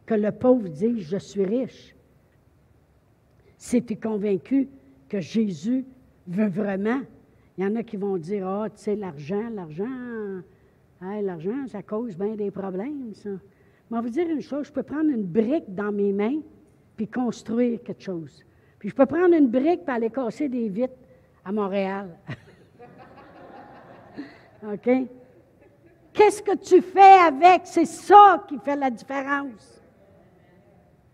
que 0.05 0.13
le 0.13 0.31
pauvre 0.31 0.69
dit, 0.69 1.01
je 1.01 1.17
suis 1.17 1.43
riche. 1.43 1.95
Si 3.61 3.81
tu 3.83 3.93
es 3.93 3.95
convaincu 3.95 4.67
que 5.07 5.19
Jésus 5.19 5.85
veut 6.25 6.47
vraiment, 6.47 7.01
il 7.55 7.63
y 7.63 7.67
en 7.67 7.75
a 7.75 7.83
qui 7.83 7.95
vont 7.95 8.17
dire, 8.17 8.47
ah, 8.47 8.67
tu 8.71 8.81
sais, 8.81 8.95
l'argent, 8.95 9.51
l'argent, 9.53 10.41
l'argent, 10.99 11.67
ça 11.67 11.83
cause 11.83 12.17
bien 12.17 12.35
des 12.35 12.49
problèmes, 12.49 13.13
ça. 13.13 13.29
Mais 13.91 13.97
je 13.97 14.01
vous 14.01 14.09
dire 14.09 14.27
une 14.27 14.41
chose, 14.41 14.65
je 14.65 14.71
peux 14.71 14.81
prendre 14.81 15.11
une 15.11 15.25
brique 15.25 15.75
dans 15.75 15.91
mes 15.91 16.11
mains 16.11 16.39
puis 16.97 17.07
construire 17.07 17.83
quelque 17.83 18.01
chose. 18.01 18.43
Puis 18.79 18.89
je 18.89 18.95
peux 18.95 19.05
prendre 19.05 19.35
une 19.35 19.47
brique 19.47 19.81
et 19.87 19.91
aller 19.91 20.09
casser 20.09 20.49
des 20.49 20.67
vitres 20.67 20.97
à 21.45 21.51
Montréal. 21.51 22.17
OK? 24.73 24.89
Qu'est-ce 26.13 26.41
que 26.41 26.55
tu 26.55 26.81
fais 26.81 27.19
avec? 27.27 27.61
C'est 27.65 27.85
ça 27.85 28.43
qui 28.49 28.57
fait 28.57 28.75
la 28.75 28.89
différence. 28.89 29.83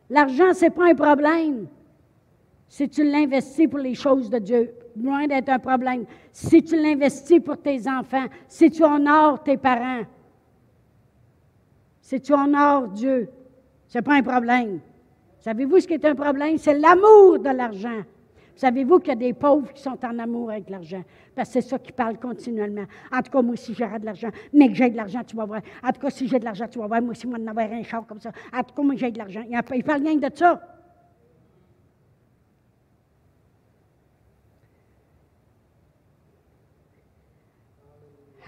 L'argent, 0.10 0.54
ce 0.54 0.64
n'est 0.64 0.72
pas 0.72 0.90
un 0.90 0.96
problème. 0.96 1.68
Si 2.68 2.90
tu 2.90 3.04
l'investis 3.04 3.68
pour 3.68 3.80
les 3.80 3.96
choses 3.96 4.30
de 4.30 4.40
Dieu, 4.40 4.74
loin 5.02 5.28
d'être 5.28 5.50
un 5.50 5.60
problème. 5.60 6.06
Si 6.32 6.62
tu 6.64 6.76
l'investis 6.76 7.40
pour 7.40 7.58
tes 7.58 7.88
enfants, 7.88 8.26
si 8.48 8.70
tu 8.70 8.84
honores 8.84 9.42
tes 9.44 9.58
parents, 9.58 10.04
si 12.02 12.20
tu 12.20 12.34
honores 12.34 12.90
Dieu, 12.90 13.30
ce 13.88 13.98
n'est 13.98 14.02
pas 14.02 14.16
un 14.16 14.24
problème. 14.24 14.80
Savez-vous 15.40 15.80
ce 15.80 15.88
qui 15.88 15.94
est 15.94 16.06
un 16.06 16.16
problème? 16.16 16.58
C'est 16.58 16.78
l'amour 16.78 17.40
de 17.40 17.50
l'argent. 17.50 18.02
Savez-vous 18.56 19.00
qu'il 19.00 19.10
y 19.10 19.12
a 19.12 19.16
des 19.16 19.34
pauvres 19.34 19.72
qui 19.72 19.82
sont 19.82 19.98
en 20.04 20.18
amour 20.18 20.50
avec 20.50 20.70
l'argent? 20.70 21.04
Parce 21.36 21.50
que 21.50 21.62
c'est 21.62 21.70
ça 21.70 21.78
qui 21.78 21.92
parle 21.92 22.18
continuellement. 22.18 22.86
En 23.14 23.22
tout 23.22 23.32
cas, 23.32 23.42
moi, 23.42 23.56
si 23.56 23.74
j'aurais 23.76 24.00
de 24.00 24.06
l'argent, 24.06 24.30
mais 24.52 24.68
que 24.68 24.74
j'ai 24.74 24.90
de 24.90 24.98
l'argent, 24.98 25.22
tu 25.26 25.36
vas 25.36 25.46
voir. 25.46 25.62
En 25.84 25.92
tout 25.92 26.02
cas, 26.02 26.10
si 26.10 26.28
j'ai 26.28 26.40
de 26.40 26.46
l'argent, 26.46 26.66
tu 26.68 26.80
vas 26.80 26.88
voir. 26.88 27.02
Moi, 27.02 27.14
si 27.14 27.28
moi, 27.28 27.38
en 27.40 27.48
avoir 27.48 27.72
un 27.72 27.84
char 27.84 28.06
comme 28.08 28.20
ça. 28.20 28.32
En 28.52 28.64
tout 28.64 28.74
cas, 28.74 28.82
moi, 28.82 28.96
j'ai 28.98 29.12
de 29.12 29.18
l'argent. 29.20 29.44
Il 29.48 29.56
ne 29.56 29.82
parle 29.84 30.02
rien 30.02 30.16
de 30.16 30.30
ça. 30.34 30.77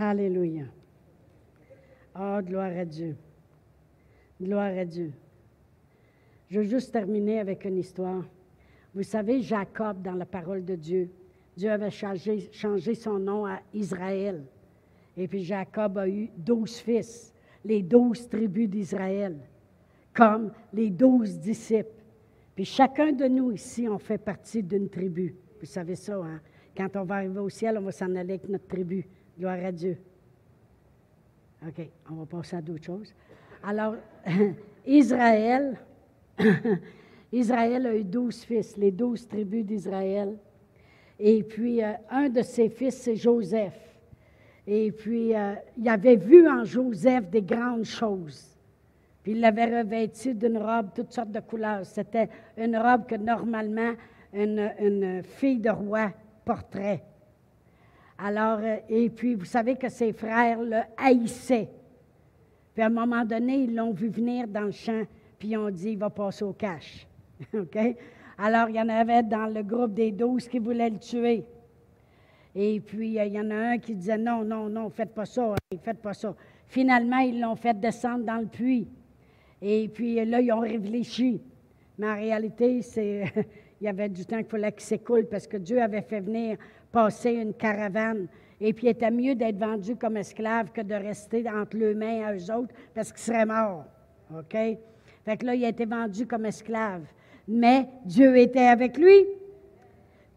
Alléluia. 0.02 0.64
Oh, 2.18 2.40
gloire 2.42 2.72
à 2.78 2.86
Dieu. 2.86 3.18
Gloire 4.42 4.78
à 4.78 4.86
Dieu. 4.86 5.12
Je 6.50 6.60
veux 6.60 6.66
juste 6.66 6.94
terminer 6.94 7.40
avec 7.40 7.66
une 7.66 7.78
histoire. 7.78 8.24
Vous 8.96 9.04
savez, 9.04 9.42
Jacob, 9.42 10.02
dans 10.02 10.14
la 10.14 10.26
parole 10.26 10.64
de 10.64 10.76
Dieu, 10.76 11.10
Dieu 11.58 11.70
avait 11.70 11.92
changé, 11.92 12.96
son 12.96 13.20
nom 13.20 13.46
à 13.46 13.60
Israël. 13.74 14.46
Et 15.18 15.28
puis 15.28 15.44
Jacob 15.44 15.98
a 15.98 16.08
eu 16.08 16.30
douze 16.38 16.78
fils, 16.78 17.34
les 17.66 17.84
douze 17.84 18.30
tribus 18.30 18.70
d'Israël, 18.70 19.38
comme 20.14 20.54
les 20.72 20.90
douze 20.90 21.38
disciples. 21.40 22.02
Puis 22.56 22.64
chacun 22.64 23.12
de 23.12 23.26
nous 23.26 23.52
ici, 23.52 23.88
on 23.90 24.00
fait 24.00 24.18
partie 24.18 24.64
d'une 24.64 24.90
tribu. 24.90 25.36
Vous 25.60 25.66
savez 25.66 25.96
ça, 25.96 26.16
hein? 26.16 26.40
Quand 26.80 26.96
on 26.96 27.04
va 27.04 27.16
arriver 27.16 27.40
au 27.40 27.50
ciel, 27.50 27.78
on 27.78 27.82
va 27.82 27.92
s'en 27.92 28.16
aller 28.16 28.36
avec 28.36 28.48
notre 28.48 28.68
tribu. 28.68 29.06
Gloire 29.38 29.58
à 29.66 29.70
Dieu. 29.70 29.98
OK, 31.68 31.90
on 32.10 32.16
va 32.16 32.26
passer 32.26 32.56
à 32.56 32.62
d'autres 32.62 32.86
choses. 32.86 33.14
Alors, 33.62 33.96
Israël, 34.88 35.78
Israël 37.34 37.86
a 37.86 37.94
eu 37.98 38.06
douze 38.06 38.46
fils, 38.46 38.78
les 38.78 38.92
douze 38.92 39.28
tribus 39.28 39.66
d'Israël. 39.66 40.38
Et 41.20 41.44
puis, 41.44 41.84
euh, 41.84 41.92
un 42.10 42.30
de 42.30 42.42
ses 42.44 42.70
fils, 42.70 42.96
c'est 42.96 43.18
Joseph. 43.18 43.78
Et 44.66 44.94
puis, 44.94 45.36
euh, 45.36 45.56
il 45.78 45.90
avait 45.90 46.16
vu 46.16 46.48
en 46.48 46.64
Joseph 46.64 47.30
des 47.30 47.42
grandes 47.42 47.84
choses. 47.84 48.58
Puis, 49.22 49.34
il 49.34 49.42
l'avait 49.42 49.82
revêtu 49.82 50.34
d'une 50.34 50.58
robe, 50.58 50.92
toutes 50.96 51.12
sortes 51.12 51.32
de 51.32 51.42
couleurs. 51.42 51.86
C'était 51.86 52.30
une 52.56 52.78
robe 52.78 53.06
que 53.06 53.16
normalement 53.16 53.96
une, 54.32 54.72
une 54.80 55.24
fille 55.24 55.60
de 55.60 55.72
roi 55.72 56.14
Alors, 58.18 58.60
euh, 58.62 58.78
et 58.90 59.10
puis, 59.10 59.36
vous 59.36 59.46
savez 59.46 59.76
que 59.76 59.90
ses 59.90 60.14
frères 60.14 60.62
le 60.62 60.80
haïssaient. 60.98 61.70
Puis, 62.74 62.84
à 62.84 62.88
un 62.88 62.90
moment 62.90 63.24
donné, 63.26 63.64
ils 63.64 63.76
l'ont 63.76 63.94
vu 63.94 64.10
venir 64.10 64.48
dans 64.48 64.62
le 64.66 64.72
champ 64.72 65.04
puis 65.40 65.56
on 65.56 65.70
dit, 65.70 65.92
il 65.92 65.98
va 65.98 66.10
passer 66.10 66.44
au 66.44 66.54
cash. 66.54 67.08
OK? 67.54 67.78
Alors, 68.38 68.70
il 68.70 68.76
y 68.76 68.82
en 68.82 68.90
avait 68.90 69.24
dans 69.24 69.48
le 69.48 69.64
groupe 69.64 69.94
des 69.94 70.12
douze 70.12 70.48
qui 70.48 70.60
voulaient 70.60 70.90
le 70.90 71.00
tuer. 71.00 71.46
Et 72.54 72.80
puis, 72.82 73.18
euh, 73.18 73.26
il 73.26 73.34
y 73.34 73.40
en 73.40 73.50
a 73.50 73.56
un 73.56 73.78
qui 73.78 73.96
disait, 73.96 74.18
non, 74.18 74.44
non, 74.44 74.70
non, 74.70 74.90
faites 74.90 75.14
pas 75.14 75.26
ça, 75.26 75.54
hein, 75.54 75.78
faites 75.82 76.02
pas 76.02 76.14
ça. 76.14 76.36
Finalement, 76.68 77.20
ils 77.20 77.40
l'ont 77.40 77.56
fait 77.56 77.80
descendre 77.80 78.26
dans 78.26 78.38
le 78.38 78.48
puits. 78.48 78.88
Et 79.62 79.88
puis, 79.88 80.24
là, 80.26 80.42
ils 80.42 80.52
ont 80.52 80.60
réfléchi. 80.60 81.42
Mais 81.98 82.08
en 82.08 82.16
réalité, 82.16 82.82
c'est, 82.82 83.24
il 83.82 83.86
y 83.86 83.88
avait 83.88 84.10
du 84.10 84.26
temps 84.26 84.38
qu'il 84.38 84.48
fallait 84.48 84.72
qu'il 84.72 84.84
s'écoule 84.84 85.26
parce 85.26 85.48
que 85.48 85.58
Dieu 85.58 85.82
avait 85.82 86.02
fait 86.02 86.20
venir 86.20 86.58
passer 86.92 87.32
une 87.32 87.54
caravane. 87.54 88.28
Et 88.62 88.74
puis, 88.74 88.88
il 88.88 88.90
était 88.90 89.12
mieux 89.12 89.36
d'être 89.36 89.58
vendu 89.58 89.96
comme 89.96 90.18
esclave 90.18 90.72
que 90.72 90.82
de 90.82 90.94
rester 90.94 91.50
entre 91.50 91.78
les 91.78 91.96
mains 91.96 92.26
à 92.26 92.34
eux 92.34 92.52
autres 92.52 92.74
parce 92.94 93.12
qu'il 93.12 93.22
serait 93.22 93.46
mort. 93.46 93.86
OK? 94.38 94.54
Fait 95.26 95.38
que 95.38 95.46
là, 95.46 95.56
il 95.56 95.64
a 95.64 95.70
été 95.70 95.86
vendu 95.86 96.26
comme 96.26 96.46
esclave. 96.46 97.04
Mais 97.48 97.88
Dieu 98.06 98.38
était 98.38 98.68
avec 98.68 98.98
lui. 98.98 99.26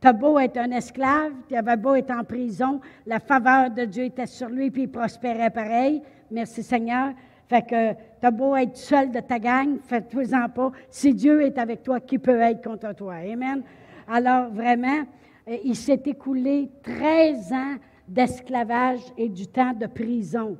T'as 0.00 0.12
beau 0.12 0.38
être 0.38 0.56
un 0.56 0.70
esclave, 0.72 1.32
tu 1.48 1.54
avais 1.54 1.76
beau 1.76 1.94
être 1.94 2.10
en 2.10 2.24
prison, 2.24 2.80
la 3.06 3.20
faveur 3.20 3.70
de 3.70 3.84
Dieu 3.84 4.04
était 4.06 4.26
sur 4.26 4.48
lui, 4.48 4.68
puis 4.68 4.82
il 4.82 4.88
prospérait 4.90 5.50
pareil. 5.50 6.02
Merci 6.28 6.64
Seigneur. 6.64 7.12
Fait 7.48 7.62
que 7.62 7.92
t'as 8.20 8.30
beau 8.30 8.56
être 8.56 8.76
seul 8.76 9.10
de 9.10 9.20
ta 9.20 9.38
gang, 9.38 9.78
fais-toi-en 9.86 10.48
pas. 10.48 10.72
Si 10.88 11.12
Dieu 11.12 11.42
est 11.42 11.58
avec 11.58 11.82
toi, 11.82 12.00
qui 12.00 12.18
peut 12.18 12.40
être 12.40 12.62
contre 12.62 12.94
toi? 12.94 13.14
Amen. 13.14 13.62
Alors 14.08 14.50
vraiment, 14.50 15.02
euh, 15.48 15.56
il 15.64 15.76
s'est 15.76 16.02
écoulé 16.06 16.70
13 16.82 17.52
ans 17.52 17.76
d'esclavage 18.08 19.00
et 19.16 19.28
du 19.28 19.46
temps 19.46 19.72
de 19.72 19.86
prison. 19.86 20.56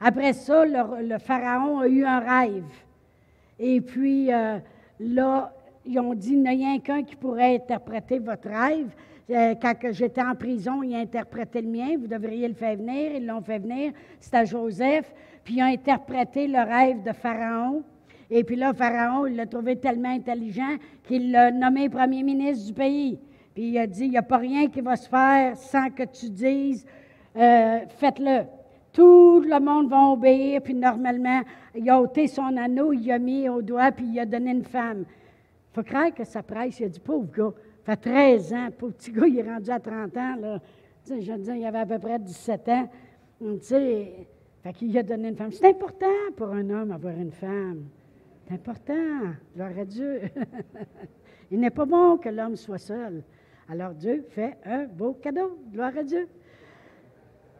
Après 0.00 0.32
ça, 0.32 0.64
le, 0.64 1.18
Pharaon 1.18 1.80
a 1.80 1.88
eu 1.88 2.04
un 2.04 2.20
rêve. 2.20 2.64
Et 3.58 3.80
puis 3.80 4.32
euh, 4.32 4.58
là, 5.00 5.52
ils 5.86 5.98
ont 5.98 6.14
dit, 6.14 6.32
il 6.32 6.42
n'y 6.42 6.76
a 6.76 6.78
qu'un 6.78 7.02
qui 7.02 7.16
pourrait 7.16 7.56
interpréter 7.56 8.18
votre 8.18 8.48
rêve. 8.48 8.88
Euh, 9.30 9.54
quand 9.60 9.74
j'étais 9.90 10.22
en 10.22 10.34
prison, 10.34 10.82
il 10.82 10.94
a 10.94 10.98
interprété 10.98 11.62
le 11.62 11.68
mien, 11.68 11.96
vous 11.98 12.06
devriez 12.06 12.46
le 12.46 12.54
faire 12.54 12.76
venir, 12.76 13.12
ils 13.14 13.26
l'ont 13.26 13.40
fait 13.40 13.58
venir, 13.58 13.92
c'était 14.20 14.44
Joseph, 14.44 15.14
puis 15.44 15.56
ils 15.56 15.62
ont 15.62 15.66
interprété 15.66 16.46
le 16.48 16.58
rêve 16.58 17.02
de 17.02 17.12
Pharaon. 17.12 17.82
Et 18.30 18.42
puis 18.42 18.56
là, 18.56 18.72
Pharaon, 18.72 19.26
il 19.26 19.36
l'a 19.36 19.46
trouvé 19.46 19.76
tellement 19.76 20.08
intelligent 20.08 20.76
qu'il 21.04 21.30
l'a 21.30 21.50
nommé 21.50 21.88
premier 21.88 22.22
ministre 22.22 22.66
du 22.66 22.72
pays. 22.72 23.18
Puis 23.54 23.68
il 23.68 23.78
a 23.78 23.86
dit, 23.86 24.04
il 24.04 24.10
n'y 24.10 24.16
a 24.16 24.22
pas 24.22 24.38
rien 24.38 24.68
qui 24.68 24.80
va 24.80 24.96
se 24.96 25.08
faire 25.08 25.56
sans 25.56 25.90
que 25.90 26.02
tu 26.04 26.30
dises, 26.30 26.84
euh, 27.36 27.80
faites-le. 27.98 28.44
Tout 28.92 29.40
le 29.40 29.60
monde 29.60 29.90
va 29.90 30.08
obéir, 30.08 30.62
puis 30.62 30.74
normalement, 30.74 31.42
il 31.74 31.88
a 31.90 32.00
ôté 32.00 32.26
son 32.26 32.56
anneau, 32.56 32.92
il 32.92 33.10
a 33.10 33.18
mis 33.18 33.48
au 33.48 33.60
doigt, 33.60 33.92
puis 33.92 34.06
il 34.06 34.18
a 34.20 34.24
donné 34.26 34.52
une 34.52 34.64
femme. 34.64 35.04
Il 35.06 35.74
faut 35.74 35.82
croire 35.82 36.14
que 36.14 36.24
ça 36.24 36.42
presse. 36.42 36.78
Il 36.80 36.86
a 36.86 36.88
dit, 36.88 37.00
pauvre 37.00 37.28
gars, 37.30 37.52
ça 37.84 37.96
fait 37.96 38.10
13 38.10 38.52
ans, 38.54 38.68
pauvre 38.76 38.94
petit 38.94 39.12
gars, 39.12 39.26
il 39.26 39.38
est 39.38 39.42
rendu 39.42 39.70
à 39.70 39.80
30 39.80 40.16
ans. 40.16 40.36
Là. 40.40 40.60
Tu 41.04 41.12
sais, 41.12 41.20
je 41.20 41.32
veux 41.32 41.38
dire, 41.38 41.56
il 41.56 41.66
avait 41.66 41.80
à 41.80 41.86
peu 41.86 41.98
près 41.98 42.18
17 42.18 42.68
ans. 42.68 42.88
Tu 43.40 43.46
sais, 43.62 44.26
fait 44.64 44.72
qu'il 44.72 44.96
a 44.96 45.02
donné 45.02 45.28
une 45.28 45.36
femme. 45.36 45.52
C'est 45.52 45.68
important 45.68 46.06
pour 46.36 46.48
un 46.48 46.70
homme 46.70 46.90
avoir 46.90 47.12
une 47.12 47.32
femme. 47.32 47.84
C'est 48.48 48.54
important. 48.54 49.34
Gloire 49.54 49.78
à 49.78 49.84
Dieu. 49.84 50.22
il 51.50 51.60
n'est 51.60 51.70
pas 51.70 51.84
bon 51.84 52.16
que 52.16 52.30
l'homme 52.30 52.56
soit 52.56 52.78
seul. 52.78 53.22
Alors 53.68 53.92
Dieu 53.92 54.24
fait 54.30 54.56
un 54.64 54.84
beau 54.84 55.12
cadeau. 55.22 55.58
Gloire 55.70 55.92
à 55.98 56.02
Dieu. 56.02 56.26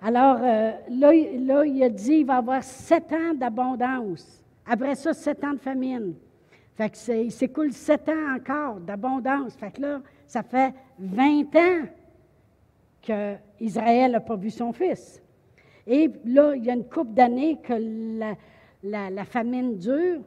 Alors 0.00 0.38
euh, 0.40 0.72
là, 0.88 1.12
là, 1.12 1.66
il 1.66 1.82
a 1.82 1.90
dit 1.90 2.14
il 2.20 2.26
va 2.26 2.36
avoir 2.36 2.62
sept 2.64 3.12
ans 3.12 3.34
d'abondance. 3.34 4.42
Après 4.64 4.94
ça, 4.94 5.12
sept 5.12 5.44
ans 5.44 5.52
de 5.52 5.60
famine. 5.60 6.14
Fait 6.74 6.88
que 6.88 7.22
il 7.22 7.30
s'écoule 7.30 7.72
sept 7.74 8.08
ans 8.08 8.34
encore 8.34 8.80
d'abondance. 8.80 9.54
Fait 9.56 9.72
que 9.72 9.82
là, 9.82 10.00
ça 10.26 10.42
fait 10.42 10.72
20 10.98 11.54
ans 11.54 11.86
qu'Israël 13.02 14.12
n'a 14.12 14.20
pas 14.20 14.36
vu 14.36 14.48
son 14.48 14.72
fils. 14.72 15.22
Et 15.86 16.10
là, 16.24 16.54
il 16.54 16.64
y 16.64 16.70
a 16.70 16.74
une 16.74 16.88
couple 16.88 17.12
d'années 17.12 17.58
que 17.62 17.74
la, 18.82 19.24
famine 19.24 19.76
dure. 19.76 20.20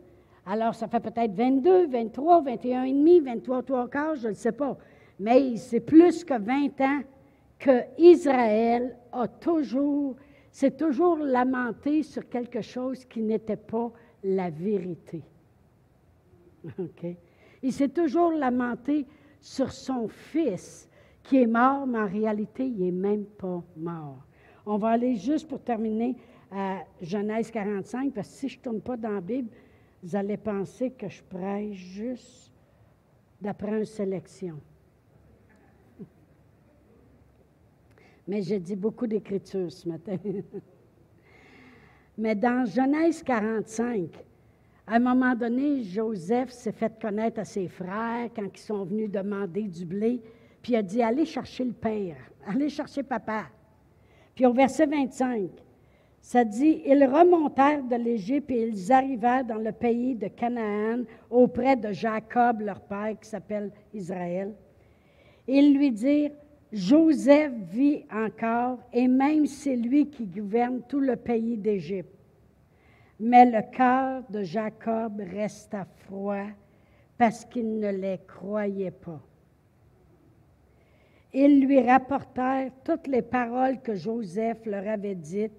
Alors, 0.45 0.75
ça 0.75 0.87
fait 0.87 0.99
peut-être 0.99 1.33
22, 1.33 1.87
23, 1.87 2.41
21 2.41 2.83
et 2.83 2.93
demi, 2.93 3.19
23, 3.19 3.63
3 3.63 3.89
quarts, 3.89 4.15
je 4.15 4.29
ne 4.29 4.33
sais 4.33 4.51
pas. 4.51 4.77
Mais 5.19 5.57
c'est 5.57 5.79
plus 5.79 6.23
que 6.23 6.39
20 6.39 6.81
ans 6.81 7.01
que 7.59 7.81
Israël 7.97 8.95
a 9.11 9.27
toujours, 9.27 10.15
s'est 10.51 10.71
toujours 10.71 11.17
lamenté 11.17 12.03
sur 12.03 12.29
quelque 12.29 12.61
chose 12.61 13.03
qui 13.05 13.21
n'était 13.21 13.57
pas 13.57 13.91
la 14.23 14.49
vérité. 14.49 15.23
OK? 16.79 17.05
Il 17.63 17.73
s'est 17.73 17.89
toujours 17.89 18.31
lamenté 18.31 19.07
sur 19.41 19.71
son 19.71 20.07
fils 20.07 20.87
qui 21.23 21.41
est 21.41 21.47
mort, 21.47 21.87
mais 21.87 21.99
en 21.99 22.07
réalité, 22.07 22.65
il 22.65 22.77
n'est 22.77 22.91
même 22.91 23.25
pas 23.25 23.63
mort. 23.75 24.26
On 24.69 24.77
va 24.77 24.89
aller 24.89 25.15
juste 25.15 25.47
pour 25.47 25.61
terminer 25.61 26.17
à 26.51 26.79
Genèse 27.01 27.49
45, 27.49 28.13
parce 28.13 28.27
que 28.27 28.33
si 28.35 28.49
je 28.49 28.57
ne 28.57 28.63
tourne 28.63 28.81
pas 28.81 28.97
dans 28.97 29.11
la 29.11 29.21
Bible, 29.21 29.47
vous 30.03 30.13
allez 30.13 30.35
penser 30.35 30.91
que 30.91 31.07
je 31.07 31.23
prêche 31.23 31.77
juste 31.77 32.51
d'après 33.39 33.79
une 33.79 33.85
sélection. 33.85 34.59
Mais 38.27 38.41
j'ai 38.41 38.59
dit 38.59 38.75
beaucoup 38.75 39.07
d'écriture 39.07 39.71
ce 39.71 39.87
matin. 39.87 40.17
Mais 42.17 42.35
dans 42.35 42.65
Genèse 42.65 43.23
45, 43.23 44.09
à 44.85 44.95
un 44.95 44.99
moment 44.99 45.33
donné, 45.33 45.81
Joseph 45.83 46.49
s'est 46.49 46.73
fait 46.73 46.99
connaître 46.99 47.39
à 47.39 47.45
ses 47.45 47.69
frères 47.69 48.29
quand 48.35 48.49
ils 48.53 48.59
sont 48.59 48.83
venus 48.83 49.09
demander 49.09 49.63
du 49.63 49.85
blé, 49.85 50.21
puis 50.61 50.75
a 50.75 50.81
dit 50.81 51.01
Allez 51.01 51.23
chercher 51.25 51.63
le 51.63 51.71
père, 51.71 52.17
allez 52.45 52.67
chercher 52.67 53.03
papa. 53.03 53.45
Puis 54.37 54.45
au 54.45 54.53
verset 54.53 54.85
25, 54.85 55.49
ça 56.21 56.45
dit 56.45 56.83
Ils 56.85 57.03
remontèrent 57.05 57.81
de 57.81 57.95
l'Égypte 57.95 58.51
et 58.51 58.67
ils 58.67 58.91
arrivèrent 58.93 59.43
dans 59.43 59.57
le 59.57 59.71
pays 59.71 60.13
de 60.13 60.27
Canaan 60.27 61.05
auprès 61.31 61.75
de 61.75 61.91
Jacob, 61.91 62.61
leur 62.61 62.79
père, 62.81 63.19
qui 63.19 63.27
s'appelle 63.27 63.71
Israël. 63.95 64.53
Ils 65.47 65.75
lui 65.75 65.89
dirent 65.89 66.33
Joseph 66.71 67.51
vit 67.71 68.05
encore, 68.13 68.77
et 68.93 69.07
même 69.07 69.47
c'est 69.47 69.75
lui 69.75 70.07
qui 70.07 70.27
gouverne 70.27 70.81
tout 70.87 70.99
le 70.99 71.15
pays 71.15 71.57
d'Égypte. 71.57 72.13
Mais 73.19 73.49
le 73.49 73.63
cœur 73.75 74.21
de 74.29 74.43
Jacob 74.43 75.19
resta 75.19 75.87
froid 76.05 76.45
parce 77.17 77.43
qu'il 77.43 77.79
ne 77.79 77.89
les 77.89 78.19
croyait 78.27 78.91
pas. 78.91 79.19
Ils 81.33 81.65
lui 81.65 81.81
rapportèrent 81.81 82.71
toutes 82.83 83.07
les 83.07 83.21
paroles 83.21 83.81
que 83.81 83.95
Joseph 83.95 84.65
leur 84.65 84.87
avait 84.87 85.15
dites. 85.15 85.51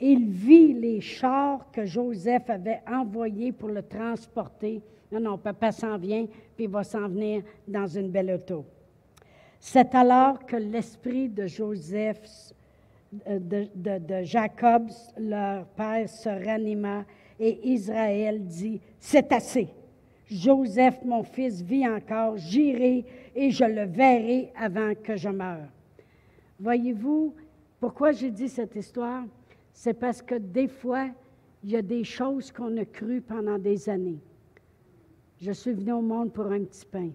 Il 0.00 0.28
vit 0.28 0.74
les 0.74 1.00
chars 1.00 1.70
que 1.72 1.84
Joseph 1.84 2.50
avait 2.50 2.80
envoyés 2.90 3.52
pour 3.52 3.68
le 3.68 3.82
transporter. 3.82 4.82
Non, 5.10 5.20
non, 5.20 5.38
papa 5.38 5.72
s'en 5.72 5.96
vient, 5.96 6.26
puis 6.56 6.64
il 6.64 6.70
va 6.70 6.84
s'en 6.84 7.08
venir 7.08 7.42
dans 7.66 7.86
une 7.86 8.10
belle 8.10 8.32
auto. 8.32 8.64
C'est 9.60 9.94
alors 9.94 10.44
que 10.44 10.56
l'esprit 10.56 11.28
de 11.28 11.46
Joseph 11.46 12.52
de, 13.26 14.22
Jacob, 14.22 14.90
leur 15.18 15.66
père, 15.66 16.08
se 16.08 16.28
ranima 16.28 17.04
et 17.38 17.68
Israël 17.68 18.44
dit, 18.44 18.80
c'est 18.98 19.32
assez. 19.32 19.68
Joseph, 20.34 21.04
mon 21.04 21.22
fils, 21.22 21.62
vit 21.62 21.86
encore, 21.86 22.36
j'irai 22.36 23.04
et 23.36 23.50
je 23.50 23.64
le 23.64 23.84
verrai 23.84 24.50
avant 24.56 24.92
que 25.00 25.16
je 25.16 25.28
meure. 25.28 25.68
Voyez-vous, 26.58 27.34
pourquoi 27.78 28.10
j'ai 28.10 28.32
dit 28.32 28.48
cette 28.48 28.74
histoire? 28.74 29.22
C'est 29.72 29.94
parce 29.94 30.20
que 30.20 30.34
des 30.34 30.66
fois, 30.66 31.08
il 31.62 31.70
y 31.70 31.76
a 31.76 31.82
des 31.82 32.02
choses 32.02 32.50
qu'on 32.50 32.76
a 32.78 32.84
crues 32.84 33.20
pendant 33.20 33.58
des 33.58 33.88
années. 33.88 34.18
Je 35.40 35.52
suis 35.52 35.72
venu 35.72 35.92
au 35.92 36.02
monde 36.02 36.32
pour 36.32 36.46
un 36.46 36.64
petit 36.64 36.86
pain. 36.86 37.10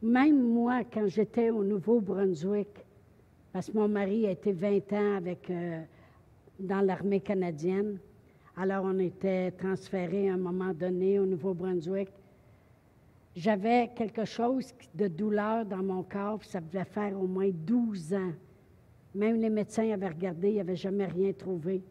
Même 0.00 0.40
moi, 0.40 0.82
quand 0.84 1.06
j'étais 1.08 1.50
au 1.50 1.62
Nouveau-Brunswick, 1.62 2.68
parce 3.52 3.70
que 3.70 3.76
mon 3.76 3.88
mari 3.88 4.26
a 4.26 4.30
été 4.30 4.52
20 4.52 4.92
ans 4.94 5.20
euh, 5.50 5.82
dans 6.58 6.80
l'armée 6.80 7.20
canadienne. 7.20 7.98
Alors, 8.56 8.84
on 8.84 8.98
était 9.00 9.50
transféré 9.50 10.28
à 10.28 10.34
un 10.34 10.38
moment 10.38 10.72
donné 10.72 11.18
au 11.18 11.26
Nouveau-Brunswick. 11.26 12.08
J'avais 13.34 13.90
quelque 13.96 14.24
chose 14.24 14.72
de 14.94 15.08
douleur 15.08 15.66
dans 15.66 15.82
mon 15.82 16.04
corps, 16.04 16.38
ça 16.44 16.60
devait 16.60 16.84
faire 16.84 17.20
au 17.20 17.26
moins 17.26 17.50
12 17.52 18.14
ans. 18.14 18.32
Même 19.12 19.40
les 19.40 19.50
médecins 19.50 19.90
avaient 19.90 20.08
regardé, 20.08 20.52
ils 20.52 20.56
n'avaient 20.58 20.76
jamais 20.76 21.06
rien 21.06 21.32
trouvé. 21.32 21.82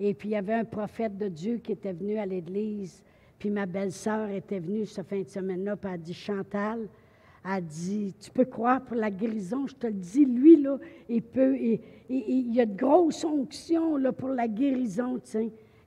Et 0.00 0.14
puis, 0.14 0.30
il 0.30 0.32
y 0.32 0.36
avait 0.36 0.54
un 0.54 0.64
prophète 0.64 1.18
de 1.18 1.28
Dieu 1.28 1.58
qui 1.58 1.72
était 1.72 1.92
venu 1.92 2.16
à 2.16 2.24
l'église, 2.24 3.02
puis 3.38 3.50
ma 3.50 3.66
belle-sœur 3.66 4.30
était 4.30 4.60
venue 4.60 4.86
ce 4.86 5.02
fin 5.02 5.20
de 5.20 5.28
semaine-là, 5.28 5.76
puis 5.76 5.88
elle 5.88 5.94
a 5.96 5.98
dit 5.98 6.14
Chantal, 6.14 6.88
a 7.44 7.60
dit, 7.60 8.14
tu 8.20 8.30
peux 8.30 8.44
croire 8.44 8.84
pour 8.84 8.96
la 8.96 9.10
guérison, 9.10 9.66
je 9.66 9.74
te 9.74 9.86
le 9.86 9.92
dis, 9.94 10.24
lui, 10.24 10.60
là, 10.60 10.78
il 11.08 11.22
peut, 11.22 11.56
il, 11.56 12.54
y 12.54 12.60
a 12.60 12.66
de 12.66 12.76
grosses 12.76 13.24
onctions 13.24 13.96
là, 13.96 14.12
pour 14.12 14.28
la 14.28 14.48
guérison. 14.48 15.20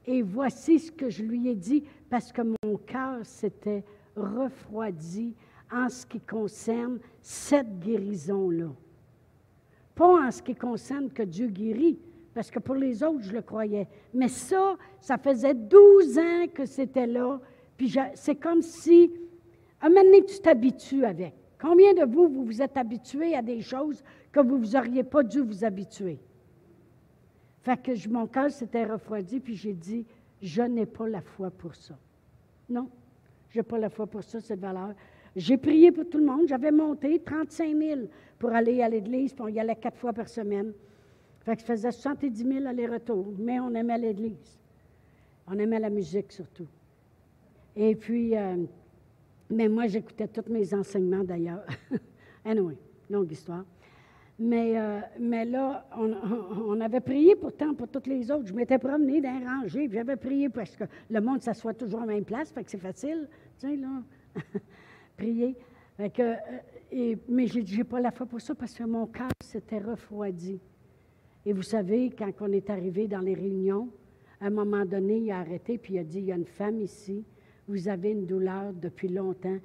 Et 0.05 0.21
voici 0.21 0.79
ce 0.79 0.91
que 0.91 1.09
je 1.09 1.23
lui 1.23 1.49
ai 1.49 1.55
dit, 1.55 1.83
parce 2.09 2.31
que 2.31 2.41
mon 2.41 2.77
cœur 2.77 3.25
s'était 3.25 3.83
refroidi 4.15 5.35
en 5.71 5.89
ce 5.89 6.05
qui 6.05 6.19
concerne 6.19 6.99
cette 7.21 7.79
guérison-là. 7.79 8.69
Pas 9.95 10.27
en 10.27 10.31
ce 10.31 10.41
qui 10.41 10.55
concerne 10.55 11.09
que 11.09 11.23
Dieu 11.23 11.47
guérit, 11.47 11.99
parce 12.33 12.49
que 12.49 12.59
pour 12.59 12.75
les 12.75 13.03
autres, 13.03 13.23
je 13.23 13.33
le 13.33 13.41
croyais. 13.41 13.87
Mais 14.13 14.29
ça, 14.29 14.77
ça 14.99 15.17
faisait 15.17 15.53
12 15.53 16.17
ans 16.17 16.45
que 16.53 16.65
c'était 16.65 17.07
là. 17.07 17.39
Puis 17.77 17.95
c'est 18.15 18.35
comme 18.35 18.61
si, 18.61 19.11
un 19.81 19.89
moment 19.89 20.03
donné, 20.03 20.23
tu 20.25 20.39
t'habitues 20.39 21.05
avec. 21.05 21.33
Combien 21.61 21.93
de 21.93 22.11
vous, 22.11 22.27
vous 22.27 22.43
vous 22.43 22.61
êtes 22.61 22.75
habitués 22.75 23.35
à 23.35 23.43
des 23.43 23.61
choses 23.61 24.03
que 24.31 24.39
vous 24.39 24.57
n'auriez 24.57 25.03
pas 25.03 25.21
dû 25.21 25.41
vous 25.41 25.63
habituer? 25.63 26.17
Fait 27.61 27.79
que 27.79 28.09
mon 28.09 28.25
cœur 28.25 28.49
s'était 28.49 28.85
refroidi, 28.85 29.39
puis 29.39 29.55
j'ai 29.55 29.73
dit, 29.73 30.03
je 30.41 30.63
n'ai 30.63 30.87
pas 30.87 31.07
la 31.07 31.21
foi 31.21 31.51
pour 31.51 31.75
ça. 31.75 31.95
Non, 32.67 32.89
je 33.49 33.59
n'ai 33.59 33.63
pas 33.63 33.77
la 33.77 33.89
foi 33.91 34.07
pour 34.07 34.23
ça, 34.23 34.41
cette 34.41 34.59
valeur. 34.59 34.95
J'ai 35.35 35.57
prié 35.57 35.91
pour 35.91 36.09
tout 36.09 36.17
le 36.17 36.25
monde. 36.25 36.47
J'avais 36.47 36.71
monté 36.71 37.19
35 37.19 37.77
000 37.77 38.01
pour 38.39 38.51
aller 38.51 38.81
à 38.81 38.89
l'église, 38.89 39.33
puis 39.33 39.43
on 39.43 39.47
y 39.47 39.59
allait 39.59 39.75
quatre 39.75 39.97
fois 39.97 40.13
par 40.13 40.29
semaine. 40.29 40.73
Fait 41.41 41.55
que 41.55 41.61
je 41.61 41.65
faisais 41.65 41.91
70 41.91 42.43
000 42.43 42.65
allers-retours, 42.65 43.33
mais 43.37 43.59
on 43.59 43.73
aimait 43.75 43.99
l'église. 43.99 44.59
On 45.47 45.59
aimait 45.59 45.79
la 45.79 45.91
musique 45.91 46.31
surtout. 46.31 46.67
Et 47.75 47.95
puis, 47.95 48.35
euh, 48.35 48.65
mais 49.51 49.67
moi, 49.67 49.87
j'écoutais 49.87 50.27
tous 50.27 50.51
mes 50.51 50.73
enseignements 50.73 51.23
d'ailleurs. 51.23 51.65
anyway, 52.45 52.77
longue 53.09 53.31
histoire. 53.31 53.65
Mais, 54.39 54.73
euh, 54.75 54.99
mais 55.19 55.45
là, 55.45 55.85
on, 55.95 56.81
avait 56.81 57.01
prié 57.01 57.35
pourtant 57.35 57.75
pour 57.75 57.87
toutes 57.87 58.07
les 58.07 58.31
autres. 58.31 58.47
Je 58.47 58.53
m'étais 58.53 58.79
promenée 58.79 59.21
d'un 59.21 59.39
rangé, 59.39 59.87
puis 59.87 59.97
j'avais 59.97 60.15
prié 60.15 60.49
parce 60.49 60.75
que 60.75 60.85
le 61.09 61.21
monde 61.21 61.43
s'assoit 61.43 61.75
toujours 61.75 62.01
à 62.01 62.05
même 62.07 62.25
place, 62.25 62.51
fait 62.51 62.63
que 62.63 62.71
c'est 62.71 62.79
facile, 62.79 63.27
tu 63.59 63.75
là, 63.75 64.01
prier. 65.17 65.55
euh, 65.99 66.35
et, 66.91 67.17
mais 67.29 67.45
je 67.45 67.59
n'ai 67.59 67.83
pas 67.83 67.99
la 67.99 68.09
foi 68.09 68.25
pour 68.25 68.41
ça 68.41 68.55
parce 68.55 68.73
que 68.73 68.83
mon 68.83 69.05
cœur 69.05 69.29
s'était 69.43 69.77
refroidi. 69.77 70.59
Et 71.45 71.53
vous 71.53 71.61
savez, 71.61 72.09
quand 72.09 72.31
on 72.39 72.51
est 72.51 72.69
arrivé 72.69 73.07
dans 73.07 73.19
les 73.19 73.35
réunions, 73.35 73.89
à 74.39 74.47
un 74.47 74.49
moment 74.49 74.85
donné, 74.85 75.17
il 75.17 75.31
a 75.31 75.39
arrêté, 75.39 75.77
puis 75.77 75.95
il 75.95 75.99
a 75.99 76.03
dit, 76.03 76.19
il 76.19 76.25
y 76.25 76.31
a 76.31 76.35
une 76.35 76.45
femme 76.45 76.81
ici, 76.81 77.23
vous 77.71 77.87
avez 77.87 78.11
une 78.11 78.25
douleur 78.25 78.73
depuis 78.73 79.07
longtemps, 79.07 79.57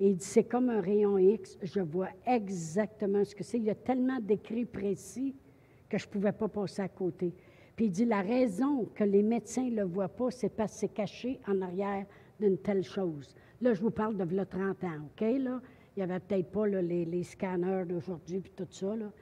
et 0.00 0.10
il 0.10 0.16
dit, 0.16 0.24
c'est 0.24 0.44
comme 0.44 0.70
un 0.70 0.80
rayon 0.80 1.18
X, 1.18 1.56
je 1.62 1.80
vois 1.80 2.10
exactement 2.26 3.24
ce 3.24 3.34
que 3.34 3.44
c'est. 3.44 3.58
Il 3.58 3.64
y 3.64 3.70
a 3.70 3.74
tellement 3.74 4.18
d'écrits 4.20 4.64
précis 4.64 5.34
que 5.88 5.98
je 5.98 6.06
ne 6.06 6.12
pouvais 6.12 6.32
pas 6.32 6.48
passer 6.48 6.82
à 6.82 6.88
côté. 6.88 7.32
Puis 7.76 7.86
il 7.86 7.90
dit, 7.90 8.04
la 8.04 8.20
raison 8.20 8.86
que 8.94 9.04
les 9.04 9.22
médecins 9.22 9.64
ne 9.64 9.76
le 9.76 9.84
voient 9.84 10.08
pas, 10.08 10.30
c'est 10.30 10.48
parce 10.48 10.72
que 10.72 10.78
c'est 10.80 10.88
caché 10.88 11.40
en 11.46 11.60
arrière 11.62 12.06
d'une 12.40 12.58
telle 12.58 12.82
chose. 12.82 13.34
Là, 13.60 13.72
je 13.72 13.80
vous 13.80 13.90
parle 13.90 14.16
de 14.16 14.44
30 14.44 14.84
ans, 14.84 15.06
OK? 15.06 15.20
Là? 15.20 15.60
Il 15.96 16.00
n'y 16.00 16.02
avait 16.02 16.20
peut-être 16.20 16.50
pas 16.50 16.66
les, 16.66 17.22
scanners 17.22 17.84
d'aujourd'hui 17.86 18.40
puis 18.40 18.52
tout 18.54 18.66
ça. 18.70 18.96
Là. 18.96 19.12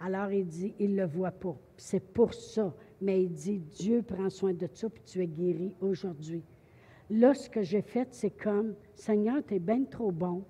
Alors, 0.00 0.32
il 0.32 0.46
dit, 0.46 0.74
il 0.80 0.92
ne 0.92 1.02
le 1.02 1.06
voit 1.06 1.30
pas. 1.30 1.56
C'est 1.76 2.12
pour 2.12 2.34
ça. 2.34 2.74
Mais 3.00 3.22
il 3.22 3.32
dit, 3.32 3.58
Dieu 3.58 4.02
prend 4.02 4.28
soin 4.28 4.52
de 4.52 4.68
ça, 4.72 4.90
puis 4.90 5.02
tu 5.04 5.22
es 5.22 5.26
guéri 5.26 5.72
aujourd'hui. 5.80 6.42
Là, 7.10 7.34
ce 7.34 7.50
que 7.50 7.62
j'ai 7.62 7.82
fait, 7.82 8.08
c'est 8.12 8.30
comme, 8.30 8.74
Seigneur, 8.94 9.44
tu 9.44 9.54
es 9.54 9.58
bien 9.58 9.84
trop 9.84 10.12
bon. 10.12 10.44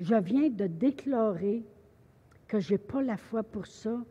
Je 0.00 0.14
viens 0.14 0.50
de 0.50 0.66
déclarer 0.66 1.64
que 2.46 2.60
je 2.60 2.72
n'ai 2.72 2.78
pas 2.78 3.02
la 3.02 3.16
foi 3.16 3.42
pour 3.42 3.66
ça, 3.66 4.04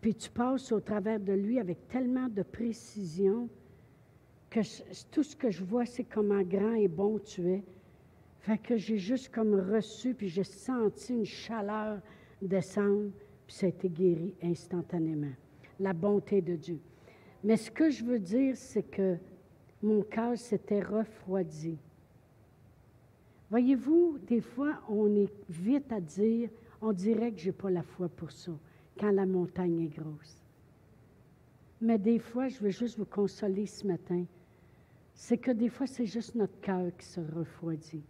puis 0.00 0.14
tu 0.14 0.28
passes 0.28 0.72
au 0.72 0.80
travers 0.80 1.20
de 1.20 1.32
lui 1.32 1.58
avec 1.58 1.88
tellement 1.88 2.28
de 2.28 2.42
précision 2.42 3.48
que 4.50 4.60
tout 5.10 5.22
ce 5.22 5.34
que 5.34 5.50
je 5.50 5.64
vois, 5.64 5.86
c'est 5.86 6.04
comment 6.04 6.42
grand 6.42 6.74
et 6.74 6.88
bon 6.88 7.18
tu 7.18 7.48
es. 7.48 7.64
Fait 8.40 8.58
que 8.58 8.76
j'ai 8.76 8.98
juste 8.98 9.30
comme 9.32 9.54
reçu, 9.54 10.14
puis 10.14 10.28
j'ai 10.28 10.44
senti 10.44 11.14
une 11.14 11.24
chaleur 11.24 12.00
descendre, 12.42 13.10
puis 13.46 13.56
ça 13.56 13.66
a 13.66 13.68
été 13.70 13.88
guéri 13.88 14.34
instantanément. 14.42 15.32
La 15.80 15.92
bonté 15.92 16.42
de 16.42 16.56
Dieu. 16.56 16.80
Mais 17.42 17.56
ce 17.56 17.70
que 17.70 17.88
je 17.88 18.04
veux 18.04 18.18
dire, 18.18 18.56
c'est 18.56 18.82
que 18.82 19.16
mon 19.84 20.02
cœur 20.02 20.36
s'était 20.36 20.80
refroidi. 20.80 21.78
Voyez-vous, 23.50 24.18
des 24.26 24.40
fois, 24.40 24.80
on 24.88 25.14
est 25.14 25.32
vite 25.48 25.92
à 25.92 26.00
dire, 26.00 26.48
on 26.80 26.92
dirait 26.92 27.32
que 27.32 27.38
je 27.38 27.46
n'ai 27.46 27.52
pas 27.52 27.70
la 27.70 27.82
foi 27.82 28.08
pour 28.08 28.32
ça, 28.32 28.52
quand 28.98 29.10
la 29.10 29.26
montagne 29.26 29.80
est 29.80 29.96
grosse. 29.96 30.42
Mais 31.80 31.98
des 31.98 32.18
fois, 32.18 32.48
je 32.48 32.58
veux 32.60 32.70
juste 32.70 32.98
vous 32.98 33.04
consoler 33.04 33.66
ce 33.66 33.86
matin, 33.86 34.24
c'est 35.14 35.38
que 35.38 35.50
des 35.50 35.68
fois, 35.68 35.86
c'est 35.86 36.06
juste 36.06 36.34
notre 36.34 36.58
cœur 36.60 36.90
qui 36.96 37.06
se 37.06 37.20
refroidit. 37.20 38.02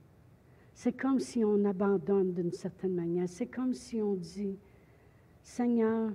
C'est 0.74 0.92
comme 0.92 1.20
si 1.20 1.44
on 1.44 1.64
abandonne 1.64 2.32
d'une 2.32 2.52
certaine 2.52 2.94
manière. 2.94 3.28
C'est 3.28 3.46
comme 3.46 3.74
si 3.74 4.00
on 4.00 4.14
dit, 4.14 4.56
Seigneur, 5.42 6.10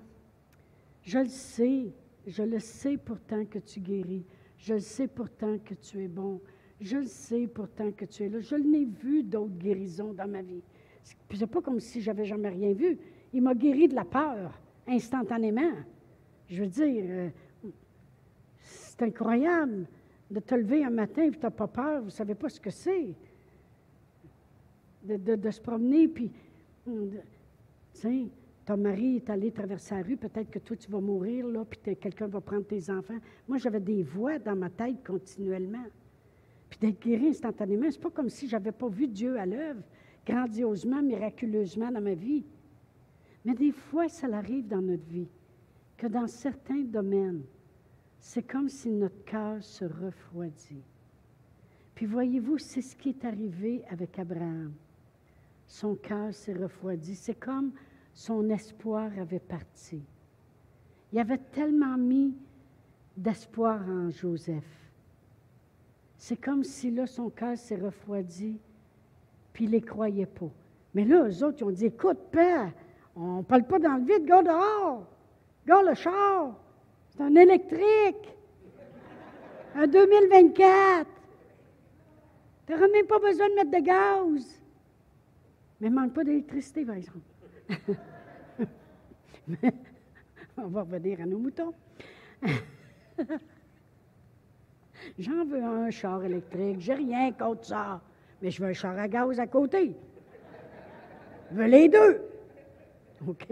je 1.04 1.20
le 1.20 1.28
sais, 1.28 1.92
je 2.26 2.44
le 2.44 2.60
sais 2.60 2.98
pourtant 2.98 3.46
que 3.46 3.60
tu 3.60 3.80
guéris. 3.80 4.26
Je 4.60 4.76
le 4.76 4.80
sais 4.80 5.08
pourtant 5.08 5.58
que 5.58 5.74
tu 5.74 6.04
es 6.04 6.08
bon. 6.08 6.40
Je 6.82 6.98
le 6.98 7.06
sais 7.06 7.48
pourtant 7.48 7.92
que 7.92 8.06
tu 8.06 8.24
es 8.24 8.30
là. 8.30 8.40
Je 8.40 8.56
n'ai 8.56 8.86
vu 8.86 9.24
d'autres 9.24 9.58
guérisons 9.58 10.14
dans 10.14 10.30
ma 10.30 10.42
vie. 10.42 10.62
Ce 11.04 11.38
n'est 11.38 11.48
pas 11.48 11.62
comme 11.62 11.80
si 11.80 12.02
j'avais 12.02 12.26
jamais 12.26 12.50
rien 12.50 12.74
vu. 12.74 12.98
Il 13.34 13.42
m'a 13.42 13.56
guéri 13.56 13.88
de 13.88 13.96
la 13.96 14.06
peur 14.06 14.60
instantanément. 14.88 15.72
Je 16.50 16.64
veux 16.64 16.70
dire, 16.70 17.06
euh, 17.08 17.30
c'est 18.62 19.02
incroyable 19.04 19.88
de 20.30 20.40
te 20.40 20.56
lever 20.56 20.84
un 20.84 20.90
matin 20.90 21.24
et 21.24 21.32
tu 21.32 21.40
n'as 21.40 21.52
pas 21.52 21.68
peur, 21.68 22.00
vous 22.00 22.08
ne 22.08 22.12
savez 22.12 22.36
pas 22.36 22.50
ce 22.50 22.60
que 22.60 22.70
c'est. 22.70 23.16
De, 25.04 25.50
se 25.50 25.62
promener, 25.62 26.08
puis, 26.10 26.30
sais, 27.94 28.28
ton 28.70 28.78
mari 28.78 29.16
est 29.16 29.30
allé 29.32 29.52
traverser 29.52 29.96
la 29.96 30.04
rue, 30.04 30.16
peut-être 30.16 30.52
que 30.52 30.60
toi, 30.60 30.78
tu 30.78 30.92
vas 30.92 31.02
mourir, 31.02 31.48
là, 31.48 31.66
puis 31.66 31.96
quelqu'un 31.96 32.28
va 32.28 32.40
prendre 32.40 32.68
tes 32.68 32.92
enfants. 32.92 33.18
Moi, 33.48 33.58
j'avais 33.58 33.80
des 33.80 34.04
voix 34.04 34.38
dans 34.38 34.56
ma 34.56 34.70
tête 34.70 35.04
continuellement. 35.04 35.88
Puis 36.70 36.78
d'être 36.80 37.02
guéri 37.02 37.30
instantanément, 37.30 37.90
c'est 37.90 38.00
pas 38.00 38.12
comme 38.12 38.30
si 38.30 38.48
j'avais 38.48 38.72
pas 38.72 38.88
vu 38.88 39.08
Dieu 39.08 39.40
à 39.40 39.48
l'œuvre, 39.48 39.82
grandiosement, 40.24 41.02
miraculeusement 41.02 41.92
dans 41.92 42.00
ma 42.00 42.14
vie. 42.14 42.46
Mais 43.44 43.56
des 43.56 43.72
fois, 43.72 44.08
ça 44.08 44.28
arrive 44.28 44.68
dans 44.68 44.84
notre 44.84 45.06
vie, 45.06 45.30
que 45.98 46.06
dans 46.06 46.28
certains 46.28 46.84
domaines, 46.84 47.42
c'est 48.20 48.44
comme 48.44 48.70
si 48.70 48.92
notre 48.92 49.26
cœur 49.26 49.64
se 49.64 49.86
refroidit. 49.86 50.84
Puis 51.96 52.06
voyez-vous, 52.06 52.60
c'est 52.60 52.84
ce 52.84 52.96
qui 52.96 53.10
est 53.10 53.26
arrivé 53.26 53.82
avec 53.90 54.20
Abraham. 54.20 54.74
Son 55.66 55.96
cœur 55.96 56.32
s'est 56.36 56.54
refroidi. 56.54 57.16
C'est 57.16 57.40
comme 57.40 57.72
son 58.20 58.50
espoir 58.50 59.10
avait 59.18 59.40
parti. 59.40 60.04
Il 61.14 61.20
avait 61.20 61.38
tellement 61.38 61.98
mis 61.98 62.36
d'espoir 63.16 63.80
en 63.90 64.10
Joseph. 64.10 64.92
C'est 66.18 66.36
comme 66.36 66.66
si 66.66 66.92
là, 66.92 67.08
son 67.08 67.30
cœur 67.30 67.58
s'est 67.58 67.78
refroidi, 67.78 68.60
puis 69.54 69.64
il 69.64 69.68
ne 69.68 69.76
les 69.76 69.82
croyait 69.82 70.26
pas. 70.26 70.52
Mais 70.94 71.06
là, 71.06 71.30
eux 71.30 71.44
autres, 71.46 71.60
ils 71.62 71.64
ont 71.64 71.72
dit 71.72 71.86
Écoute, 71.86 72.18
Père, 72.30 72.74
on 73.16 73.38
ne 73.38 73.42
parle 73.42 73.64
pas 73.64 73.80
dans 73.80 73.96
le 73.96 74.04
vide, 74.04 74.26
gars 74.26 74.44
dehors, 74.44 75.08
gars 75.66 75.82
le 75.82 75.94
char, 75.94 76.60
c'est 77.12 77.22
un 77.22 77.36
électrique, 77.36 78.36
un 79.76 79.88
2024. 79.88 81.08
Tu 82.68 82.74
n'auras 82.74 82.88
même 82.90 83.08
pas 83.08 83.20
besoin 83.20 83.48
de 83.48 83.56
mettre 83.56 83.72
de 83.72 83.80
gaz. 83.80 84.62
Mais 85.80 85.90
manque 85.90 86.12
pas 86.12 86.26
d'électricité, 86.26 86.84
par 86.84 86.96
exemple. 86.96 87.22
On 90.58 90.68
va 90.68 90.82
revenir 90.82 91.22
à 91.22 91.26
nos 91.26 91.38
moutons. 91.38 91.74
J'en 95.18 95.46
veux 95.46 95.64
un 95.64 95.90
char 95.90 96.24
électrique. 96.24 96.80
J'ai 96.80 96.94
rien 96.94 97.32
contre 97.32 97.66
ça. 97.66 98.02
Mais 98.42 98.52
je 98.52 98.62
veux 98.62 98.70
un 98.70 98.74
char 98.74 98.98
à 98.98 99.08
gaz 99.08 99.40
à 99.40 99.48
côté. 99.48 99.96
Je 101.52 101.56
veux 101.56 101.68
les 101.68 101.90
deux. 101.90 102.22
OK. 103.28 103.48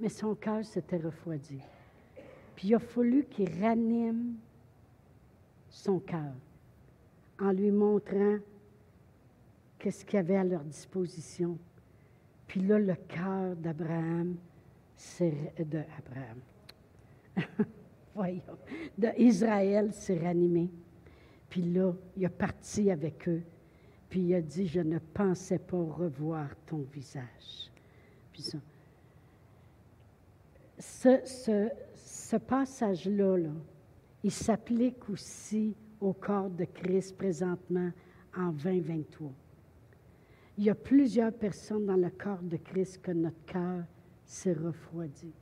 Mais 0.00 0.08
son 0.08 0.34
cœur 0.34 0.64
s'était 0.64 0.96
refroidi. 0.98 1.60
Puis 2.54 2.68
il 2.68 2.74
a 2.74 2.78
fallu 2.78 3.24
qu'il 3.24 3.50
ranime 3.62 4.36
son 5.68 5.98
cœur 5.98 6.32
en 7.38 7.52
lui 7.52 7.70
montrant 7.70 8.38
qu'est-ce 9.78 10.04
qu'il 10.04 10.16
y 10.16 10.20
avait 10.20 10.36
à 10.36 10.44
leur 10.44 10.64
disposition 10.64 11.58
puis 12.46 12.60
là, 12.60 12.78
le 12.78 12.94
cœur 12.94 13.56
d'Abraham, 13.56 14.36
c'est 14.96 15.54
de 15.58 15.82
Abraham. 15.98 16.40
Voyons, 18.14 18.58
d'Israël 18.96 19.92
s'est 19.92 20.18
ranimé. 20.18 20.70
Puis 21.48 21.62
là, 21.62 21.92
il 22.16 22.24
est 22.24 22.28
parti 22.28 22.90
avec 22.90 23.28
eux. 23.28 23.42
Puis 24.08 24.20
il 24.20 24.34
a 24.34 24.40
dit, 24.40 24.66
je 24.66 24.80
ne 24.80 24.98
pensais 24.98 25.58
pas 25.58 25.76
revoir 25.76 26.48
ton 26.66 26.86
visage. 26.92 27.70
Puis 28.32 28.42
ça. 28.42 28.58
Ce 30.78 32.36
passage-là, 32.36 33.36
là, 33.36 33.52
il 34.22 34.30
s'applique 34.30 35.08
aussi 35.10 35.74
au 36.00 36.12
corps 36.12 36.50
de 36.50 36.64
Christ 36.64 37.16
présentement 37.16 37.90
en 38.36 38.50
2023. 38.50 39.30
Il 40.58 40.64
y 40.64 40.70
a 40.70 40.74
plusieurs 40.74 41.32
personnes 41.32 41.86
dans 41.86 41.96
le 41.96 42.10
corps 42.10 42.42
de 42.42 42.56
Christ 42.56 43.02
que 43.02 43.12
notre 43.12 43.44
cœur 43.44 43.84
s'est 44.24 44.54
refroidi. 44.54 45.32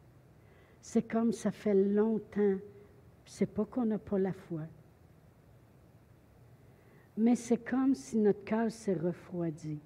C'est 0.81 1.09
comme 1.09 1.33
ça 1.33 1.51
fait 1.51 1.75
longtemps, 1.75 2.59
c'est 3.25 3.47
pas 3.47 3.65
qu'on 3.65 3.87
n'a 3.87 3.99
pas 3.99 4.19
la 4.19 4.33
foi, 4.33 4.63
mais 7.17 7.37
c'est 7.37 7.59
comme 7.59 7.95
si 7.95 8.19
notre 8.19 8.45
cœur 8.45 8.71
s'est 8.71 8.95
refroidi. 8.95 9.79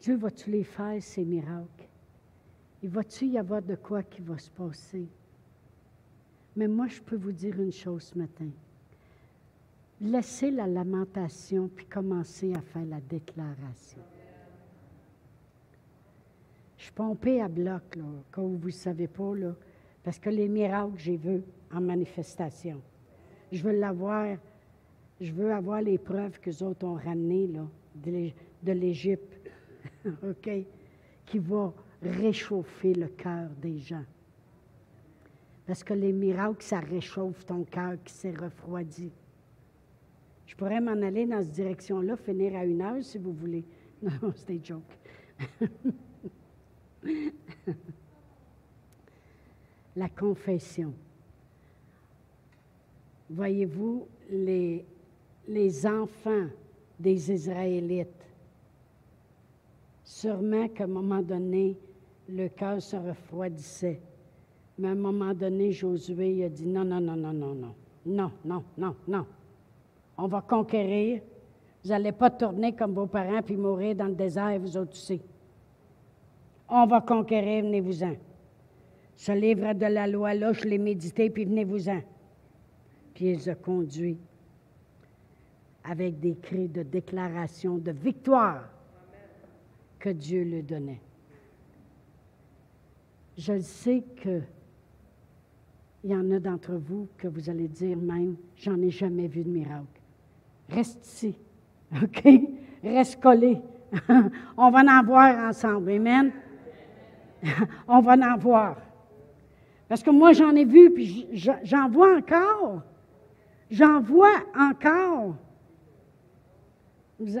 Dieu 0.00 0.16
va-tu 0.16 0.50
les 0.50 0.64
faire, 0.64 1.02
ces 1.02 1.24
miracles? 1.24 1.88
Il 2.82 2.90
va-tu 2.90 3.26
y 3.26 3.38
avoir 3.38 3.60
de 3.60 3.74
quoi 3.74 4.04
qui 4.04 4.22
va 4.22 4.38
se 4.38 4.50
passer? 4.50 5.08
Mais 6.54 6.68
moi, 6.68 6.86
je 6.86 7.00
peux 7.00 7.16
vous 7.16 7.32
dire 7.32 7.60
une 7.60 7.72
chose 7.72 8.04
ce 8.04 8.18
matin. 8.18 8.48
Laissez 10.00 10.52
la 10.52 10.66
lamentation 10.66 11.68
puis 11.74 11.86
commencez 11.86 12.52
à 12.54 12.60
faire 12.60 12.84
la 12.84 13.00
déclaration. 13.00 14.02
Je 16.76 16.84
suis 16.84 16.92
pompée 16.92 17.40
à 17.40 17.48
bloc, 17.48 17.96
là, 17.96 18.04
quand 18.30 18.46
vous 18.46 18.68
ne 18.68 18.72
savez 18.72 19.08
pas, 19.08 19.32
parce 20.04 20.20
que 20.20 20.30
les 20.30 20.46
miracles, 20.46 20.96
j'ai 20.96 21.16
vu 21.16 21.42
en 21.72 21.80
manifestation. 21.80 22.80
Je 23.50 23.62
veux 23.64 23.72
l'avoir, 23.72 24.36
je 25.20 25.32
veux 25.32 25.52
avoir 25.52 25.82
les 25.82 25.98
preuves 25.98 26.38
que 26.38 26.50
les 26.50 26.62
autres 26.62 26.86
ont 26.86 26.94
ramenées 26.94 27.48
là, 27.48 27.66
de 27.96 28.72
l'Égypte, 28.72 29.50
OK, 30.06 30.50
qui 31.26 31.38
va 31.40 31.74
réchauffer 32.00 32.94
le 32.94 33.08
cœur 33.08 33.48
des 33.60 33.78
gens. 33.78 34.04
Parce 35.66 35.82
que 35.82 35.94
les 35.94 36.12
miracles, 36.12 36.62
ça 36.62 36.78
réchauffe 36.78 37.44
ton 37.44 37.64
cœur 37.64 37.96
qui 38.04 38.12
s'est 38.14 38.34
refroidi. 38.34 39.10
Je 40.48 40.56
pourrais 40.56 40.80
m'en 40.80 41.00
aller 41.02 41.26
dans 41.26 41.42
cette 41.42 41.52
direction-là, 41.52 42.16
finir 42.16 42.56
à 42.56 42.64
une 42.64 42.80
heure 42.80 43.04
si 43.04 43.18
vous 43.18 43.32
voulez. 43.32 43.64
Non, 44.00 44.32
c'était 44.34 44.60
joke. 44.62 44.82
La 49.96 50.08
confession. 50.08 50.94
Voyez-vous, 53.28 54.06
les, 54.30 54.84
les 55.48 55.84
enfants 55.84 56.46
des 56.98 57.32
Israélites, 57.32 58.06
sûrement 60.04 60.68
qu'à 60.68 60.84
un 60.84 60.86
moment 60.86 61.22
donné, 61.22 61.76
le 62.28 62.48
cœur 62.48 62.80
se 62.80 62.94
refroidissait. 62.94 64.00
Mais 64.78 64.86
à 64.88 64.92
un 64.92 64.94
moment 64.94 65.34
donné, 65.34 65.72
Josué 65.72 66.44
a 66.44 66.48
dit 66.48 66.66
non, 66.66 66.84
non, 66.84 67.00
non, 67.00 67.16
non, 67.16 67.32
non, 67.32 67.54
non, 67.54 67.74
non, 68.06 68.32
non, 68.44 68.64
non, 68.78 68.94
non. 69.08 69.26
On 70.18 70.26
va 70.26 70.40
conquérir. 70.42 71.22
Vous 71.84 71.90
n'allez 71.90 72.12
pas 72.12 72.28
tourner 72.28 72.74
comme 72.74 72.92
vos 72.92 73.06
parents 73.06 73.40
puis 73.40 73.56
mourir 73.56 73.94
dans 73.94 74.06
le 74.06 74.14
désert, 74.14 74.58
vous 74.58 74.76
autres. 74.76 74.96
On 76.68 76.86
va 76.86 77.00
conquérir, 77.00 77.64
venez-vous-en. 77.64 78.16
Ce 79.14 79.32
livre 79.32 79.72
de 79.72 79.86
la 79.86 80.06
loi-là, 80.06 80.52
je 80.52 80.64
l'ai 80.64 80.78
médité, 80.78 81.30
puis 81.30 81.44
venez-vous-en. 81.44 82.02
Puis 83.14 83.26
il 83.26 83.36
les 83.36 83.48
a 83.48 83.54
conduits 83.54 84.18
avec 85.84 86.20
des 86.20 86.34
cris 86.36 86.68
de 86.68 86.82
déclaration 86.82 87.78
de 87.78 87.92
victoire 87.92 88.68
que 89.98 90.10
Dieu 90.10 90.42
lui 90.42 90.62
donnait. 90.62 91.00
Je 93.36 93.60
sais 93.60 94.02
que 94.22 94.42
il 96.04 96.10
y 96.10 96.14
en 96.14 96.30
a 96.30 96.38
d'entre 96.38 96.74
vous 96.74 97.08
que 97.16 97.26
vous 97.26 97.50
allez 97.50 97.68
dire 97.68 97.96
même, 97.96 98.36
j'en 98.56 98.80
ai 98.80 98.90
jamais 98.90 99.26
vu 99.26 99.42
de 99.42 99.50
miracle. 99.50 99.97
Reste 100.68 101.04
ici, 101.06 101.38
OK? 102.02 102.28
Reste 102.82 103.20
collé. 103.20 103.58
On 104.56 104.70
va 104.70 104.80
en 104.80 105.02
voir 105.02 105.48
ensemble. 105.48 105.90
Amen? 105.92 106.32
On 107.88 108.00
va 108.00 108.14
en 108.14 108.36
voir. 108.36 108.76
Parce 109.88 110.02
que 110.02 110.10
moi, 110.10 110.32
j'en 110.32 110.54
ai 110.54 110.64
vu, 110.64 110.90
puis 110.90 111.28
j'en 111.32 111.88
vois 111.88 112.16
encore. 112.18 112.82
J'en 113.70 114.00
vois 114.00 114.36
encore. 114.58 115.36
Vous, 117.18 117.36
euh, 117.36 117.40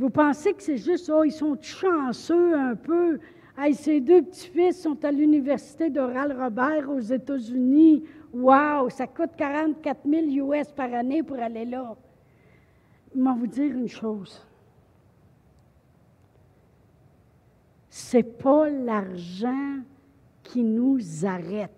euh, 0.00 0.08
pensez 0.10 0.52
que 0.52 0.62
c'est 0.62 0.76
juste, 0.76 1.10
oh, 1.14 1.24
ils 1.24 1.32
sont 1.32 1.56
chanceux 1.60 2.54
un 2.58 2.74
peu? 2.74 3.18
Hey, 3.56 3.74
ces 3.74 4.00
deux 4.00 4.22
petits-fils 4.22 4.82
sont 4.82 5.04
à 5.04 5.12
l'université 5.12 5.90
d'Oral 5.90 6.36
Robert 6.38 6.90
aux 6.90 7.00
États-Unis. 7.00 8.04
Wow, 8.32 8.88
ça 8.90 9.06
coûte 9.06 9.30
44 9.36 10.00
000 10.08 10.26
US 10.46 10.68
par 10.72 10.92
année 10.94 11.22
pour 11.22 11.38
aller 11.38 11.64
là. 11.64 11.96
Je 13.14 13.20
vais 13.20 13.34
vous 13.36 13.46
dire 13.46 13.72
une 13.72 13.88
chose. 13.88 14.46
C'est 17.88 18.38
pas 18.38 18.70
l'argent 18.70 19.78
qui 20.42 20.62
nous 20.62 21.00
arrête. 21.24 21.70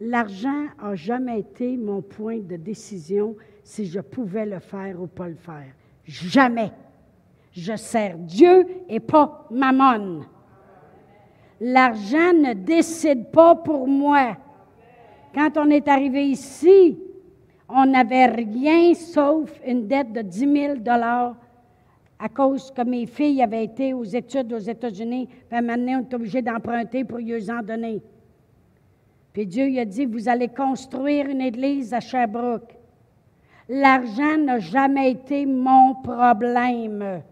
L'argent 0.00 0.66
n'a 0.80 0.94
jamais 0.94 1.40
été 1.40 1.76
mon 1.76 2.00
point 2.00 2.38
de 2.38 2.56
décision 2.56 3.34
si 3.64 3.86
je 3.86 3.98
pouvais 4.00 4.46
le 4.46 4.60
faire 4.60 5.02
ou 5.02 5.08
pas 5.08 5.28
le 5.28 5.34
faire. 5.34 5.72
Jamais. 6.04 6.70
Je 7.52 7.74
sers 7.74 8.16
Dieu 8.16 8.66
et 8.88 9.00
pas 9.00 9.46
Mammon. 9.50 10.24
L'argent 11.60 12.32
ne 12.32 12.54
décide 12.54 13.32
pas 13.32 13.56
pour 13.56 13.88
moi. 13.88 14.36
Quand 15.34 15.56
on 15.56 15.70
est 15.70 15.88
arrivé 15.88 16.26
ici, 16.26 16.98
on 17.68 17.86
n'avait 17.86 18.26
rien 18.26 18.94
sauf 18.94 19.50
une 19.66 19.86
dette 19.86 20.12
de 20.12 20.22
10 20.22 20.38
000 20.38 20.74
à 22.18 22.28
cause 22.28 22.70
que 22.72 22.82
mes 22.82 23.06
filles 23.06 23.42
avaient 23.42 23.64
été 23.64 23.92
aux 23.92 24.04
études 24.04 24.52
aux 24.52 24.58
États-Unis, 24.58 25.28
maintenant 25.50 26.00
on 26.00 26.08
est 26.08 26.14
obligé 26.14 26.42
d'emprunter 26.42 27.04
pour 27.04 27.20
y 27.20 27.50
en 27.50 27.62
donner. 27.62 28.02
Puis 29.32 29.46
Dieu 29.46 29.66
lui 29.66 29.78
a 29.78 29.84
dit, 29.84 30.04
vous 30.04 30.28
allez 30.28 30.48
construire 30.48 31.26
une 31.26 31.40
église 31.40 31.94
à 31.94 32.00
Sherbrooke. 32.00 32.74
L'argent 33.68 34.36
n'a 34.38 34.58
jamais 34.58 35.12
été 35.12 35.46
mon 35.46 35.94
problème 35.96 37.22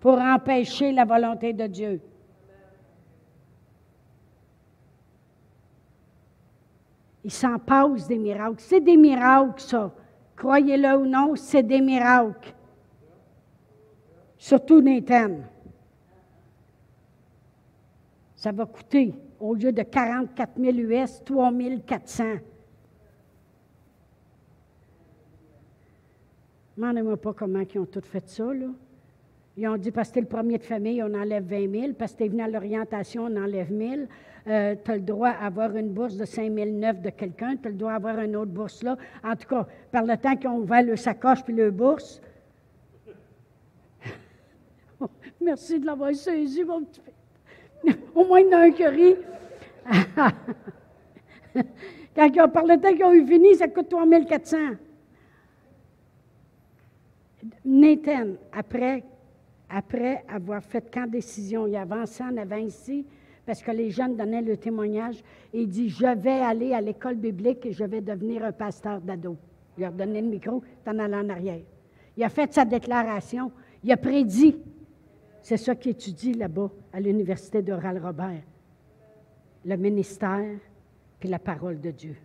pour 0.00 0.18
empêcher 0.18 0.90
la 0.90 1.04
volonté 1.04 1.52
de 1.52 1.66
Dieu. 1.66 2.00
Il 7.26 7.32
s'en 7.32 7.58
passe 7.58 8.06
des 8.06 8.18
miracles. 8.18 8.54
C'est 8.58 8.80
des 8.80 8.96
miracles, 8.96 9.60
ça. 9.60 9.92
Croyez-le 10.36 10.96
ou 10.96 11.06
non, 11.06 11.34
c'est 11.34 11.64
des 11.64 11.80
miracles. 11.80 12.54
Surtout 14.38 14.80
Nathan. 14.80 15.40
Ça 18.36 18.52
va 18.52 18.64
coûter, 18.64 19.12
au 19.40 19.56
lieu 19.56 19.72
de 19.72 19.82
44 19.82 20.52
000 20.56 20.76
US, 20.76 21.24
3 21.24 21.52
400. 21.84 22.24
Demandez-moi 26.76 27.16
pas 27.16 27.32
comment 27.32 27.58
ils 27.74 27.80
ont 27.80 27.86
tout 27.86 28.02
fait 28.02 28.28
ça, 28.28 28.54
là. 28.54 28.66
Ils 29.56 29.66
ont 29.66 29.76
dit, 29.76 29.90
parce 29.90 30.10
que 30.10 30.14
t'es 30.14 30.20
le 30.20 30.28
premier 30.28 30.58
de 30.58 30.62
famille, 30.62 31.02
on 31.02 31.12
enlève 31.12 31.44
20 31.44 31.72
000. 31.72 31.92
Parce 31.98 32.12
que 32.12 32.18
t'es 32.18 32.28
venu 32.28 32.42
à 32.42 32.48
l'orientation, 32.48 33.24
on 33.24 33.36
enlève 33.36 33.72
1 33.72 33.96
000. 33.96 34.02
Euh, 34.48 34.76
tu 34.84 34.90
as 34.90 34.96
le 34.96 35.02
droit 35.02 35.32
d'avoir 35.32 35.74
une 35.74 35.88
bourse 35.88 36.16
de 36.16 36.24
5 36.24 36.52
009 36.52 37.00
de 37.02 37.10
quelqu'un. 37.10 37.56
Tu 37.56 37.66
as 37.66 37.70
le 37.70 37.76
droit 37.76 37.92
d'avoir 37.92 38.20
une 38.20 38.36
autre 38.36 38.52
bourse 38.52 38.82
là. 38.82 38.96
En 39.24 39.34
tout 39.34 39.48
cas, 39.48 39.66
par 39.90 40.04
le 40.04 40.16
temps 40.16 40.36
qu'ils 40.36 40.48
ont 40.48 40.58
ouvert 40.58 40.82
le 40.84 40.96
sacoche 40.96 41.42
puis 41.42 41.54
le 41.54 41.70
bourse. 41.70 42.20
Merci 45.40 45.80
de 45.80 45.86
l'avoir 45.86 46.14
saisi, 46.14 46.62
mon 46.62 46.82
petit 46.82 47.00
Au 48.14 48.24
moins, 48.24 48.40
il 48.40 48.46
y 48.46 48.54
en 48.54 48.58
a 48.58 48.62
un 48.62 48.70
qui 48.70 48.86
rit. 48.86 49.16
Quand 52.14 52.48
par 52.48 52.64
le 52.64 52.80
temps 52.80 52.92
qu'ils 52.92 53.04
ont 53.04 53.12
eu 53.12 53.26
fini, 53.26 53.56
ça 53.56 53.66
coûte 53.68 53.88
3 53.88 54.06
400. 54.26 54.56
Nathan, 57.64 58.34
après 58.52 59.02
après 59.68 60.24
avoir 60.28 60.62
fait 60.62 60.88
quand 60.92 61.06
décision, 61.06 61.66
il 61.66 61.76
avançait 61.76 62.24
en 62.24 62.36
avant 62.36 62.56
ici, 62.56 63.04
parce 63.46 63.62
que 63.62 63.70
les 63.70 63.90
jeunes 63.90 64.16
donnaient 64.16 64.42
le 64.42 64.56
témoignage, 64.56 65.22
et 65.52 65.62
il 65.62 65.68
dit, 65.68 65.88
je 65.88 66.06
vais 66.18 66.40
aller 66.40 66.74
à 66.74 66.80
l'école 66.80 67.14
biblique 67.14 67.64
et 67.64 67.72
je 67.72 67.84
vais 67.84 68.00
devenir 68.00 68.44
un 68.44 68.52
pasteur 68.52 69.00
d'ado. 69.00 69.36
Il 69.78 69.84
a 69.84 69.90
redonné 69.90 70.20
le 70.20 70.28
micro, 70.28 70.62
en 70.86 70.98
allant 70.98 71.24
en 71.24 71.28
arrière. 71.28 71.60
Il 72.16 72.24
a 72.24 72.28
fait 72.28 72.52
sa 72.52 72.64
déclaration, 72.64 73.52
il 73.84 73.92
a 73.92 73.96
prédit. 73.96 74.56
C'est 75.42 75.56
ça 75.56 75.74
qu'il 75.76 75.92
étudie 75.92 76.34
là-bas, 76.34 76.70
à 76.92 77.00
l'université 77.00 77.62
d'Oral 77.62 78.04
Robert. 78.04 78.42
Le 79.64 79.76
ministère, 79.76 80.58
puis 81.20 81.28
la 81.28 81.38
parole 81.38 81.80
de 81.80 81.90
Dieu. 81.90 82.16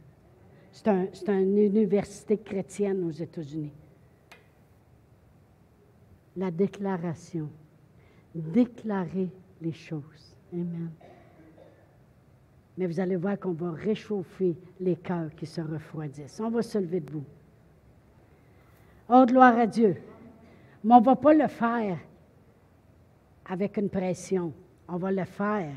C'est 0.72 0.88
un, 0.88 1.40
une 1.40 1.58
université 1.58 2.38
chrétienne 2.38 3.04
aux 3.04 3.12
États-Unis 3.12 3.72
la 6.36 6.52
déclaration. 6.52 7.50
Déclarer 8.34 9.30
les 9.62 9.74
choses. 9.74 10.36
Amen. 10.54 10.90
Mais 12.82 12.88
vous 12.88 13.00
allez 13.00 13.16
voir 13.16 13.40
qu'on 13.40 13.52
va 13.52 13.74
réchauffer 13.74 14.56
les 14.80 14.96
cœurs 14.96 15.30
qui 15.38 15.46
se 15.46 15.62
refroidissent. 15.62 16.40
On 16.40 16.50
va 16.50 16.64
se 16.64 16.80
lever 16.80 17.00
debout. 17.00 17.24
Oh, 19.08 19.24
gloire 19.28 19.56
à 19.56 19.68
Dieu. 19.68 19.98
Mais 20.84 20.96
on 20.96 21.00
ne 21.00 21.06
va 21.06 21.16
pas 21.16 21.36
le 21.36 21.48
faire 21.48 22.00
avec 23.46 23.78
une 23.78 23.88
pression. 23.88 24.52
On 24.88 24.98
va 24.98 25.12
le 25.12 25.26
faire 25.26 25.76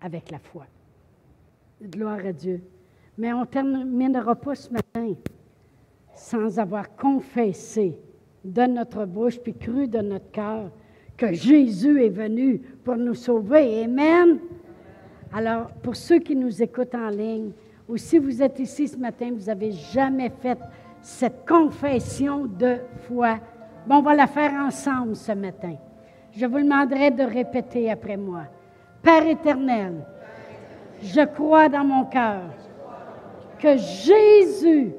avec 0.00 0.30
la 0.30 0.38
foi. 0.38 0.66
Gloire 1.82 2.24
à 2.24 2.32
Dieu. 2.32 2.62
Mais 3.18 3.32
on 3.32 3.40
ne 3.40 3.46
terminera 3.46 4.36
pas 4.36 4.54
ce 4.54 4.72
matin 4.72 5.14
sans 6.14 6.56
avoir 6.56 6.94
confessé 6.94 7.98
de 8.44 8.62
notre 8.62 9.06
bouche 9.06 9.40
puis 9.40 9.54
cru 9.54 9.88
de 9.88 9.98
notre 9.98 10.30
cœur 10.30 10.70
que 11.16 11.32
Jésus 11.32 12.00
est 12.00 12.10
venu 12.10 12.60
pour 12.84 12.94
nous 12.94 13.14
sauver. 13.14 13.82
Amen. 13.82 14.38
Alors, 15.32 15.68
pour 15.82 15.94
ceux 15.94 16.18
qui 16.18 16.34
nous 16.34 16.62
écoutent 16.62 16.94
en 16.94 17.08
ligne, 17.08 17.52
ou 17.88 17.96
si 17.96 18.18
vous 18.18 18.42
êtes 18.42 18.58
ici 18.58 18.88
ce 18.88 18.96
matin, 18.96 19.30
vous 19.32 19.46
n'avez 19.46 19.70
jamais 19.70 20.30
fait 20.40 20.58
cette 21.00 21.46
confession 21.46 22.46
de 22.46 22.78
foi, 23.06 23.38
bon, 23.86 23.96
on 23.96 24.02
va 24.02 24.14
la 24.14 24.26
faire 24.26 24.52
ensemble 24.52 25.14
ce 25.14 25.32
matin. 25.32 25.76
Je 26.32 26.46
vous 26.46 26.58
demanderai 26.58 27.10
de 27.10 27.22
répéter 27.22 27.90
après 27.90 28.16
moi. 28.16 28.42
Père 29.02 29.26
éternel, 29.26 30.04
je 31.02 31.24
crois 31.24 31.68
dans 31.68 31.84
mon 31.84 32.04
cœur 32.04 32.42
que 33.58 33.76
Jésus 33.76 34.92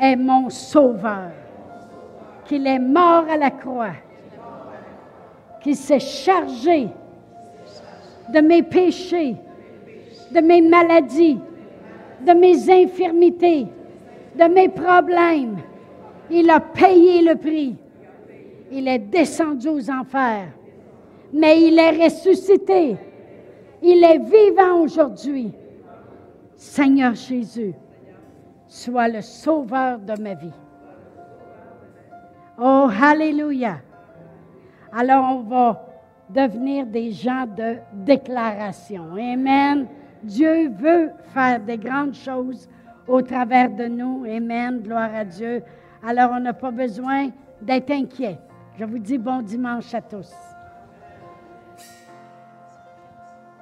est 0.00 0.16
mon 0.16 0.50
sauveur, 0.50 1.30
qu'il 2.44 2.66
est 2.66 2.78
mort 2.78 3.26
à 3.30 3.36
la 3.36 3.50
croix, 3.50 3.94
qu'il 5.62 5.76
s'est 5.76 6.00
chargé 6.00 6.88
de 8.32 8.40
mes 8.40 8.62
péchés, 8.62 9.36
de 10.32 10.40
mes 10.40 10.60
maladies, 10.60 11.38
de 12.26 12.32
mes 12.32 12.70
infirmités, 12.70 13.66
de 14.38 14.44
mes 14.44 14.68
problèmes. 14.68 15.58
Il 16.30 16.48
a 16.50 16.60
payé 16.60 17.22
le 17.22 17.34
prix. 17.36 17.76
Il 18.70 18.86
est 18.86 18.98
descendu 18.98 19.68
aux 19.68 19.90
enfers, 19.90 20.48
mais 21.32 21.60
il 21.62 21.78
est 21.78 22.04
ressuscité. 22.04 22.96
Il 23.82 24.04
est 24.04 24.18
vivant 24.18 24.82
aujourd'hui. 24.82 25.52
Seigneur 26.54 27.14
Jésus, 27.14 27.74
sois 28.68 29.08
le 29.08 29.22
sauveur 29.22 29.98
de 29.98 30.20
ma 30.20 30.34
vie. 30.34 30.52
Oh, 32.60 32.88
Alléluia. 33.02 33.78
Alors 34.92 35.24
on 35.36 35.40
va 35.40 35.89
devenir 36.34 36.86
des 36.86 37.12
gens 37.12 37.46
de 37.46 37.76
déclaration. 37.92 39.12
Amen. 39.14 39.86
Dieu 40.22 40.68
veut 40.70 41.10
faire 41.32 41.60
des 41.60 41.78
grandes 41.78 42.14
choses 42.14 42.68
au 43.08 43.22
travers 43.22 43.70
de 43.70 43.86
nous. 43.86 44.24
Amen. 44.24 44.80
Gloire 44.80 45.14
à 45.14 45.24
Dieu. 45.24 45.62
Alors 46.06 46.30
on 46.32 46.40
n'a 46.40 46.52
pas 46.52 46.70
besoin 46.70 47.30
d'être 47.60 47.90
inquiet. 47.90 48.38
Je 48.78 48.84
vous 48.84 48.98
dis 48.98 49.18
bon 49.18 49.42
dimanche 49.42 49.92
à 49.94 50.00
tous. 50.00 50.30